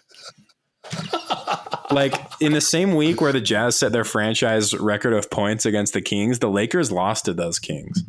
like 1.90 2.14
in 2.40 2.52
the 2.52 2.60
same 2.60 2.94
week 2.94 3.20
where 3.20 3.32
the 3.32 3.40
Jazz 3.40 3.76
set 3.76 3.92
their 3.92 4.04
franchise 4.04 4.74
record 4.74 5.12
of 5.12 5.30
points 5.30 5.66
against 5.66 5.92
the 5.92 6.00
Kings, 6.02 6.38
the 6.38 6.50
Lakers 6.50 6.90
lost 6.92 7.24
to 7.26 7.32
those 7.32 7.58
Kings. 7.58 8.02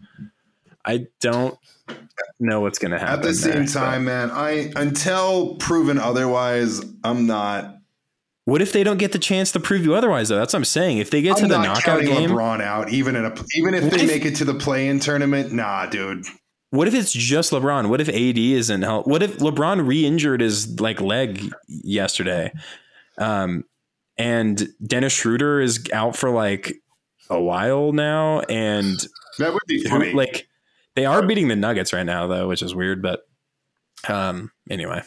I 0.86 1.08
don't 1.20 1.58
know 2.40 2.62
what's 2.62 2.80
going 2.80 2.92
to 2.92 3.00
happen. 3.00 3.20
At 3.20 3.24
the 3.24 3.34
same 3.34 3.54
there. 3.54 3.66
time, 3.68 4.06
man, 4.06 4.32
I 4.32 4.72
until 4.76 5.56
proven 5.56 5.98
otherwise, 5.98 6.82
I'm 7.04 7.26
not. 7.28 7.76
what 8.46 8.62
if 8.62 8.72
they 8.74 8.84
don't 8.84 8.98
get 8.98 9.12
the 9.12 9.20
chance 9.20 9.52
to 9.54 9.60
prove 9.60 9.84
you 9.86 9.94
otherwise? 9.96 10.30
Though 10.30 10.38
that's 10.38 10.54
what 10.54 10.60
I'm 10.60 10.66
saying. 10.66 10.98
If 10.98 11.10
they 11.12 11.22
get 11.22 11.38
to 11.38 11.44
I'm 11.44 11.50
the 11.50 11.58
not 11.58 11.64
knockout 11.86 12.02
game, 12.02 12.30
LeBron 12.32 12.62
out, 12.62 12.90
even 12.90 13.16
in 13.16 13.26
a 13.26 13.34
even 13.56 13.74
if 13.74 13.90
they 13.92 14.02
if- 14.02 14.08
make 14.08 14.26
it 14.26 14.36
to 14.38 14.46
the 14.46 14.54
play-in 14.56 15.00
tournament. 15.00 15.52
Nah, 15.52 15.86
dude. 15.88 16.26
What 16.72 16.88
if 16.88 16.94
it's 16.94 17.12
just 17.12 17.52
LeBron? 17.52 17.90
What 17.90 18.00
if 18.00 18.08
AD 18.08 18.38
isn't 18.38 18.82
help? 18.84 19.06
What 19.06 19.22
if 19.22 19.40
LeBron 19.40 19.86
re-injured 19.86 20.40
his 20.40 20.80
like 20.80 21.02
leg 21.02 21.52
yesterday, 21.68 22.54
um, 23.18 23.66
and 24.18 24.70
Dennis 24.86 25.12
Schroeder 25.14 25.60
is 25.60 25.84
out 25.92 26.16
for 26.16 26.30
like 26.30 26.74
a 27.30 27.40
while 27.42 27.92
now, 27.92 28.40
and 28.42 28.98
That 29.40 29.52
would 29.54 29.62
be 29.68 29.84
who- 29.84 29.90
funny. 29.90 30.14
like 30.14 30.48
they 30.96 31.06
are 31.06 31.26
beating 31.26 31.48
the 31.48 31.56
Nuggets 31.56 31.94
right 31.94 32.06
now 32.06 32.28
though, 32.28 32.48
which 32.48 32.62
is 32.62 32.76
weird. 32.76 33.02
But 33.02 33.22
um, 34.08 34.52
anyway, 34.70 35.04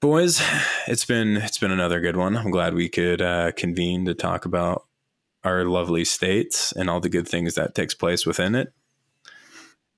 boys, 0.00 0.42
it's 0.86 1.04
been 1.04 1.36
it's 1.36 1.58
been 1.58 1.70
another 1.70 2.00
good 2.00 2.16
one. 2.16 2.36
I'm 2.36 2.50
glad 2.50 2.74
we 2.74 2.88
could 2.88 3.22
uh, 3.22 3.52
convene 3.52 4.04
to 4.06 4.14
talk 4.14 4.44
about 4.44 4.86
our 5.44 5.64
lovely 5.64 6.04
states 6.04 6.72
and 6.72 6.88
all 6.88 7.00
the 7.00 7.08
good 7.08 7.28
things 7.28 7.54
that 7.54 7.74
takes 7.74 7.94
place 7.94 8.26
within 8.26 8.54
it. 8.54 8.72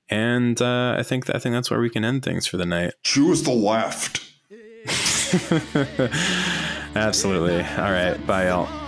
And 0.09 0.61
uh, 0.61 0.97
I 0.99 1.03
think 1.03 1.35
I 1.35 1.39
think 1.39 1.55
that's 1.55 1.71
where 1.71 1.81
we 1.81 1.91
can 1.91 2.05
end 2.05 2.23
things 2.23 2.47
for 2.47 2.57
the 2.57 2.67
night. 2.67 2.95
Choose 3.03 3.43
the 3.43 3.53
left. 3.53 4.21
Absolutely. 6.95 7.63
All 7.63 7.91
right. 7.91 8.25
Bye, 8.27 8.49
y'all. 8.49 8.84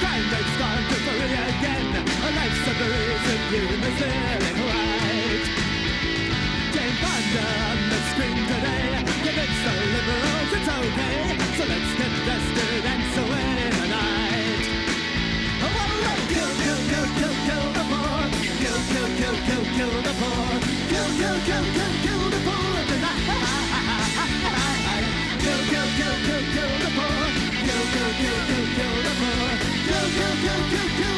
Crime 0.00 0.26
rate's 0.32 0.56
to 0.88 0.96
free 1.04 1.36
again 1.44 1.86
A 2.00 2.30
life's 2.38 2.64
a 2.68 2.88
reason 2.88 3.40
you 3.52 3.64
must 3.82 4.00
live 4.00 4.44
it 4.48 4.56
right 4.68 5.44
Jane 6.74 6.96
Fonda 7.02 7.44
on 7.68 7.78
the 7.92 8.00
screen 8.10 8.40
today 8.48 8.88
Convince 9.24 9.60
the 9.64 9.72
liberals 9.94 10.50
it's 10.56 10.70
okay 10.80 11.20
So 11.56 11.62
let's 11.72 11.92
get 12.00 12.12
vested 12.26 12.82
and 12.92 13.04
so 13.14 13.22
in 13.40 13.72
the 13.80 13.86
night 13.92 14.64
Oh, 15.60 15.68
oh, 15.68 16.08
oh, 16.08 16.20
kill, 16.32 16.52
kill, 16.64 16.80
kill, 16.90 17.08
kill, 17.20 17.34
kill 17.46 17.66
the 17.76 17.84
poor 17.90 18.20
Kill, 18.62 18.80
kill, 18.92 19.10
kill, 19.20 19.36
kill, 19.48 19.64
kill 19.76 19.94
the 20.08 20.14
poor 20.20 20.48
Kill, 20.90 21.10
kill, 21.20 21.38
kill, 21.48 21.64
kill, 21.76 21.92
kill 22.04 22.24
the 22.34 22.40
poor 22.46 22.76
tonight 22.88 23.20
Kill, 25.44 25.60
kill, 25.70 25.88
kill, 25.98 26.16
kill, 26.26 26.44
kill 26.54 26.72
the 26.84 26.90
poor. 26.96 27.20
Kill, 27.64 27.84
kill, 27.92 28.12
kill, 28.20 28.40
kill, 28.76 29.09
pew, 30.20 30.26
pew, 30.36 30.78
pew, 30.78 30.88
pew. 30.96 31.09